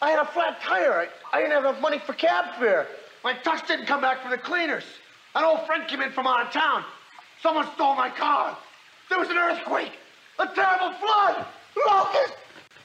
I 0.00 0.10
had 0.10 0.20
a 0.20 0.26
flat 0.26 0.60
tire. 0.60 0.92
I, 0.92 1.36
I 1.36 1.40
didn't 1.40 1.52
have 1.52 1.64
enough 1.64 1.80
money 1.80 1.98
for 1.98 2.12
cab 2.12 2.58
fare. 2.58 2.86
My 3.24 3.34
tux 3.34 3.66
didn't 3.66 3.86
come 3.86 4.00
back 4.00 4.20
from 4.20 4.30
the 4.30 4.38
cleaners. 4.38 4.84
An 5.34 5.44
old 5.44 5.64
friend 5.66 5.88
came 5.88 6.00
in 6.00 6.10
from 6.10 6.26
out 6.26 6.46
of 6.46 6.52
town. 6.52 6.84
Someone 7.40 7.66
stole 7.74 7.94
my 7.94 8.10
car. 8.10 8.58
There 9.08 9.18
was 9.18 9.28
an 9.28 9.36
earthquake, 9.36 9.92
a 10.38 10.46
terrible 10.46 10.92
flood, 10.98 11.46
locust. 11.86 12.34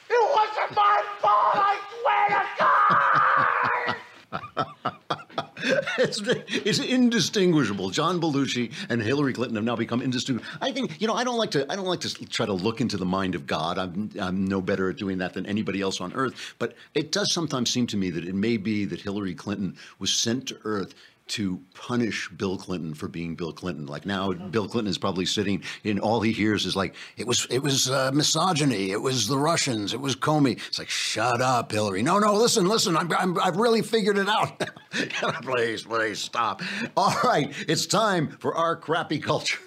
It 0.09 0.35
wasn't 0.35 0.75
my 0.75 1.03
fault, 1.19 1.55
I 1.55 1.79
swear 2.01 2.29
to 2.29 2.45
God! 2.59 3.97
it's, 5.97 6.21
it's 6.21 6.79
indistinguishable. 6.79 7.89
John 7.89 8.21
Belushi 8.21 8.71
and 8.89 9.01
Hillary 9.01 9.33
Clinton 9.33 9.55
have 9.55 9.65
now 9.65 9.75
become 9.75 10.01
indistinguishable. 10.01 10.57
I 10.61 10.71
think 10.71 10.99
you 11.01 11.07
know. 11.07 11.13
I 11.13 11.23
don't 11.23 11.37
like 11.37 11.51
to. 11.51 11.71
I 11.71 11.75
don't 11.75 11.85
like 11.85 12.01
to 12.01 12.25
try 12.25 12.45
to 12.45 12.53
look 12.53 12.81
into 12.81 12.97
the 12.97 13.05
mind 13.05 13.35
of 13.35 13.47
God. 13.47 13.77
I'm 13.77 14.11
I'm 14.19 14.45
no 14.45 14.61
better 14.61 14.89
at 14.89 14.97
doing 14.97 15.17
that 15.19 15.33
than 15.33 15.45
anybody 15.45 15.81
else 15.81 16.01
on 16.01 16.13
earth. 16.13 16.55
But 16.59 16.75
it 16.93 17.11
does 17.11 17.33
sometimes 17.33 17.69
seem 17.69 17.87
to 17.87 17.97
me 17.97 18.09
that 18.11 18.25
it 18.25 18.35
may 18.35 18.57
be 18.57 18.85
that 18.85 19.01
Hillary 19.01 19.35
Clinton 19.35 19.77
was 19.99 20.13
sent 20.13 20.47
to 20.47 20.57
Earth 20.63 20.93
to 21.27 21.61
punish 21.73 22.29
Bill 22.29 22.57
Clinton 22.57 22.93
for 22.93 23.07
being 23.07 23.35
Bill 23.35 23.51
Clinton. 23.51 23.85
Like 23.85 24.05
now, 24.05 24.31
Bill 24.31 24.67
Clinton 24.67 24.89
is 24.89 24.97
probably 24.97 25.25
sitting 25.25 25.63
and 25.83 25.99
all 25.99 26.21
he 26.21 26.31
hears 26.31 26.65
is 26.65 26.75
like, 26.75 26.95
it 27.17 27.27
was 27.27 27.47
it 27.49 27.59
was 27.59 27.89
uh, 27.89 28.11
misogyny, 28.13 28.91
it 28.91 29.01
was 29.01 29.27
the 29.27 29.37
Russians, 29.37 29.93
it 29.93 29.99
was 29.99 30.15
Comey. 30.15 30.53
It's 30.67 30.79
like, 30.79 30.89
shut 30.89 31.41
up, 31.41 31.71
Hillary. 31.71 32.01
No, 32.01 32.19
no, 32.19 32.33
listen, 32.33 32.67
listen, 32.67 32.95
I'm, 32.95 33.11
I'm 33.13 33.39
I've 33.39 33.57
really 33.57 33.81
figured 33.81 34.17
it 34.17 34.29
out. 34.29 34.61
please, 35.43 35.83
please 35.83 36.19
stop. 36.19 36.61
All 36.95 37.15
right, 37.23 37.53
it's 37.67 37.85
time 37.85 38.29
for 38.29 38.55
our 38.55 38.75
crappy 38.75 39.19
culture. 39.19 39.59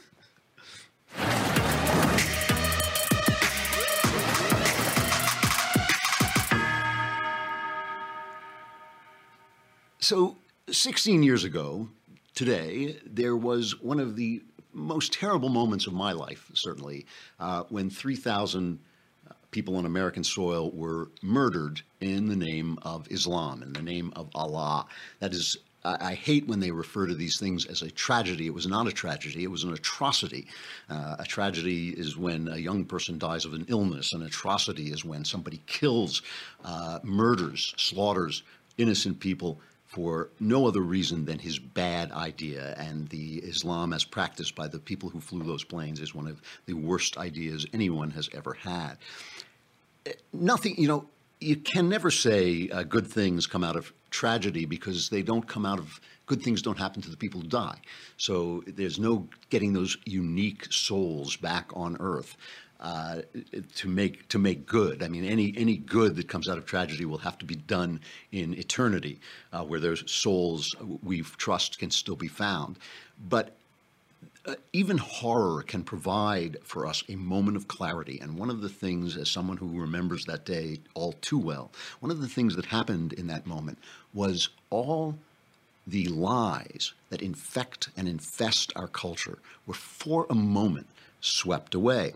So 10.03 10.39
16 10.73 11.23
years 11.23 11.45
ago, 11.45 11.89
today, 12.35 12.99
there 13.05 13.37
was 13.37 13.81
one 13.81 14.01
of 14.01 14.17
the 14.17 14.43
most 14.73 15.13
terrible 15.13 15.49
moments 15.49 15.87
of 15.87 15.93
my 15.93 16.13
life, 16.13 16.51
certainly, 16.55 17.07
uh, 17.41 17.65
when 17.71 17.91
3,000 17.91 18.79
people 19.51 19.77
on 19.77 19.85
American 19.85 20.23
soil 20.23 20.71
were 20.71 21.11
murdered 21.23 21.83
in 22.01 22.29
the 22.29 22.37
name 22.37 22.79
of 22.83 23.11
Islam, 23.11 23.63
in 23.63 23.73
the 23.73 23.83
name 23.83 24.13
of 24.15 24.31
Allah. 24.35 24.87
That 25.19 25.35
is, 25.35 25.57
I, 25.85 26.11
I 26.11 26.15
hate 26.15 26.47
when 26.47 26.61
they 26.61 26.71
refer 26.71 27.07
to 27.07 27.15
these 27.15 27.39
things 27.41 27.67
as 27.67 27.83
a 27.83 27.91
tragedy. 27.91 28.47
It 28.47 28.55
was 28.55 28.69
not 28.69 28.87
a 28.87 28.93
tragedy, 28.93 29.43
it 29.43 29.51
was 29.51 29.65
an 29.65 29.73
atrocity. 29.73 30.47
Uh, 30.89 31.17
a 31.19 31.25
tragedy 31.25 31.89
is 31.89 32.17
when 32.17 32.47
a 32.47 32.59
young 32.59 32.85
person 32.85 33.19
dies 33.19 33.45
of 33.45 33.55
an 33.55 33.67
illness, 33.69 34.13
an 34.13 34.23
atrocity 34.23 34.93
is 34.93 35.05
when 35.05 35.25
somebody 35.25 35.61
kills, 35.67 36.23
uh, 36.65 37.01
murders, 37.03 37.75
slaughters 37.77 38.45
innocent 38.79 39.21
people 39.21 39.61
for 39.91 40.29
no 40.39 40.69
other 40.69 40.81
reason 40.81 41.25
than 41.25 41.41
his 41.41 41.59
bad 41.59 42.13
idea. 42.13 42.75
And 42.79 43.09
the 43.09 43.39
Islam 43.39 43.93
as 43.93 44.05
practiced 44.05 44.55
by 44.55 44.69
the 44.69 44.79
people 44.79 45.09
who 45.09 45.21
flew 45.21 45.43
those 45.43 45.65
planes 45.65 46.01
is 46.01 46.15
one 46.15 46.29
of 46.29 46.41
the 46.67 46.75
worst 46.75 47.19
ideas 47.19 47.67
anyone 47.73 48.13
has 48.13 48.29
ever 48.33 48.55
had. 48.55 48.95
Nothing, 50.33 50.77
you 50.79 50.87
know, 50.87 51.07
you 51.41 51.57
can 51.57 51.89
never 51.89 52.11
say 52.11 52.69
uh, 52.69 52.85
good 52.85 53.07
things 53.07 53.49
come 53.49 53.65
out 53.65 53.75
of 53.75 53.93
tragedy 54.11 54.65
because 54.65 55.09
they 55.09 55.23
don't 55.23 55.49
come 55.49 55.67
out 55.67 55.81
of 55.81 56.01
good 56.27 56.43
things 56.43 56.63
don't 56.63 56.79
happen 56.79 57.03
to 57.03 57.11
the 57.11 57.17
people 57.17 57.41
who 57.41 57.49
die. 57.49 57.79
So 58.17 58.63
there's 58.69 59.01
no 59.01 59.27
getting 59.49 59.73
those 59.73 59.97
unique 60.05 60.73
souls 60.73 61.35
back 61.37 61.71
on 61.75 61.97
earth 61.99 62.37
to 62.81 63.89
make 63.89 64.29
to 64.29 64.39
make 64.39 64.67
good. 64.67 65.03
I 65.03 65.09
mean, 65.09 65.25
any 65.25 65.55
any 65.57 65.77
good 65.77 66.17
that 66.17 66.29
comes 66.29 66.49
out 66.49 66.59
of 66.59 66.67
tragedy 66.67 67.05
will 67.05 67.19
have 67.19 67.39
to 67.39 67.45
be 67.45 67.57
done 67.57 68.01
in 68.33 68.55
eternity, 68.55 69.21
uh, 69.53 69.65
where 69.65 69.81
those 69.81 70.11
souls 70.11 70.75
we 71.03 71.23
trust 71.23 71.79
can 71.79 71.91
still 71.91 72.17
be 72.17 72.29
found. 72.29 72.79
But 73.29 73.55
uh, 74.47 74.55
even 74.73 74.97
horror 74.97 75.63
can 75.63 75.85
provide 75.85 76.57
for 76.63 76.87
us 76.87 77.05
a 77.09 77.17
moment 77.17 77.59
of 77.59 77.69
clarity. 77.69 78.19
And 78.21 78.39
one 78.39 78.49
of 78.49 78.63
the 78.63 78.71
things, 78.71 79.17
as 79.17 79.29
someone 79.29 79.59
who 79.59 79.79
remembers 79.79 80.25
that 80.25 80.47
day 80.47 80.81
all 80.95 81.13
too 81.21 81.39
well, 81.39 81.71
one 82.01 82.11
of 82.11 82.21
the 82.21 82.29
things 82.29 82.57
that 82.57 82.65
happened 82.65 83.13
in 83.13 83.27
that 83.27 83.47
moment 83.47 83.79
was 84.15 84.49
all 84.71 85.19
the 85.87 86.07
lies 86.09 86.95
that 87.11 87.21
infect 87.21 87.91
and 87.97 88.09
infest 88.09 88.73
our 88.77 88.89
culture 88.89 89.39
were 89.67 89.75
for 89.75 90.27
a 90.31 90.35
moment 90.35 90.87
swept 91.21 91.75
away. 91.75 92.15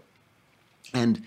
And 0.95 1.23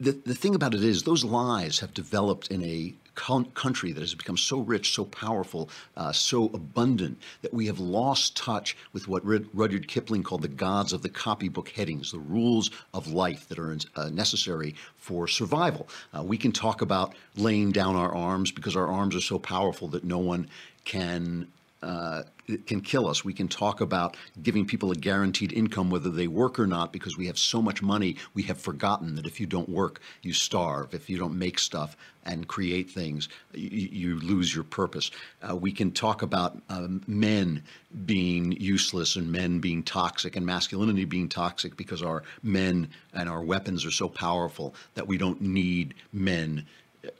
the, 0.00 0.12
the 0.12 0.34
thing 0.34 0.54
about 0.54 0.74
it 0.74 0.82
is, 0.82 1.04
those 1.04 1.24
lies 1.24 1.78
have 1.78 1.94
developed 1.94 2.48
in 2.50 2.64
a 2.64 2.94
country 3.14 3.92
that 3.92 4.00
has 4.00 4.14
become 4.14 4.38
so 4.38 4.58
rich, 4.60 4.94
so 4.94 5.04
powerful, 5.04 5.68
uh, 5.96 6.12
so 6.12 6.46
abundant 6.46 7.18
that 7.42 7.52
we 7.52 7.66
have 7.66 7.78
lost 7.78 8.36
touch 8.36 8.74
with 8.94 9.06
what 9.06 9.24
Rudyard 9.24 9.86
Kipling 9.86 10.22
called 10.22 10.42
the 10.42 10.48
gods 10.48 10.94
of 10.94 11.02
the 11.02 11.10
copybook 11.10 11.68
headings, 11.68 12.10
the 12.10 12.18
rules 12.18 12.70
of 12.94 13.12
life 13.12 13.48
that 13.48 13.58
are 13.58 13.76
uh, 13.96 14.08
necessary 14.08 14.74
for 14.96 15.28
survival. 15.28 15.88
Uh, 16.16 16.22
we 16.22 16.38
can 16.38 16.52
talk 16.52 16.80
about 16.80 17.14
laying 17.36 17.70
down 17.70 17.96
our 17.96 18.14
arms 18.14 18.50
because 18.50 18.76
our 18.76 18.88
arms 18.88 19.14
are 19.14 19.20
so 19.20 19.38
powerful 19.38 19.88
that 19.88 20.04
no 20.04 20.18
one 20.18 20.48
can 20.84 21.46
uh, 21.82 22.22
can 22.66 22.80
kill 22.80 23.08
us. 23.08 23.24
We 23.24 23.32
can 23.32 23.48
talk 23.48 23.80
about 23.80 24.16
giving 24.42 24.66
people 24.66 24.90
a 24.90 24.94
guaranteed 24.94 25.52
income 25.52 25.90
whether 25.90 26.10
they 26.10 26.26
work 26.26 26.58
or 26.58 26.66
not 26.66 26.92
because 26.92 27.16
we 27.16 27.26
have 27.26 27.38
so 27.38 27.62
much 27.62 27.82
money, 27.82 28.16
we 28.34 28.42
have 28.44 28.60
forgotten 28.60 29.14
that 29.16 29.26
if 29.26 29.40
you 29.40 29.46
don't 29.46 29.68
work, 29.68 30.00
you 30.22 30.32
starve. 30.32 30.94
If 30.94 31.08
you 31.08 31.18
don't 31.18 31.38
make 31.38 31.58
stuff 31.58 31.96
and 32.24 32.46
create 32.46 32.90
things, 32.90 33.28
you, 33.52 33.88
you 33.92 34.20
lose 34.20 34.54
your 34.54 34.64
purpose. 34.64 35.10
Uh, 35.48 35.56
we 35.56 35.72
can 35.72 35.90
talk 35.90 36.22
about 36.22 36.60
um, 36.68 37.02
men 37.06 37.62
being 38.06 38.52
useless 38.52 39.16
and 39.16 39.30
men 39.30 39.58
being 39.58 39.82
toxic 39.82 40.36
and 40.36 40.46
masculinity 40.46 41.04
being 41.04 41.28
toxic 41.28 41.76
because 41.76 42.02
our 42.02 42.22
men 42.42 42.88
and 43.12 43.28
our 43.28 43.42
weapons 43.42 43.84
are 43.84 43.90
so 43.90 44.08
powerful 44.08 44.74
that 44.94 45.06
we 45.06 45.18
don't 45.18 45.40
need 45.40 45.94
men 46.12 46.64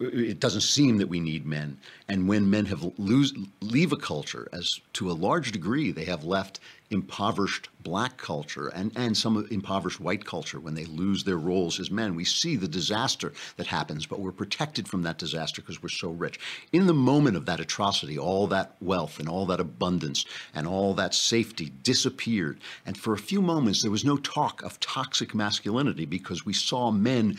it 0.01 0.41
doesn't 0.41 0.61
seem 0.63 0.99
that 0.99 1.09
we 1.09 1.21
need 1.21 1.47
men. 1.47 1.79
And 2.09 2.29
when 2.29 2.51
men 2.51 2.67
have 2.67 2.93
lose 2.99 3.33
leave 3.61 3.93
a 3.93 3.97
culture, 3.97 4.49
as 4.53 4.69
to 4.95 5.11
a 5.11 5.13
large 5.13 5.53
degree 5.53 5.91
they 5.91 6.05
have 6.05 6.25
left 6.25 6.61
impoverished 6.93 7.69
black 7.83 8.17
culture 8.17 8.69
and, 8.69 8.93
and 8.95 9.17
some 9.17 9.47
impoverished 9.51 10.01
white 10.01 10.25
culture 10.25 10.61
when 10.61 10.75
they 10.75 10.85
lose 10.85 11.25
their 11.25 11.37
roles 11.37 11.81
as 11.81 11.91
men. 11.91 12.15
We 12.15 12.25
see 12.25 12.57
the 12.57 12.69
disaster 12.69 13.33
that 13.57 13.67
happens, 13.67 14.07
but 14.07 14.21
we're 14.21 14.33
protected 14.33 14.87
from 14.87 15.03
that 15.03 15.19
disaster 15.19 15.63
because 15.63 15.83
we're 15.83 15.89
so 15.89 16.11
rich. 16.11 16.39
In 16.73 16.87
the 16.87 16.95
moment 16.95 17.37
of 17.37 17.47
that 17.47 17.61
atrocity, 17.61 18.19
all 18.19 18.47
that 18.49 18.77
wealth 18.81 19.19
and 19.19 19.29
all 19.29 19.47
that 19.47 19.61
abundance 19.61 20.25
and 20.55 20.67
all 20.67 20.95
that 20.95 21.15
safety 21.15 21.73
disappeared. 21.83 22.61
And 22.87 22.97
for 22.97 23.13
a 23.13 23.19
few 23.19 23.43
moments, 23.43 23.83
there 23.83 23.91
was 23.91 24.05
no 24.05 24.17
talk 24.17 24.63
of 24.63 24.79
toxic 24.79 25.35
masculinity 25.35 26.05
because 26.05 26.47
we 26.47 26.53
saw 26.53 26.91
men, 26.91 27.39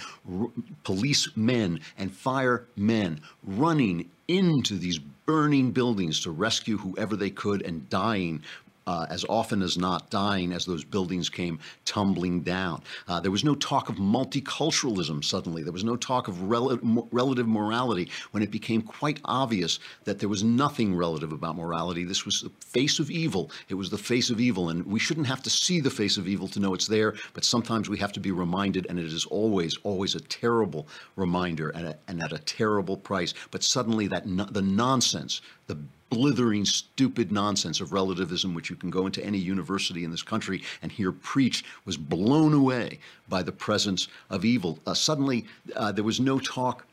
police 0.84 1.30
men, 1.36 1.80
and 1.97 2.14
fire 2.14 2.66
men 2.76 3.22
running 3.43 4.10
into 4.28 4.78
these 4.78 4.99
burning 5.26 5.72
buildings 5.72 6.20
to 6.22 6.32
rescue 6.32 6.78
whoever 6.78 7.16
they 7.16 7.30
could 7.30 7.62
and 7.62 7.89
dying 7.89 8.41
uh, 8.88 9.06
as 9.10 9.26
often 9.30 9.62
as 9.62 9.78
not 9.78 10.10
dying 10.10 10.52
as 10.54 10.66
those 10.66 10.84
buildings 10.84 11.30
came 11.30 11.60
tumbling 11.86 12.42
down. 12.42 12.82
Uh, 13.08 13.20
there 13.20 13.32
was 13.32 13.44
no 13.44 13.56
talk 13.56 13.90
of 13.90 13.96
multiculturalism 13.96 15.24
suddenly. 15.24 15.64
There 15.64 15.74
was 15.74 15.84
no 15.84 15.96
talk 15.96 16.28
of 16.28 16.50
rel- 16.50 16.80
relative 17.12 17.48
morality 17.48 18.10
when 18.32 18.44
it 18.44 18.52
became 18.52 18.82
quite 18.82 19.20
obvious 19.26 19.80
that 20.04 20.20
there 20.20 20.30
was 20.30 20.44
nothing 20.44 20.96
relative 20.96 21.32
about 21.32 21.56
morality. 21.56 22.04
This 22.04 22.26
was 22.26 22.42
the 22.42 22.50
face 22.66 23.00
of 23.00 23.10
evil. 23.10 23.52
It 23.70 23.76
was 23.76 23.90
the 23.90 23.98
face 23.98 24.30
of 24.30 24.40
evil, 24.40 24.70
and 24.70 24.86
we 24.86 25.00
shouldn't 25.00 25.28
have 25.28 25.44
to 25.44 25.50
see 25.50 25.80
the 25.80 25.90
face 25.90 26.18
of 26.18 26.28
evil 26.28 26.48
to 26.50 26.60
know 26.60 26.74
it's 26.74 26.88
there, 26.88 27.16
but 27.34 27.44
sometimes 27.44 27.90
we 27.90 27.98
have 27.98 28.14
to 28.14 28.20
be 28.20 28.32
reminded, 28.32 28.88
and 28.90 29.00
it 29.00 29.06
is 29.06 29.26
always, 29.26 29.78
always 29.84 30.16
a 30.16 30.20
terrible 30.20 30.88
reminder 31.16 31.70
and, 31.70 31.88
a, 31.88 31.98
and 32.08 32.24
at 32.24 32.34
a 32.34 32.40
terrible 32.40 32.98
price. 32.98 33.34
But 33.52 33.64
suddenly, 33.64 34.08
that 34.08 34.26
no- 34.28 34.46
the 34.46 34.62
nonsense, 34.62 35.42
the 35.68 35.78
blithering, 36.14 36.66
stupid 36.66 37.32
nonsense 37.32 37.82
of 37.82 37.91
relativism, 37.91 38.53
which 38.53 38.70
you 38.70 38.76
can 38.76 38.89
go 38.89 39.05
into 39.05 39.24
any 39.24 39.38
university 39.38 40.03
in 40.03 40.11
this 40.11 40.22
country 40.22 40.61
and 40.82 40.91
hear 40.91 41.11
preached, 41.11 41.66
was 41.86 41.97
blown 41.97 42.53
away 42.53 42.99
by 43.28 43.41
the 43.43 43.51
presence 43.51 44.07
of 44.30 44.45
evil. 44.45 44.80
Uh, 44.86 44.93
suddenly, 44.93 45.45
uh, 45.76 45.91
there 45.91 46.03
was 46.03 46.20
no 46.20 46.39
talk 46.39 46.86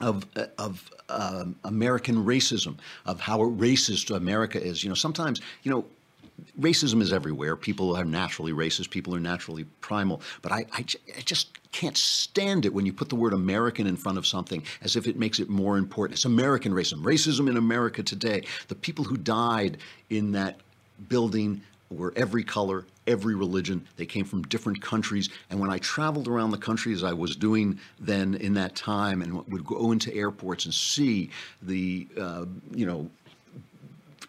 of 0.00 0.26
uh, 0.36 0.46
of 0.58 0.90
um, 1.08 1.54
American 1.64 2.16
racism, 2.24 2.76
of 3.06 3.20
how 3.20 3.38
racist 3.38 4.14
America 4.14 4.62
is. 4.62 4.82
You 4.82 4.90
know, 4.90 4.94
sometimes 4.94 5.40
you 5.62 5.70
know. 5.70 5.84
Racism 6.58 7.00
is 7.00 7.12
everywhere. 7.12 7.56
People 7.56 7.96
are 7.96 8.04
naturally 8.04 8.52
racist. 8.52 8.90
People 8.90 9.14
are 9.14 9.20
naturally 9.20 9.64
primal. 9.80 10.20
But 10.42 10.52
I, 10.52 10.66
I 10.72 10.82
just 10.82 11.48
can't 11.72 11.96
stand 11.96 12.64
it 12.64 12.72
when 12.72 12.86
you 12.86 12.92
put 12.92 13.08
the 13.08 13.16
word 13.16 13.32
American 13.32 13.86
in 13.86 13.96
front 13.96 14.18
of 14.18 14.26
something 14.26 14.62
as 14.82 14.96
if 14.96 15.06
it 15.06 15.18
makes 15.18 15.40
it 15.40 15.48
more 15.48 15.76
important. 15.76 16.18
It's 16.18 16.24
American 16.24 16.72
racism. 16.72 17.02
Racism 17.02 17.48
in 17.48 17.56
America 17.56 18.02
today. 18.02 18.44
The 18.68 18.74
people 18.74 19.04
who 19.04 19.16
died 19.16 19.78
in 20.10 20.32
that 20.32 20.60
building 21.08 21.62
were 21.90 22.12
every 22.16 22.44
color, 22.44 22.86
every 23.06 23.34
religion. 23.34 23.86
They 23.96 24.06
came 24.06 24.24
from 24.24 24.42
different 24.42 24.80
countries. 24.80 25.28
And 25.50 25.60
when 25.60 25.70
I 25.70 25.78
traveled 25.78 26.28
around 26.28 26.50
the 26.50 26.58
country, 26.58 26.92
as 26.92 27.04
I 27.04 27.12
was 27.12 27.36
doing 27.36 27.78
then 28.00 28.34
in 28.34 28.54
that 28.54 28.74
time, 28.74 29.22
and 29.22 29.46
would 29.48 29.64
go 29.64 29.92
into 29.92 30.14
airports 30.14 30.64
and 30.64 30.74
see 30.74 31.30
the, 31.62 32.06
uh, 32.18 32.46
you 32.72 32.86
know, 32.86 33.10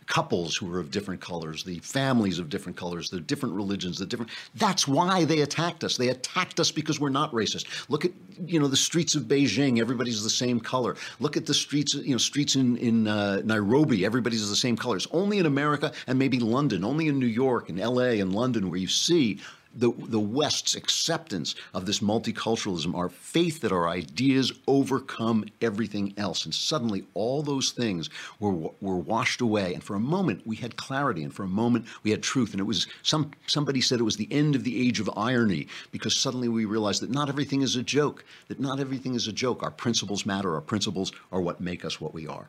couples 0.08 0.56
who 0.56 0.68
were 0.68 0.80
of 0.80 0.92
different 0.92 1.22
colors, 1.22 1.64
the 1.64 1.80
families 1.80 2.40
of 2.40 2.50
different 2.50 2.78
colors, 2.78 3.10
the 3.10 3.20
different 3.20 3.56
religions, 3.56 3.98
the 3.98 4.06
different. 4.06 4.32
That's 4.56 4.88
why 4.88 5.26
they 5.26 5.42
attacked 5.42 5.84
us. 5.84 5.98
They 5.98 6.10
attacked 6.10 6.60
us 6.60 6.72
because 6.72 7.00
we're 7.00 7.10
not 7.10 7.32
racist. 7.32 7.66
Look 7.90 8.06
at 8.06 8.12
you 8.46 8.60
know 8.60 8.68
the 8.68 8.78
streets 8.78 9.16
of 9.16 9.24
Beijing. 9.24 9.80
Everybody's 9.80 10.24
the 10.24 10.30
same 10.30 10.60
color. 10.60 10.96
Look 11.20 11.38
at 11.38 11.46
the 11.46 11.54
streets 11.54 11.94
you 11.94 12.12
know 12.12 12.18
streets 12.18 12.56
in 12.56 12.78
in 12.78 13.08
uh, 13.08 13.42
Nairobi. 13.44 14.06
Everybody's 14.06 14.48
the 14.50 14.56
same 14.56 14.78
colors. 14.78 15.08
Only 15.12 15.40
in 15.40 15.46
America 15.46 15.92
and 16.08 16.20
maybe 16.20 16.40
London. 16.40 16.84
Only 16.84 17.08
in 17.08 17.20
New 17.20 17.26
York 17.26 17.70
and 17.70 17.80
L.A. 17.80 18.20
and 18.20 18.34
London 18.34 18.70
where 18.70 18.80
you 18.80 18.88
see 18.88 19.40
the, 19.76 19.92
the 19.98 20.20
West's 20.20 20.76
acceptance 20.76 21.56
of 21.74 21.86
this 21.86 22.00
multiculturalism, 22.00 22.96
our 22.96 23.10
faith 23.10 23.62
that 23.62 23.72
our 23.72 23.88
ideas 23.88 24.54
overcome 24.68 25.46
everything 25.62 26.14
else. 26.18 26.46
And 26.46 26.54
suddenly 26.54 27.06
all 27.14 27.44
those 27.44 27.72
things 27.72 28.10
were, 28.40 28.54
were 28.82 28.98
washed 28.98 29.42
away. 29.42 29.74
And 29.74 29.84
for 29.84 29.96
a 29.96 30.00
moment 30.00 30.46
we 30.48 30.56
had 30.56 30.78
clarity 30.78 31.24
and 31.24 31.34
for 31.34 31.44
a 31.44 31.48
moment 31.48 31.86
we 32.04 32.12
had 32.12 32.24
truth. 32.24 32.52
And 32.52 32.60
it 32.60 32.66
was 32.66 32.88
some, 33.04 33.32
somebody 33.48 33.82
said 33.82 34.00
it 34.00 34.04
was 34.04 34.18
the 34.18 34.32
end 34.32 34.56
of 34.56 34.64
the 34.64 34.88
age 34.88 35.00
of 35.00 35.10
irony 35.18 35.68
because 35.92 36.16
suddenly 36.16 36.48
we 36.48 36.66
realized 36.66 37.02
that 37.02 37.12
not 37.12 37.30
everything 37.30 37.62
is 37.62 37.76
a 37.76 37.84
joke, 37.84 38.24
that 38.48 38.60
not 38.60 38.80
everything 38.80 39.16
is 39.16 39.28
a 39.28 39.34
joke. 39.34 39.62
Our 39.62 39.72
principles 39.72 40.26
matter. 40.26 40.56
Our 40.56 40.62
principles 40.62 41.12
are 41.32 41.42
what 41.42 41.60
make 41.60 41.84
us 41.84 42.00
what 42.00 42.14
we 42.14 42.28
are. 42.28 42.48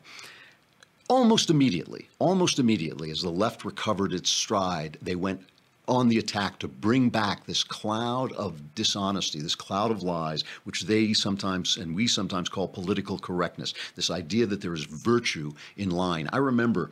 Almost 1.09 1.49
immediately, 1.49 2.09
almost 2.19 2.59
immediately, 2.59 3.11
as 3.11 3.21
the 3.21 3.29
left 3.29 3.63
recovered 3.63 4.11
its 4.11 4.29
stride, 4.29 4.97
they 5.01 5.15
went 5.15 5.41
on 5.87 6.09
the 6.09 6.17
attack 6.17 6.59
to 6.59 6.67
bring 6.67 7.09
back 7.09 7.45
this 7.45 7.63
cloud 7.63 8.31
of 8.33 8.75
dishonesty, 8.75 9.39
this 9.41 9.55
cloud 9.55 9.91
of 9.91 10.03
lies, 10.03 10.43
which 10.65 10.81
they 10.83 11.13
sometimes 11.13 11.77
and 11.77 11.95
we 11.95 12.07
sometimes 12.07 12.49
call 12.49 12.67
political 12.67 13.17
correctness, 13.17 13.73
this 13.95 14.09
idea 14.11 14.45
that 14.45 14.61
there 14.61 14.73
is 14.73 14.83
virtue 14.85 15.51
in 15.77 15.89
lying. 15.89 16.27
I 16.33 16.37
remember. 16.37 16.91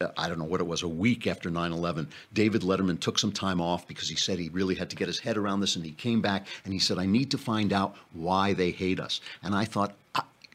uh, 0.00 0.08
I 0.16 0.28
don't 0.28 0.38
know 0.38 0.44
what 0.44 0.60
it 0.60 0.66
was, 0.66 0.82
a 0.82 0.88
week 0.88 1.26
after 1.26 1.50
9 1.50 1.72
11, 1.72 2.08
David 2.32 2.62
Letterman 2.62 2.98
took 2.98 3.18
some 3.18 3.30
time 3.32 3.60
off 3.60 3.86
because 3.86 4.08
he 4.08 4.16
said 4.16 4.38
he 4.38 4.48
really 4.48 4.74
had 4.74 4.90
to 4.90 4.96
get 4.96 5.06
his 5.06 5.20
head 5.20 5.36
around 5.36 5.60
this. 5.60 5.76
And 5.76 5.84
he 5.84 5.92
came 5.92 6.20
back 6.20 6.46
and 6.64 6.72
he 6.72 6.80
said, 6.80 6.98
I 6.98 7.06
need 7.06 7.30
to 7.30 7.38
find 7.38 7.72
out 7.72 7.94
why 8.12 8.54
they 8.54 8.70
hate 8.72 8.98
us. 8.98 9.20
And 9.42 9.54
I 9.54 9.64
thought, 9.64 9.90
"I- 9.90 9.94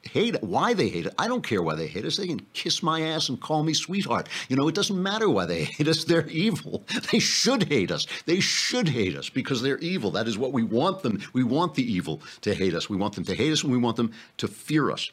hate 0.04 0.36
it, 0.36 0.44
why 0.44 0.74
they 0.74 0.90
hate 0.90 1.06
it. 1.06 1.14
I 1.18 1.28
don't 1.28 1.44
care 1.44 1.62
why 1.62 1.76
they 1.76 1.88
hate 1.88 2.06
us. 2.06 2.18
They 2.18 2.28
can 2.28 2.46
kiss 2.54 2.82
my 2.82 3.02
ass 3.02 3.30
and 3.30 3.40
call 3.40 3.64
me 3.64 3.74
sweetheart. 3.74 4.30
You 4.48 4.56
know, 4.56 4.68
it 4.68 4.76
doesn't 4.76 5.02
matter 5.02 5.30
why 5.30 5.46
they 5.46 5.64
hate 5.66 5.88
us. 5.88 6.04
They're 6.04 6.28
evil. 6.28 6.84
They 7.12 7.20
should 7.20 7.64
hate 7.64 7.92
us. 7.92 8.06
They 8.26 8.40
should 8.40 8.90
hate 8.90 9.16
us 9.16 9.30
because 9.30 9.62
they're 9.62 9.80
evil. 9.80 10.12
That 10.12 10.28
is 10.28 10.38
what 10.38 10.54
we 10.54 10.64
want 10.64 11.02
them. 11.02 11.22
We 11.34 11.44
want 11.44 11.76
the 11.76 11.92
evil 11.92 12.22
to 12.42 12.54
hate 12.54 12.74
us. 12.74 12.90
We 12.90 12.98
want 12.98 13.16
them 13.16 13.26
to 13.26 13.36
hate 13.36 13.52
us 13.52 13.64
and 13.64 13.72
we 13.72 13.78
want 13.78 13.98
them 13.98 14.12
to 14.38 14.48
fear 14.48 14.92
us. 14.92 15.12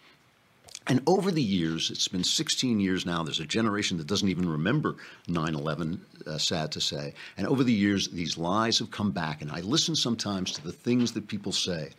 And 0.89 1.03
over 1.09 1.33
the 1.33 1.43
years, 1.43 1.91
it's 1.91 2.07
been 2.07 2.23
16 2.23 2.79
years 2.79 3.05
now, 3.05 3.25
there's 3.25 3.41
a 3.41 3.47
generation 3.47 3.97
that 3.99 4.07
doesn't 4.07 4.29
even 4.29 4.49
remember 4.49 4.95
9 5.27 5.55
11, 5.55 6.01
uh, 6.27 6.39
sad 6.39 6.71
to 6.73 6.81
say. 6.81 7.13
And 7.37 7.47
over 7.49 7.65
the 7.65 7.73
years, 7.73 8.09
these 8.09 8.39
lies 8.39 8.79
have 8.79 8.93
come 8.93 9.11
back. 9.11 9.43
And 9.43 9.51
I 9.51 9.61
listen 9.63 9.97
sometimes 9.97 10.53
to 10.53 10.63
the 10.63 10.71
things 10.71 11.11
that 11.13 11.27
people 11.27 11.51
say 11.51 11.91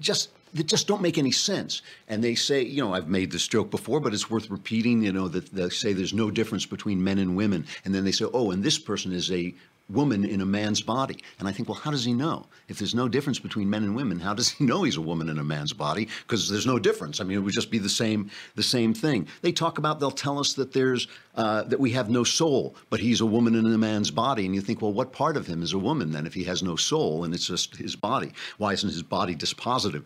just 0.00 0.30
that 0.54 0.66
just 0.66 0.86
don't 0.86 1.02
make 1.02 1.18
any 1.18 1.30
sense. 1.30 1.82
And 2.08 2.22
they 2.22 2.34
say, 2.34 2.62
you 2.62 2.82
know, 2.82 2.94
I've 2.94 3.08
made 3.08 3.30
this 3.30 3.46
joke 3.48 3.70
before, 3.70 4.00
but 4.00 4.14
it's 4.14 4.30
worth 4.30 4.50
repeating. 4.50 5.02
You 5.02 5.12
know, 5.12 5.28
that 5.28 5.52
they 5.52 5.68
say 5.70 5.92
there's 5.92 6.14
no 6.14 6.30
difference 6.30 6.66
between 6.66 7.02
men 7.02 7.18
and 7.18 7.36
women, 7.36 7.66
and 7.84 7.94
then 7.94 8.04
they 8.04 8.12
say, 8.12 8.26
oh, 8.32 8.50
and 8.50 8.62
this 8.62 8.78
person 8.78 9.12
is 9.12 9.30
a 9.30 9.54
woman 9.90 10.24
in 10.24 10.40
a 10.40 10.46
man's 10.46 10.82
body. 10.82 11.18
And 11.38 11.48
I 11.48 11.52
think, 11.52 11.68
well, 11.68 11.78
how 11.78 11.90
does 11.90 12.04
he 12.04 12.12
know? 12.12 12.46
If 12.68 12.78
there's 12.78 12.94
no 12.94 13.08
difference 13.08 13.38
between 13.38 13.70
men 13.70 13.84
and 13.84 13.96
women, 13.96 14.20
how 14.20 14.34
does 14.34 14.50
he 14.50 14.64
know 14.64 14.82
he's 14.82 14.96
a 14.96 15.02
woman 15.02 15.28
in 15.28 15.38
a 15.38 15.44
man's 15.44 15.72
body? 15.72 16.08
Because 16.26 16.50
there's 16.50 16.66
no 16.66 16.78
difference. 16.78 17.20
I 17.20 17.24
mean, 17.24 17.38
it 17.38 17.40
would 17.40 17.54
just 17.54 17.70
be 17.70 17.78
the 17.78 17.88
same 17.88 18.30
the 18.54 18.62
same 18.62 18.92
thing. 18.92 19.26
They 19.40 19.52
talk 19.52 19.78
about 19.78 20.00
they'll 20.00 20.10
tell 20.10 20.38
us 20.38 20.52
that 20.54 20.72
there's 20.72 21.08
uh, 21.36 21.62
that 21.64 21.80
we 21.80 21.92
have 21.92 22.10
no 22.10 22.24
soul, 22.24 22.76
but 22.90 23.00
he's 23.00 23.20
a 23.20 23.26
woman 23.26 23.54
in 23.54 23.64
a 23.66 23.78
man's 23.78 24.10
body. 24.10 24.44
And 24.44 24.54
you 24.54 24.60
think, 24.60 24.82
well, 24.82 24.92
what 24.92 25.12
part 25.12 25.36
of 25.36 25.46
him 25.46 25.62
is 25.62 25.72
a 25.72 25.78
woman 25.78 26.10
then 26.10 26.26
if 26.26 26.34
he 26.34 26.44
has 26.44 26.62
no 26.62 26.76
soul 26.76 27.24
and 27.24 27.32
it's 27.32 27.46
just 27.46 27.76
his 27.76 27.96
body? 27.96 28.32
Why 28.58 28.72
isn't 28.74 28.88
his 28.88 29.02
body 29.02 29.34
dispositive? 29.34 30.04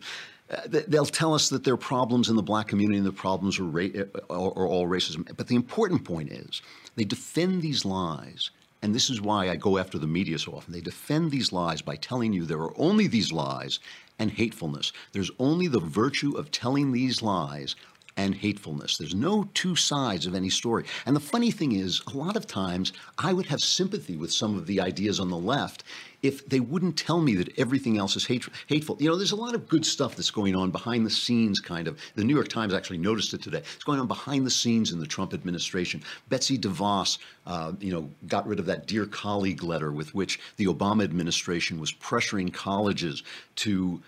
Th- 0.71 0.85
they'll 0.87 1.05
tell 1.05 1.33
us 1.33 1.49
that 1.49 1.63
there 1.63 1.73
are 1.73 1.77
problems 1.77 2.29
in 2.29 2.35
the 2.35 2.43
black 2.43 2.67
community 2.67 2.97
and 2.97 3.07
the 3.07 3.11
problems 3.11 3.59
are, 3.59 3.63
ra- 3.63 4.03
are, 4.29 4.53
are 4.57 4.67
all 4.67 4.87
racism. 4.87 5.25
But 5.35 5.47
the 5.47 5.55
important 5.55 6.03
point 6.03 6.31
is 6.31 6.61
they 6.95 7.03
defend 7.03 7.61
these 7.61 7.85
lies 7.85 8.51
and 8.83 8.93
this 8.93 9.09
is 9.09 9.21
why 9.21 9.49
I 9.49 9.55
go 9.55 9.77
after 9.77 9.97
the 9.97 10.07
media 10.07 10.37
so 10.37 10.51
often. 10.51 10.73
They 10.73 10.81
defend 10.81 11.31
these 11.31 11.53
lies 11.53 11.81
by 11.81 11.95
telling 11.95 12.33
you 12.33 12.43
there 12.43 12.59
are 12.59 12.77
only 12.77 13.07
these 13.07 13.31
lies 13.31 13.79
and 14.19 14.29
hatefulness. 14.29 14.91
There's 15.13 15.31
only 15.39 15.67
the 15.67 15.79
virtue 15.79 16.35
of 16.35 16.51
telling 16.51 16.91
these 16.91 17.21
lies 17.21 17.77
and 18.17 18.35
hatefulness. 18.35 18.97
There's 18.97 19.15
no 19.15 19.49
two 19.53 19.77
sides 19.77 20.27
of 20.27 20.35
any 20.35 20.49
story. 20.49 20.83
And 21.05 21.15
the 21.15 21.21
funny 21.21 21.49
thing 21.49 21.71
is, 21.71 22.01
a 22.13 22.17
lot 22.17 22.35
of 22.35 22.45
times 22.45 22.91
I 23.17 23.31
would 23.31 23.45
have 23.45 23.61
sympathy 23.61 24.17
with 24.17 24.33
some 24.33 24.57
of 24.57 24.67
the 24.67 24.81
ideas 24.81 25.17
on 25.17 25.29
the 25.29 25.37
left 25.37 25.85
if 26.23 26.47
they 26.47 26.61
wouldn't 26.61 26.97
tell 26.97 27.21
me 27.21 27.35
that 27.35 27.59
everything 27.59 27.97
else 27.97 28.15
is 28.15 28.25
hate, 28.25 28.47
hateful. 28.67 28.95
You 28.99 29.09
know, 29.09 29.17
there's 29.17 29.33
a 29.33 29.35
lot 29.35 29.53
of 29.53 29.67
good 29.67 29.85
stuff 29.85 30.15
that's 30.15 30.31
going 30.31 30.55
on 30.55 30.71
behind 30.71 31.05
the 31.05 31.09
scenes, 31.09 31.59
kind 31.59 31.87
of. 31.87 31.99
The 32.15 32.23
New 32.23 32.33
York 32.33 32.47
Times 32.47 32.73
actually 32.73 32.97
noticed 32.97 33.33
it 33.33 33.43
today. 33.43 33.61
It's 33.75 33.83
going 33.83 33.99
on 33.99 34.07
behind 34.07 34.45
the 34.45 34.51
scenes 34.51 34.93
in 34.93 34.99
the 34.99 35.05
Trump 35.05 35.33
administration. 35.33 36.01
Betsy 36.29 36.57
DeVos, 36.57 37.17
uh, 37.45 37.73
you 37.79 37.91
know, 37.91 38.09
got 38.27 38.47
rid 38.47 38.59
of 38.59 38.65
that 38.67 38.87
dear 38.87 39.05
colleague 39.05 39.63
letter 39.63 39.91
with 39.91 40.15
which 40.15 40.39
the 40.55 40.65
Obama 40.65 41.03
administration 41.03 41.79
was 41.79 41.91
pressuring 41.91 42.53
colleges 42.53 43.21
to 43.57 44.01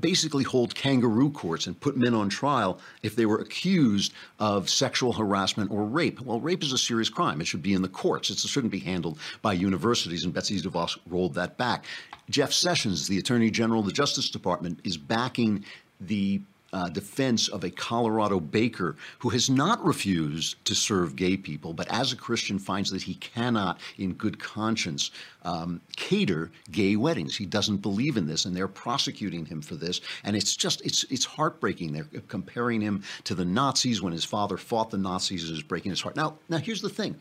basically 0.00 0.44
hold 0.44 0.74
kangaroo 0.74 1.30
courts 1.30 1.66
and 1.66 1.78
put 1.80 1.96
men 1.96 2.14
on 2.14 2.28
trial 2.28 2.78
if 3.02 3.16
they 3.16 3.26
were 3.26 3.38
accused 3.38 4.12
of 4.38 4.68
sexual 4.68 5.12
harassment 5.12 5.70
or 5.70 5.84
rape. 5.84 6.20
Well, 6.20 6.40
rape 6.40 6.62
is 6.62 6.72
a 6.72 6.78
serious 6.78 7.08
crime. 7.08 7.40
It 7.40 7.46
should 7.46 7.62
be 7.62 7.74
in 7.74 7.82
the 7.82 7.88
courts. 7.88 8.30
It 8.30 8.38
shouldn't 8.38 8.72
be 8.72 8.80
handled 8.80 9.18
by 9.42 9.52
universities, 9.52 10.24
and 10.24 10.32
Betsy 10.32 10.60
DeVos 10.60 10.98
rolled 11.08 11.34
that 11.34 11.56
back. 11.58 11.84
Jeff 12.28 12.52
Sessions, 12.52 13.08
the 13.08 13.18
Attorney 13.18 13.50
General 13.50 13.80
of 13.80 13.86
the 13.86 13.92
Justice 13.92 14.30
Department, 14.30 14.78
is 14.84 14.96
backing 14.96 15.64
the 16.00 16.40
uh, 16.72 16.88
defense 16.88 17.48
of 17.48 17.64
a 17.64 17.70
Colorado 17.70 18.40
baker 18.40 18.96
who 19.18 19.30
has 19.30 19.50
not 19.50 19.84
refused 19.84 20.64
to 20.64 20.74
serve 20.74 21.16
gay 21.16 21.36
people, 21.36 21.72
but 21.72 21.88
as 21.88 22.12
a 22.12 22.16
Christian 22.16 22.58
finds 22.58 22.90
that 22.90 23.02
he 23.02 23.14
cannot, 23.14 23.80
in 23.98 24.14
good 24.14 24.38
conscience, 24.38 25.10
um, 25.42 25.80
cater 25.96 26.50
gay 26.70 26.96
weddings. 26.96 27.36
He 27.36 27.46
doesn't 27.46 27.78
believe 27.78 28.16
in 28.16 28.26
this, 28.26 28.44
and 28.44 28.54
they're 28.54 28.68
prosecuting 28.68 29.46
him 29.46 29.62
for 29.62 29.74
this. 29.74 30.00
And 30.24 30.36
it's 30.36 30.54
just 30.56 30.80
it's 30.82 31.04
it's 31.04 31.24
heartbreaking. 31.24 31.92
They're 31.92 32.20
comparing 32.28 32.80
him 32.80 33.02
to 33.24 33.34
the 33.34 33.44
Nazis 33.44 34.02
when 34.02 34.12
his 34.12 34.24
father 34.24 34.56
fought 34.56 34.90
the 34.90 34.98
Nazis. 34.98 35.50
Is 35.50 35.62
breaking 35.62 35.90
his 35.90 36.00
heart. 36.00 36.16
Now, 36.16 36.36
now 36.48 36.58
here's 36.58 36.82
the 36.82 36.88
thing: 36.90 37.16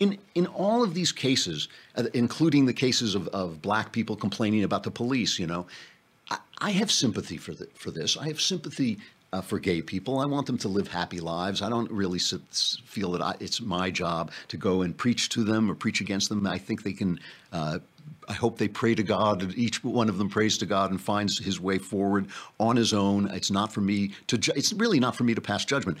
in 0.00 0.18
in 0.34 0.46
all 0.46 0.82
of 0.82 0.94
these 0.94 1.12
cases, 1.12 1.68
uh, 1.96 2.04
including 2.14 2.66
the 2.66 2.72
cases 2.72 3.14
of, 3.14 3.28
of 3.28 3.60
black 3.60 3.92
people 3.92 4.16
complaining 4.16 4.64
about 4.64 4.82
the 4.82 4.90
police, 4.90 5.38
you 5.38 5.46
know. 5.46 5.66
I 6.58 6.70
have 6.70 6.90
sympathy 6.90 7.36
for 7.36 7.52
the, 7.52 7.66
for 7.74 7.90
this. 7.90 8.16
I 8.16 8.26
have 8.28 8.40
sympathy 8.40 8.98
uh, 9.32 9.40
for 9.40 9.58
gay 9.58 9.82
people. 9.82 10.20
I 10.20 10.26
want 10.26 10.46
them 10.46 10.56
to 10.58 10.68
live 10.68 10.88
happy 10.88 11.20
lives. 11.20 11.60
I 11.60 11.68
don't 11.68 11.90
really 11.90 12.18
s- 12.18 12.78
feel 12.84 13.10
that 13.12 13.20
I, 13.22 13.34
it's 13.40 13.60
my 13.60 13.90
job 13.90 14.30
to 14.48 14.56
go 14.56 14.82
and 14.82 14.96
preach 14.96 15.28
to 15.30 15.44
them 15.44 15.70
or 15.70 15.74
preach 15.74 16.00
against 16.00 16.28
them. 16.28 16.46
I 16.46 16.58
think 16.58 16.82
they 16.82 16.92
can. 16.92 17.18
Uh, 17.52 17.80
I 18.28 18.32
hope 18.32 18.58
they 18.58 18.68
pray 18.68 18.94
to 18.94 19.02
God. 19.02 19.42
and 19.42 19.56
Each 19.58 19.82
one 19.82 20.08
of 20.08 20.18
them 20.18 20.30
prays 20.30 20.56
to 20.58 20.66
God 20.66 20.90
and 20.90 21.00
finds 21.00 21.38
his 21.38 21.60
way 21.60 21.78
forward 21.78 22.28
on 22.58 22.76
his 22.76 22.94
own. 22.94 23.28
It's 23.30 23.50
not 23.50 23.72
for 23.72 23.80
me 23.80 24.12
to. 24.28 24.38
Ju- 24.38 24.52
it's 24.56 24.72
really 24.72 25.00
not 25.00 25.16
for 25.16 25.24
me 25.24 25.34
to 25.34 25.40
pass 25.40 25.64
judgment 25.64 25.98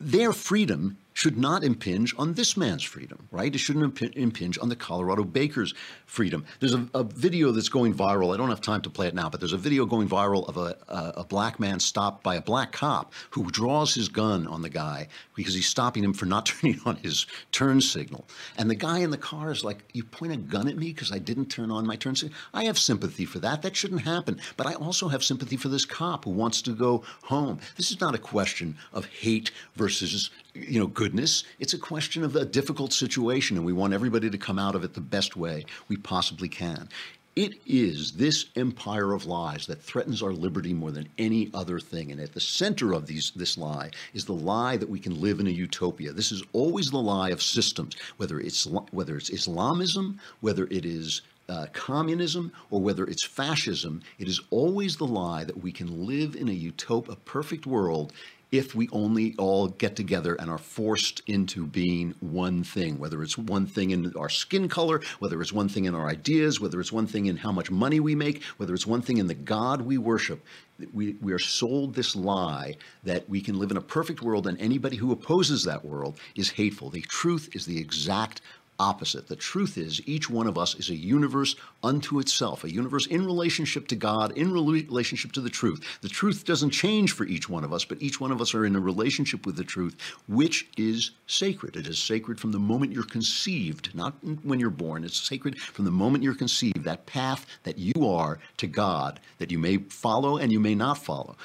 their 0.00 0.32
freedom 0.32 0.96
should 1.20 1.36
not 1.36 1.62
impinge 1.62 2.14
on 2.16 2.32
this 2.32 2.56
man's 2.56 2.82
freedom, 2.82 3.28
right? 3.30 3.54
It 3.54 3.58
shouldn't 3.58 4.00
impinge 4.16 4.58
on 4.58 4.70
the 4.70 4.74
Colorado 4.74 5.22
baker's 5.22 5.74
freedom. 6.06 6.46
There's 6.60 6.72
a, 6.72 6.88
a 6.94 7.04
video 7.04 7.52
that's 7.52 7.68
going 7.68 7.92
viral. 7.94 8.32
I 8.32 8.38
don't 8.38 8.48
have 8.48 8.62
time 8.62 8.80
to 8.80 8.90
play 8.90 9.06
it 9.06 9.14
now, 9.14 9.28
but 9.28 9.38
there's 9.38 9.52
a 9.52 9.58
video 9.58 9.84
going 9.84 10.08
viral 10.08 10.48
of 10.48 10.56
a, 10.56 10.78
a, 10.88 11.20
a 11.20 11.24
black 11.24 11.60
man 11.60 11.78
stopped 11.78 12.22
by 12.22 12.36
a 12.36 12.40
black 12.40 12.72
cop 12.72 13.12
who 13.28 13.50
draws 13.50 13.94
his 13.94 14.08
gun 14.08 14.46
on 14.46 14.62
the 14.62 14.70
guy 14.70 15.08
because 15.34 15.52
he's 15.52 15.68
stopping 15.68 16.02
him 16.02 16.14
for 16.14 16.24
not 16.24 16.46
turning 16.46 16.80
on 16.86 16.96
his 16.96 17.26
turn 17.52 17.82
signal. 17.82 18.26
And 18.56 18.70
the 18.70 18.74
guy 18.74 19.00
in 19.00 19.10
the 19.10 19.18
car 19.18 19.50
is 19.50 19.62
like, 19.62 19.84
You 19.92 20.04
point 20.04 20.32
a 20.32 20.38
gun 20.38 20.68
at 20.68 20.76
me 20.78 20.86
because 20.86 21.12
I 21.12 21.18
didn't 21.18 21.50
turn 21.50 21.70
on 21.70 21.86
my 21.86 21.96
turn 21.96 22.16
signal? 22.16 22.38
I 22.54 22.64
have 22.64 22.78
sympathy 22.78 23.26
for 23.26 23.40
that. 23.40 23.60
That 23.60 23.76
shouldn't 23.76 24.02
happen. 24.02 24.40
But 24.56 24.68
I 24.68 24.72
also 24.72 25.08
have 25.08 25.22
sympathy 25.22 25.58
for 25.58 25.68
this 25.68 25.84
cop 25.84 26.24
who 26.24 26.30
wants 26.30 26.62
to 26.62 26.74
go 26.74 27.02
home. 27.24 27.60
This 27.76 27.90
is 27.90 28.00
not 28.00 28.14
a 28.14 28.18
question 28.18 28.78
of 28.94 29.04
hate 29.04 29.50
versus 29.76 30.30
you 30.54 30.80
know 30.80 30.86
goodness 30.86 31.44
it's 31.58 31.74
a 31.74 31.78
question 31.78 32.24
of 32.24 32.36
a 32.36 32.44
difficult 32.44 32.92
situation 32.92 33.56
and 33.56 33.64
we 33.64 33.72
want 33.72 33.92
everybody 33.92 34.30
to 34.30 34.38
come 34.38 34.58
out 34.58 34.74
of 34.74 34.84
it 34.84 34.94
the 34.94 35.00
best 35.00 35.36
way 35.36 35.64
we 35.88 35.96
possibly 35.96 36.48
can. 36.48 36.88
It 37.36 37.54
is 37.64 38.12
this 38.12 38.46
empire 38.56 39.12
of 39.12 39.24
lies 39.24 39.66
that 39.66 39.80
threatens 39.80 40.20
our 40.20 40.32
liberty 40.32 40.74
more 40.74 40.90
than 40.90 41.08
any 41.16 41.48
other 41.54 41.78
thing 41.78 42.10
and 42.10 42.20
at 42.20 42.34
the 42.34 42.40
center 42.40 42.92
of 42.92 43.06
these 43.06 43.32
this 43.36 43.56
lie 43.56 43.90
is 44.14 44.24
the 44.24 44.34
lie 44.34 44.76
that 44.76 44.90
we 44.90 44.98
can 44.98 45.20
live 45.20 45.38
in 45.38 45.46
a 45.46 45.50
utopia. 45.50 46.12
This 46.12 46.32
is 46.32 46.42
always 46.52 46.90
the 46.90 46.98
lie 46.98 47.30
of 47.30 47.42
systems 47.42 47.96
whether 48.16 48.40
it's 48.40 48.66
whether 48.90 49.16
it's 49.16 49.30
islamism 49.30 50.20
whether 50.40 50.64
it 50.66 50.84
is 50.84 51.22
uh, 51.48 51.66
communism 51.72 52.52
or 52.70 52.80
whether 52.80 53.04
it's 53.04 53.26
fascism, 53.26 54.00
it 54.20 54.28
is 54.28 54.40
always 54.50 54.96
the 54.96 55.06
lie 55.06 55.42
that 55.42 55.60
we 55.60 55.72
can 55.72 56.06
live 56.06 56.36
in 56.36 56.48
a 56.48 56.52
utopia, 56.52 57.14
a 57.14 57.16
perfect 57.16 57.66
world, 57.66 58.12
if 58.52 58.74
we 58.74 58.88
only 58.92 59.34
all 59.38 59.68
get 59.68 59.94
together 59.94 60.34
and 60.34 60.50
are 60.50 60.58
forced 60.58 61.22
into 61.26 61.66
being 61.66 62.14
one 62.20 62.64
thing, 62.64 62.98
whether 62.98 63.22
it's 63.22 63.38
one 63.38 63.66
thing 63.66 63.90
in 63.90 64.12
our 64.16 64.28
skin 64.28 64.68
color, 64.68 65.00
whether 65.20 65.40
it's 65.40 65.52
one 65.52 65.68
thing 65.68 65.84
in 65.84 65.94
our 65.94 66.08
ideas, 66.08 66.60
whether 66.60 66.80
it's 66.80 66.92
one 66.92 67.06
thing 67.06 67.26
in 67.26 67.36
how 67.36 67.52
much 67.52 67.70
money 67.70 68.00
we 68.00 68.14
make, 68.14 68.42
whether 68.56 68.74
it's 68.74 68.86
one 68.86 69.02
thing 69.02 69.18
in 69.18 69.26
the 69.26 69.34
God 69.34 69.82
we 69.82 69.98
worship. 69.98 70.44
We, 70.92 71.16
we 71.20 71.32
are 71.32 71.38
sold 71.38 71.94
this 71.94 72.16
lie 72.16 72.76
that 73.04 73.28
we 73.28 73.40
can 73.42 73.58
live 73.58 73.70
in 73.70 73.76
a 73.76 73.82
perfect 73.82 74.22
world 74.22 74.46
and 74.46 74.58
anybody 74.58 74.96
who 74.96 75.12
opposes 75.12 75.62
that 75.64 75.84
world 75.84 76.18
is 76.34 76.50
hateful. 76.50 76.88
The 76.88 77.02
truth 77.02 77.50
is 77.54 77.66
the 77.66 77.78
exact 77.78 78.40
opposite. 78.80 79.28
The 79.28 79.36
truth 79.36 79.76
is, 79.76 80.00
each 80.06 80.30
one 80.30 80.46
of 80.46 80.56
us 80.56 80.74
is 80.74 80.88
a 80.88 80.96
universe 80.96 81.54
unto 81.84 82.18
itself, 82.18 82.64
a 82.64 82.72
universe 82.72 83.06
in 83.06 83.24
relationship 83.26 83.86
to 83.88 83.96
God, 83.96 84.32
in 84.36 84.52
relationship 84.52 85.32
to 85.32 85.42
the 85.42 85.50
truth. 85.50 85.84
The 86.00 86.08
truth 86.08 86.46
doesn't 86.46 86.70
change 86.70 87.12
for 87.12 87.24
each 87.24 87.48
one 87.48 87.62
of 87.62 87.72
us, 87.72 87.84
but 87.84 88.00
each 88.00 88.20
one 88.20 88.32
of 88.32 88.40
us 88.40 88.54
are 88.54 88.64
in 88.64 88.74
a 88.74 88.80
relationship 88.80 89.44
with 89.44 89.56
the 89.56 89.64
truth, 89.64 89.96
which 90.26 90.66
is 90.78 91.10
sacred. 91.26 91.76
It 91.76 91.86
is 91.86 91.98
sacred 91.98 92.40
from 92.40 92.52
the 92.52 92.58
moment 92.58 92.92
you're 92.92 93.04
conceived, 93.04 93.94
not 93.94 94.14
when 94.42 94.58
you're 94.58 94.70
born. 94.70 95.04
It's 95.04 95.20
sacred 95.20 95.60
from 95.60 95.84
the 95.84 95.90
moment 95.90 96.24
you're 96.24 96.34
conceived, 96.34 96.84
that 96.84 97.04
path 97.04 97.44
that 97.64 97.78
you 97.78 98.08
are 98.08 98.38
to 98.56 98.66
God, 98.66 99.20
that 99.38 99.50
you 99.50 99.58
may 99.58 99.76
follow 99.76 100.38
and 100.38 100.50
you 100.50 100.58
may 100.58 100.74
not 100.74 100.96
follow. 100.96 101.36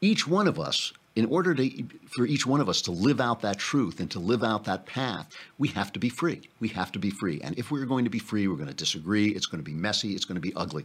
Each 0.00 0.28
one 0.28 0.46
of 0.46 0.60
us 0.60 0.92
in 1.14 1.26
order 1.26 1.54
to, 1.54 1.84
for 2.14 2.26
each 2.26 2.46
one 2.46 2.60
of 2.60 2.68
us 2.68 2.80
to 2.82 2.90
live 2.90 3.20
out 3.20 3.42
that 3.42 3.58
truth 3.58 4.00
and 4.00 4.10
to 4.10 4.18
live 4.18 4.42
out 4.42 4.64
that 4.64 4.86
path, 4.86 5.34
we 5.58 5.68
have 5.68 5.92
to 5.92 5.98
be 5.98 6.08
free. 6.08 6.48
We 6.58 6.68
have 6.68 6.90
to 6.92 6.98
be 6.98 7.10
free. 7.10 7.40
And 7.42 7.58
if 7.58 7.70
we're 7.70 7.84
going 7.84 8.04
to 8.04 8.10
be 8.10 8.18
free, 8.18 8.48
we're 8.48 8.56
going 8.56 8.68
to 8.68 8.74
disagree. 8.74 9.28
It's 9.28 9.46
going 9.46 9.62
to 9.62 9.70
be 9.70 9.76
messy. 9.76 10.14
It's 10.14 10.24
going 10.24 10.36
to 10.36 10.40
be 10.40 10.54
ugly. 10.54 10.84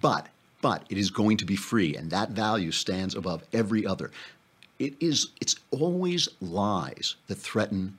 But, 0.00 0.28
but 0.62 0.84
it 0.88 0.98
is 0.98 1.10
going 1.10 1.36
to 1.38 1.44
be 1.44 1.56
free. 1.56 1.96
And 1.96 2.10
that 2.10 2.30
value 2.30 2.70
stands 2.70 3.16
above 3.16 3.42
every 3.52 3.84
other. 3.84 4.12
It 4.78 4.94
is, 5.00 5.30
it's 5.40 5.56
always 5.72 6.28
lies 6.40 7.16
that 7.26 7.34
threaten, 7.34 7.98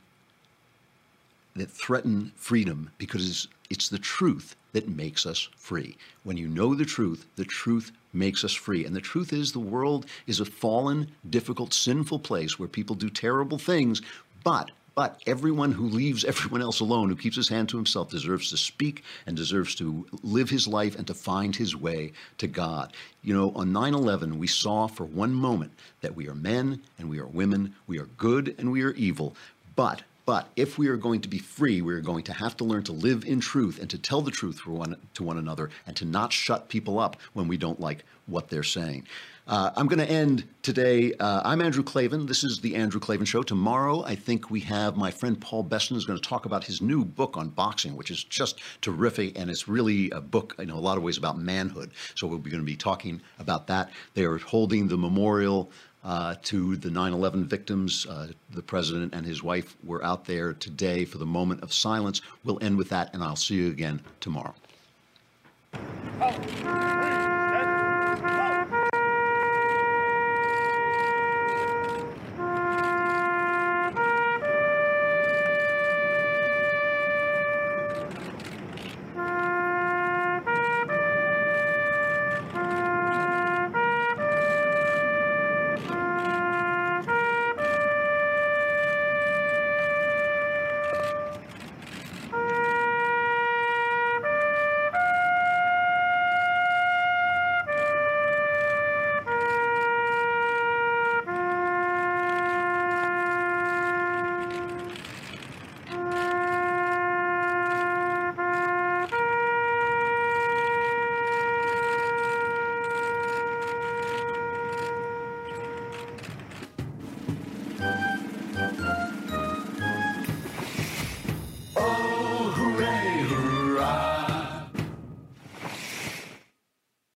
that 1.55 1.69
threaten 1.69 2.31
freedom 2.37 2.91
because 2.97 3.29
it's, 3.29 3.47
it's 3.69 3.89
the 3.89 3.99
truth 3.99 4.55
that 4.73 4.87
makes 4.87 5.25
us 5.25 5.49
free. 5.55 5.97
When 6.23 6.37
you 6.37 6.47
know 6.47 6.75
the 6.75 6.85
truth, 6.85 7.25
the 7.35 7.45
truth 7.45 7.91
makes 8.13 8.43
us 8.43 8.53
free. 8.53 8.85
And 8.85 8.95
the 8.95 9.01
truth 9.01 9.33
is, 9.33 9.51
the 9.51 9.59
world 9.59 10.05
is 10.27 10.39
a 10.39 10.45
fallen, 10.45 11.11
difficult, 11.29 11.73
sinful 11.73 12.19
place 12.19 12.59
where 12.59 12.67
people 12.67 12.95
do 12.95 13.09
terrible 13.09 13.57
things, 13.57 14.01
but 14.43 14.71
but 14.93 15.21
everyone 15.25 15.71
who 15.71 15.85
leaves 15.85 16.25
everyone 16.31 16.61
else 16.61 16.79
alone, 16.79 17.09
who 17.09 17.15
keeps 17.15 17.37
his 17.37 17.49
hand 17.49 17.69
to 17.69 17.77
himself, 17.77 18.09
deserves 18.09 18.49
to 18.49 18.57
speak 18.57 19.03
and 19.25 19.37
deserves 19.37 19.73
to 19.75 20.05
live 20.21 20.49
his 20.49 20.67
life 20.67 20.97
and 20.97 21.07
to 21.07 21.13
find 21.13 21.55
his 21.55 21.75
way 21.75 22.11
to 22.37 22.47
God. 22.47 22.93
You 23.23 23.33
know, 23.33 23.51
on 23.55 23.71
9 23.71 23.93
11, 23.93 24.37
we 24.37 24.47
saw 24.47 24.87
for 24.87 25.05
one 25.05 25.33
moment 25.33 25.71
that 26.01 26.15
we 26.15 26.27
are 26.27 26.35
men 26.35 26.81
and 26.99 27.09
we 27.09 27.19
are 27.19 27.25
women, 27.25 27.73
we 27.87 27.99
are 27.99 28.07
good 28.17 28.55
and 28.57 28.71
we 28.71 28.83
are 28.83 28.91
evil, 28.91 29.35
but 29.75 30.03
but 30.25 30.49
if 30.55 30.77
we 30.77 30.87
are 30.87 30.97
going 30.97 31.21
to 31.21 31.27
be 31.27 31.39
free, 31.39 31.81
we 31.81 31.93
are 31.93 32.01
going 32.01 32.23
to 32.23 32.33
have 32.33 32.55
to 32.57 32.63
learn 32.63 32.83
to 32.83 32.91
live 32.91 33.25
in 33.25 33.39
truth 33.39 33.79
and 33.79 33.89
to 33.89 33.97
tell 33.97 34.21
the 34.21 34.31
truth 34.31 34.65
one, 34.65 34.95
to 35.13 35.23
one 35.23 35.37
another 35.37 35.69
and 35.87 35.95
to 35.97 36.05
not 36.05 36.31
shut 36.31 36.69
people 36.69 36.99
up 36.99 37.17
when 37.33 37.47
we 37.47 37.57
don't 37.57 37.79
like 37.79 38.03
what 38.27 38.49
they're 38.49 38.63
saying. 38.63 39.05
Uh, 39.47 39.71
I'm 39.75 39.87
going 39.87 39.99
to 39.99 40.09
end 40.09 40.47
today. 40.61 41.13
Uh, 41.15 41.41
I'm 41.43 41.61
Andrew 41.61 41.83
Klavan. 41.83 42.27
This 42.27 42.43
is 42.43 42.61
the 42.61 42.75
Andrew 42.75 42.99
Klavan 42.99 43.25
Show. 43.25 43.41
Tomorrow, 43.41 44.03
I 44.03 44.15
think 44.15 44.51
we 44.51 44.59
have 44.61 44.95
my 44.95 45.09
friend 45.09 45.39
Paul 45.41 45.63
Beston 45.63 45.97
is 45.97 46.05
going 46.05 46.19
to 46.19 46.29
talk 46.29 46.45
about 46.45 46.63
his 46.63 46.81
new 46.81 47.03
book 47.03 47.35
on 47.35 47.49
boxing, 47.49 47.97
which 47.97 48.11
is 48.11 48.23
just 48.23 48.59
terrific, 48.81 49.37
and 49.37 49.49
it's 49.49 49.67
really 49.67 50.11
a 50.11 50.21
book 50.21 50.55
in 50.59 50.69
a 50.69 50.79
lot 50.79 50.95
of 50.95 51.03
ways 51.03 51.17
about 51.17 51.39
manhood. 51.39 51.91
So 52.15 52.27
we're 52.27 52.37
going 52.37 52.57
to 52.57 52.63
be 52.63 52.75
talking 52.75 53.19
about 53.39 53.67
that. 53.67 53.89
They 54.13 54.23
are 54.23 54.37
holding 54.37 54.87
the 54.87 54.97
memorial 54.97 55.71
uh, 56.03 56.35
to 56.43 56.75
the 56.77 56.89
9 56.89 57.13
11 57.13 57.45
victims. 57.45 58.05
Uh, 58.05 58.27
the 58.51 58.61
president 58.61 59.13
and 59.13 59.25
his 59.25 59.43
wife 59.43 59.75
were 59.83 60.03
out 60.03 60.25
there 60.25 60.53
today 60.53 61.05
for 61.05 61.17
the 61.17 61.25
moment 61.25 61.61
of 61.63 61.73
silence. 61.73 62.21
We'll 62.43 62.63
end 62.63 62.77
with 62.77 62.89
that, 62.89 63.13
and 63.13 63.23
I'll 63.23 63.35
see 63.35 63.55
you 63.55 63.69
again 63.69 64.01
tomorrow. 64.19 64.55
Oh. 66.19 67.40